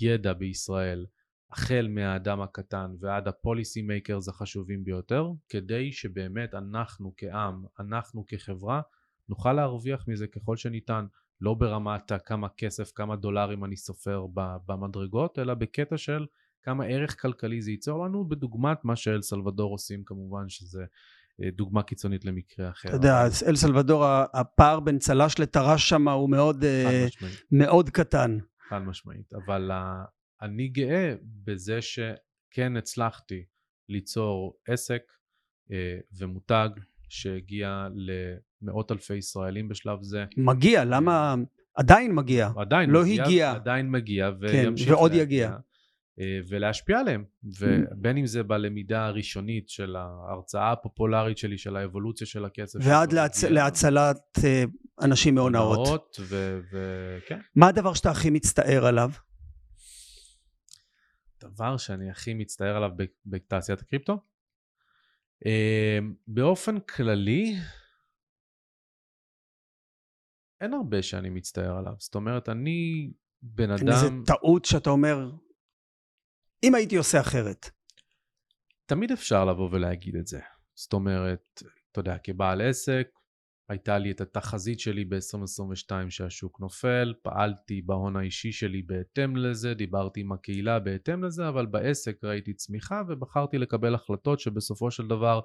[0.00, 1.06] הידע בישראל,
[1.50, 8.80] החל מהאדם הקטן ועד ה policy makers החשובים ביותר, כדי שבאמת אנחנו כעם, אנחנו כחברה,
[9.28, 11.06] נוכל להרוויח מזה ככל שניתן,
[11.40, 14.26] לא ברמת כמה כסף, כמה דולרים אני סופר
[14.66, 16.26] במדרגות, אלא בקטע של
[16.62, 20.84] כמה ערך כלכלי זה ייצור לנו, בדוגמת מה שאל סלבדור עושים כמובן, שזה
[21.42, 22.88] אה, דוגמה קיצונית למקרה אחר.
[22.88, 24.04] אתה יודע, אל סלבדור,
[24.34, 27.06] הפער בין צל"ש לטר"ש שם הוא מאוד, אה.
[27.52, 28.38] מאוד קטן.
[28.68, 29.70] חד משמעית, אבל
[30.42, 33.44] אני גאה בזה שכן הצלחתי
[33.88, 35.02] ליצור עסק
[35.70, 35.72] uh,
[36.18, 36.68] ומותג
[37.08, 37.88] שהגיע
[38.62, 40.24] למאות אלפי ישראלים בשלב זה.
[40.36, 41.34] מגיע, למה?
[41.74, 42.50] עדיין מגיע.
[42.56, 43.52] עדיין לא מגיע, הגיע.
[43.52, 45.24] עדיין מגיע כן, וימשיך ועוד להגיע.
[45.24, 45.56] יגיע.
[46.20, 47.24] אה, ולהשפיע עליהם,
[47.60, 52.78] ובין אם זה בלמידה הראשונית של ההרצאה הפופולרית שלי, של האבולוציה של הכסף.
[52.82, 53.44] ועד להצ...
[53.44, 54.64] להצלת אה,
[55.02, 55.76] אנשים מהונאות.
[55.76, 57.38] הונאות, ו- וכן.
[57.54, 59.10] מה הדבר שאתה הכי מצטער עליו?
[61.40, 62.90] דבר שאני הכי מצטער עליו
[63.26, 64.20] בתעשיית הקריפטו?
[65.46, 67.54] אה, באופן כללי,
[70.60, 71.94] אין הרבה שאני מצטער עליו.
[71.98, 73.10] זאת אומרת, אני
[73.42, 74.22] בן אין איזה אדם...
[74.26, 75.30] טעות שאתה אומר,
[76.62, 77.70] אם הייתי עושה אחרת.
[78.86, 80.40] תמיד אפשר לבוא ולהגיד את זה.
[80.74, 81.62] זאת אומרת,
[81.92, 83.17] אתה יודע, כבעל עסק,
[83.68, 90.20] הייתה לי את התחזית שלי ב-2022 שהשוק נופל, פעלתי בהון האישי שלי בהתאם לזה, דיברתי
[90.20, 95.40] עם הקהילה בהתאם לזה, אבל בעסק ראיתי צמיחה ובחרתי לקבל החלטות שבסופו של דבר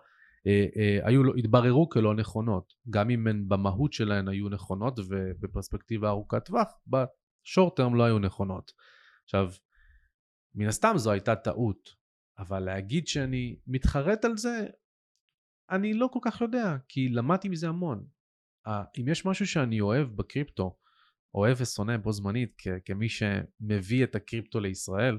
[0.47, 2.73] אה, אה, היו, התבררו כלא נכונות.
[2.89, 8.71] גם אם הן במהות שלהן היו נכונות ובפרספקטיבה ארוכת טווח, בשורט טרם לא היו נכונות.
[9.23, 9.49] עכשיו,
[10.55, 11.89] מן הסתם זו הייתה טעות,
[12.39, 14.67] אבל להגיד שאני מתחרט על זה,
[15.69, 18.05] אני לא כל כך יודע, כי למדתי מזה המון.
[18.67, 20.77] אם יש משהו שאני אוהב בקריפטו,
[21.35, 25.17] אוהב ושונא בו זמנית, כמי שמביא את הקריפטו לישראל,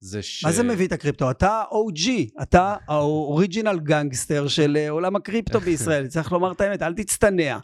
[0.00, 0.44] זה ש...
[0.44, 1.30] מה זה מביא את הקריפטו?
[1.30, 2.10] אתה OG,
[2.42, 7.58] אתה ה original gangster של אה, עולם הקריפטו בישראל, צריך לומר את האמת, אל תצטנע.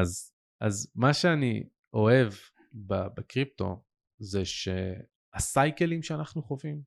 [0.00, 2.32] אז, אז מה שאני אוהב
[2.74, 3.82] בקריפטו,
[4.18, 6.82] זה שהסייקלים שאנחנו חווים,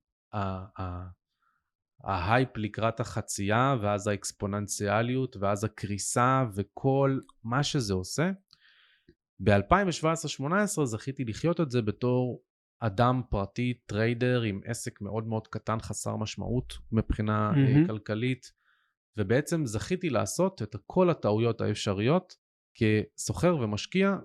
[2.03, 8.31] ההייפ לקראת החצייה, ואז האקספוננציאליות, ואז הקריסה, וכל מה שזה עושה.
[9.39, 12.43] ב-2017-2018 זכיתי לחיות את זה בתור
[12.79, 17.87] אדם פרטי, trader עם עסק מאוד מאוד קטן, חסר משמעות מבחינה mm-hmm.
[17.87, 18.51] כלכלית,
[19.17, 22.35] ובעצם זכיתי לעשות את כל הטעויות האפשריות
[22.75, 24.15] כסוחר ומשקיע,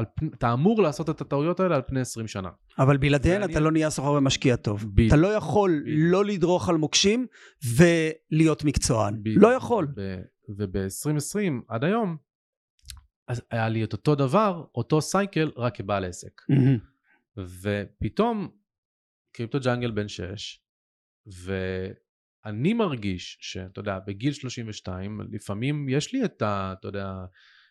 [0.00, 2.48] שאתה אמור לעשות את הטעויות האלה על פני 20 שנה.
[2.78, 4.84] אבל בלעדיהן ואני- אתה לא נהיה סוחר ומשקיע טוב.
[4.94, 5.08] בדיוק.
[5.08, 5.98] אתה לא יכול בדיוק.
[6.12, 7.26] לא לדרוך על מוקשים
[7.76, 9.18] ולהיות מקצוען.
[9.22, 9.42] בדיוק.
[9.42, 9.88] לא יכול.
[10.58, 12.16] וב-2020 עד היום,
[13.28, 16.42] אז היה לי את אותו דבר, אותו סייקל, רק כבעל עסק.
[16.48, 16.78] מהמם.
[17.38, 18.48] ופתאום
[19.32, 20.60] קריפטו ג'אנגל בן 6,
[21.26, 26.74] ואני מרגיש שאתה יודע, בגיל 32, לפעמים יש לי את ה...
[26.78, 27.12] אתה יודע,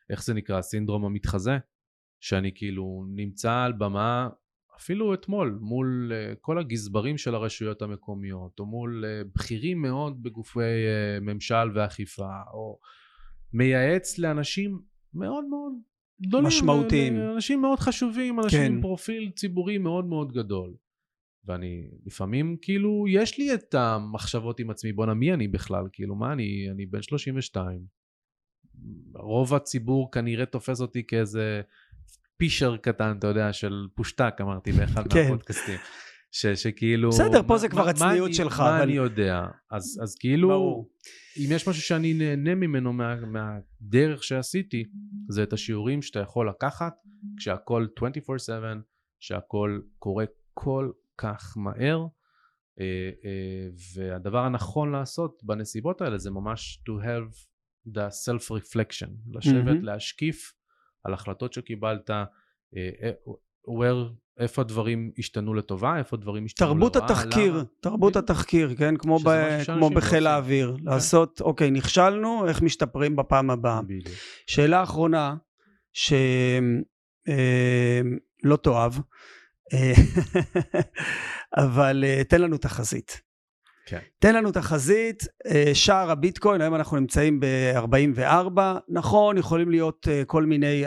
[0.09, 0.61] איך זה נקרא?
[0.61, 1.57] סינדרום המתחזה,
[2.19, 4.29] שאני כאילו נמצא על במה,
[4.77, 10.59] אפילו אתמול, מול uh, כל הגזברים של הרשויות המקומיות, או מול uh, בכירים מאוד בגופי
[10.59, 12.79] uh, ממשל ואכיפה, או
[13.53, 14.81] מייעץ לאנשים
[15.13, 15.73] מאוד מאוד
[16.21, 17.21] גדולים, משמעותיים.
[17.35, 18.73] אנשים מאוד חשובים, אנשים כן.
[18.73, 20.73] עם פרופיל ציבורי מאוד מאוד גדול.
[21.47, 26.33] ואני לפעמים כאילו יש לי את המחשבות עם עצמי בואנה מי אני בכלל כאילו מה
[26.33, 27.85] אני אני בן 32
[29.15, 31.61] רוב הציבור כנראה תופס אותי כאיזה
[32.37, 35.21] פישר קטן אתה יודע של פושטק אמרתי באחד כן.
[35.23, 35.77] מהפודקאסטים
[36.31, 39.41] ש, שכאילו בסדר, פה מה- זה כבר הצניעות שלך, מה אבל- אני יודע
[39.71, 40.89] אז, אז כאילו ברור.
[41.37, 44.83] אם יש משהו שאני נהנה ממנו מה, מהדרך שעשיתי
[45.29, 46.93] זה את השיעורים שאתה יכול לקחת
[47.37, 48.51] כשהכל 24/7
[49.19, 52.05] שהכל קורה כל כך מהר
[52.79, 52.85] אה,
[53.25, 57.35] אה, והדבר הנכון לעשות בנסיבות האלה זה ממש to have
[57.93, 59.83] the self reflection לשבת מהמם.
[59.83, 60.53] להשקיף
[61.05, 62.23] על החלטות שקיבלת אה,
[62.75, 63.11] אה,
[63.67, 67.63] where, איפה הדברים השתנו לטובה איפה הדברים השתנו תרבות לרעה התחקיר, למה?
[67.79, 68.15] תרבות.
[68.15, 68.97] התחקיר, כן?
[68.97, 69.29] כמו, ב,
[69.65, 70.27] כמו לא בחיל.
[70.27, 70.77] האוויר.
[70.83, 73.81] לעשות, אוקיי, נכשלנו, איך משתפרים בפעם הבאה.
[73.81, 74.07] בדיוק.
[74.47, 75.35] שאלה אחרונה,
[75.93, 76.15] שלא
[78.61, 78.93] תאהב,
[79.73, 79.93] אה,
[81.65, 83.21] אבל אה, תן לנו תחזית.
[83.87, 83.99] כן.
[84.19, 88.59] תן לנו תחזית, אה, שער הביטקוין, היום אנחנו נמצאים ב-44,
[88.89, 90.85] נכון, יכולים להיות אה, כל מיני,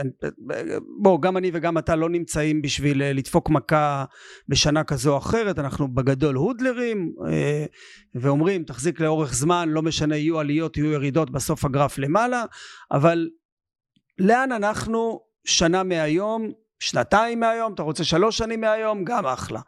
[1.03, 4.05] בוא, גם אני וגם אתה לא נמצאים בשביל אה, לדפוק מכה
[4.49, 7.65] בשנה כזו או אחרת, אנחנו בגדול הודלרים, אה,
[8.15, 12.45] ואומרים, תחזיק לאורך זמן, לא משנה, יהיו עליות, יהיו ירידות, בסוף הגרף למעלה,
[12.93, 13.29] אבל
[14.19, 16.51] לאן אנחנו שנה מהיום,
[16.81, 19.61] שנתיים מהיום, אתה רוצה שלוש שנים מהיום, גם אחלה.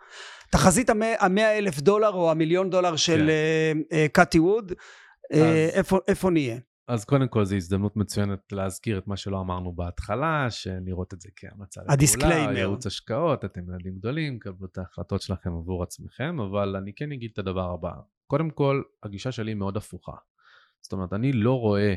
[0.51, 0.91] תחזית
[1.21, 3.29] המאה אלף דולר או המיליון דולר של כן.
[3.29, 4.73] אה, אה, קאטי ווד,
[5.33, 5.69] אה,
[6.09, 6.59] איפה, נהיה?
[6.89, 11.21] אז קודם כל זו הזדמנות מצוינת להזכיר את מה שלא אמרנו בהתחלה, שלא לראות את
[11.21, 12.57] זה כהמלצה לפעולה, ה disclaimer.
[12.57, 17.31] ייעוץ השקעות, אתם ילדים גדולים, קבלו את ההחלטות שלכם עבור עצמכם, אבל אני כן אגיד
[17.33, 17.93] את הדבר הבא.
[18.27, 20.17] קודם כל, הגישה שלי מאוד הפוכה.
[20.81, 21.95] זאת אומרת, אני לא רואה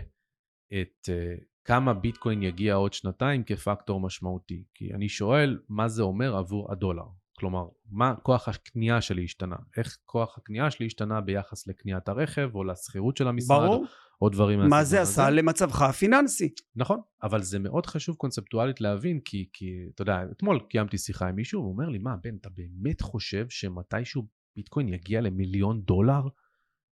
[0.81, 6.35] את uh, כמה ביטקוין יגיע עוד שנתיים כפקטור משמעותי, כי אני שואל מה זה אומר
[6.35, 7.05] עבור הדולר.
[7.43, 9.55] כלומר, מה כוח הקנייה שלי השתנה?
[9.77, 13.85] איך כוח הקנייה שלי השתנה ביחס לקניית הרכב או לשכירות של המשרד ברור.
[14.21, 15.11] או דברים מה זה הזה?
[15.11, 16.53] עשה למצבך הפיננסי?
[16.75, 19.65] נכון, אבל זה מאוד חשוב קונספטואלית להבין, כי, כי
[19.95, 23.45] אתה יודע, אתמול קיימתי שיחה עם מישהו, הוא אומר לי, מה, בן, אתה באמת חושב
[23.49, 26.21] שמתישהו ביטקוין יגיע למיליון דולר?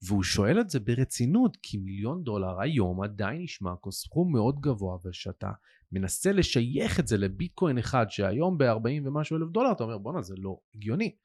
[0.04, 5.52] והוא שואל את זה ברצינות, כי מיליון דולר היום עדיין נשמע כסכום מאוד גבוה, ושאתה
[5.92, 8.68] מנסה לשייך את זה לביטקוין אחד, שהיום ב-40
[9.08, 11.16] ומשהו אלף דולר, אתה אומר, בואנה, זה לא הגיוני.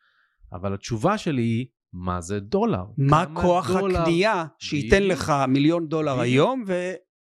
[0.52, 2.84] אבל התשובה שלי היא, מה זה דולר?
[2.98, 5.12] מה כוח דולר- הקנייה שייתן בדיוק.
[5.12, 6.24] לך מיליון דולר בדיוק.
[6.24, 6.64] היום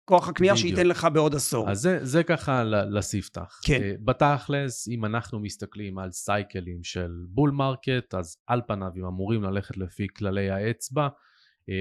[0.06, 0.58] כוח הקנייה.
[0.58, 1.70] שייתן לך בעוד עשור.
[1.70, 3.60] אז זה, זה ככה ל- לספתח.
[3.64, 3.82] כן.
[3.84, 9.44] אה, בתכלס, אם אנחנו מסתכלים על סייקלים של bull market, אז על פניו, אם אמורים
[9.44, 11.08] ללכת לפי כללי האצבע,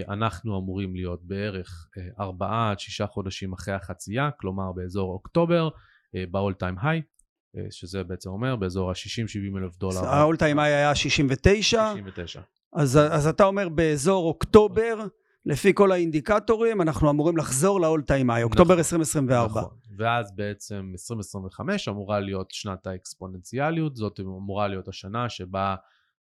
[0.08, 5.68] אנחנו אמורים להיות בערך אה, ארבעה עד שישה חודשים אחרי החצייה, כלומר באזור אוקטובר,
[6.14, 7.14] ב-all time high,
[7.56, 10.04] אה, שזה בעצם אומר באזור ה-60-70 אלף דולר.
[10.04, 12.40] ה-all time high היה 69, 69.
[12.72, 15.06] אז, אז אתה אומר באזור אוקטובר,
[15.46, 19.60] לפי כל האינדיקטורים, אנחנו אמורים לחזור ל-all time high, אוקטובר נכון, 2024.
[19.60, 19.76] נכון.
[19.96, 25.74] ואז בעצם 2025 אמורה להיות שנת האקספוננציאליות, זאת אמורה להיות השנה שבה,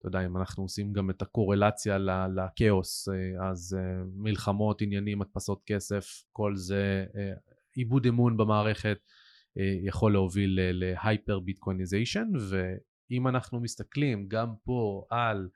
[0.06, 5.62] אתה יודע, אם אנחנו עושים גם את הקורלציה לכאוס, אה, אז אה, מלחמות, עניינים, הדפסות
[5.66, 7.32] כסף, כל זה, אה,
[7.74, 8.98] איבוד אמון במערכת,
[9.86, 15.48] יכול להוביל ל hyperbitcoinization, ואם אנחנו מסתכלים גם פה על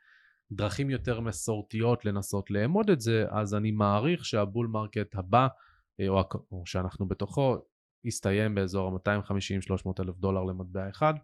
[0.53, 5.49] דרכים יותר מסורתיות לנסות לאמוד את זה, אז אני מעריך שה bull market הבא,
[6.09, 6.23] או,
[6.53, 7.57] או שאנחנו בתוכו,
[8.05, 11.15] יסתיים באזור ה-250-300 אלף דולר למטבע אחד.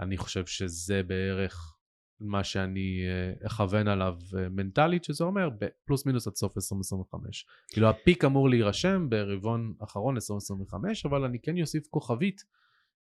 [0.00, 1.74] אני חושב שזה בערך
[2.20, 5.48] מה שאני אה, אכוון עליו אה, מנטלית, שזה אומר
[5.84, 7.46] פלוס מינוס עד סוף 2025.
[7.68, 12.44] כאילו הפיק אמור להירשם ברבעון אחרון 2025, אבל אני כן אוסיף כוכבית,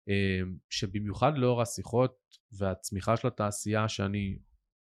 [0.09, 0.41] אה,
[0.71, 2.17] שבמיוחד לאור השיחות
[2.53, 4.39] והצמיחה של התעשייה שאני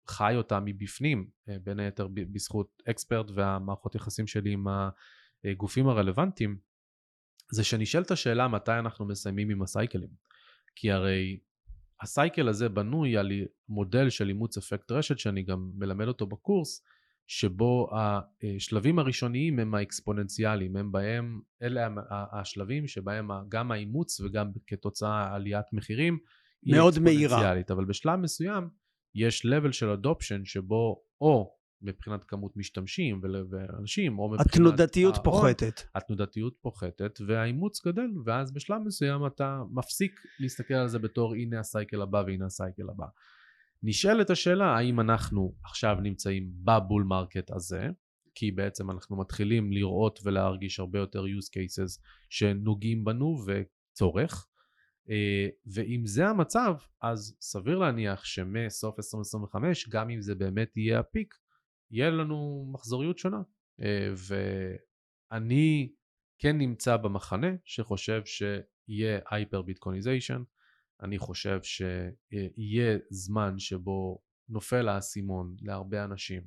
[0.08, 1.30] חי אותה מבפנים,
[1.62, 4.66] בין היתר בזכות אקספרט והמערכות יחסים שלי עם
[5.44, 6.58] הגופים הרלוונטיים,
[7.52, 10.08] זה שנשאלת השאלה מתי אנחנו מסיימים עם הסייקלים.
[10.76, 11.38] כי הרי
[12.02, 13.32] הסייקל הזה בנוי על
[13.68, 16.84] מודל של אימוץ אפקט רשת שאני גם מלמד אותו בקורס,
[17.26, 25.66] שבו השלבים הראשוניים הם האקספוננציאליים, הם בהם, אלה השלבים שבהם גם האימוץ וגם כתוצאה עליית
[25.72, 26.18] מחירים
[26.66, 27.52] מאוד מהירה.
[27.70, 28.68] אבל בשלב מסוים
[29.14, 33.20] יש level של adoption שבו או מבחינת כמות משתמשים
[33.50, 34.54] ואנשים, או מבחינת...
[34.54, 35.80] התנודתיות הן, פוחתת.
[35.94, 41.67] התנודתיות פוחתת והאימוץ גדל ואז בשלב מסוים אתה מפסיק להסתכל על זה בתור הנה ה
[41.67, 43.06] cycle הבא והנה ה cycle הבא.
[43.82, 47.88] נשאלת השאלה האם אנחנו עכשיו נמצאים ב bull market הזה
[48.34, 54.46] כי בעצם אנחנו מתחילים לראות ולהרגיש הרבה יותר use cases שנוגעים בנו וצורך
[55.10, 61.05] אה, ואם זה המצב אז סביר להניח שמסוף 2025 גם אם זה באמת יהיה ה
[61.05, 61.34] peak
[61.90, 63.42] יהיה לנו מחזוריות שונה
[63.82, 64.12] אה,
[65.32, 65.92] ואני
[66.38, 70.42] כן נמצא במחנה שחושב שיהיה hyper bitcoinization,
[71.02, 74.18] אני חושב שיהיה זמן שבו
[74.48, 76.42] נופל האסימון להרבה אנשים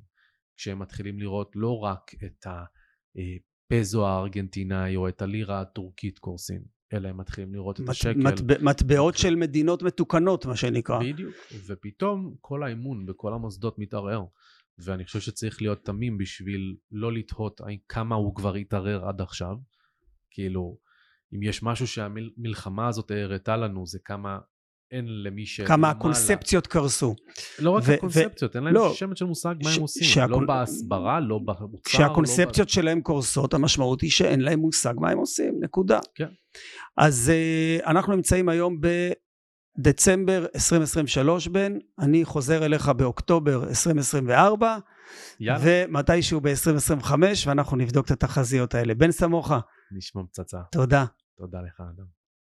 [0.56, 6.62] כשהם מתחילים לראות לא רק את הפסו הארגנטינאי או את הלירה הטורקית קורסים,
[6.92, 8.18] אלא הם מתחילים לראות את מט- השקל.
[8.20, 11.00] מטבע- מטבעות של מדינות מתוקנות, מה שנקרא.
[11.02, 11.34] בדיוק,
[11.66, 14.24] ופתאום כל האמון בכל המוסדות מתערער.
[14.78, 19.56] ואני חושב שצריך להיות תמים בשביל לא לתהות כמה הוא כבר התערער עד עכשיו.
[20.30, 20.78] כאילו,
[21.34, 24.38] אם יש משהו שהמלחמה הזאת הראתה לנו זה כמה
[24.90, 25.60] אין למי ש...
[25.60, 27.14] כמה הקונספציות קרסו.
[27.58, 30.02] לא רק ו- ו- הקונספציות, אין להם לא, שמץ של מושג מה ש- הם עושים.
[30.02, 31.78] שהקונ- לא בהסברה, לא במוצר.
[31.84, 36.00] כשהקונספציות שלהם קורסות, המשמעות היא שאין להם מושג מה הם עושים, נקודה.
[36.14, 36.28] כן.
[36.96, 37.32] אז
[37.82, 38.80] uh, אנחנו נמצאים היום
[39.78, 44.78] בדצמבר 2023, בן, אני חוזר אליך באוקטובר 2024,
[45.40, 47.12] יאללה, ומתישהו ב-2025,
[47.46, 48.94] ואנחנו נבדוק את התחזיות האלה.
[48.94, 49.60] בן סמוכה,
[49.96, 50.58] נשמע פצצה.
[50.72, 51.04] תודה.
[51.38, 52.23] תודה לך, אדם.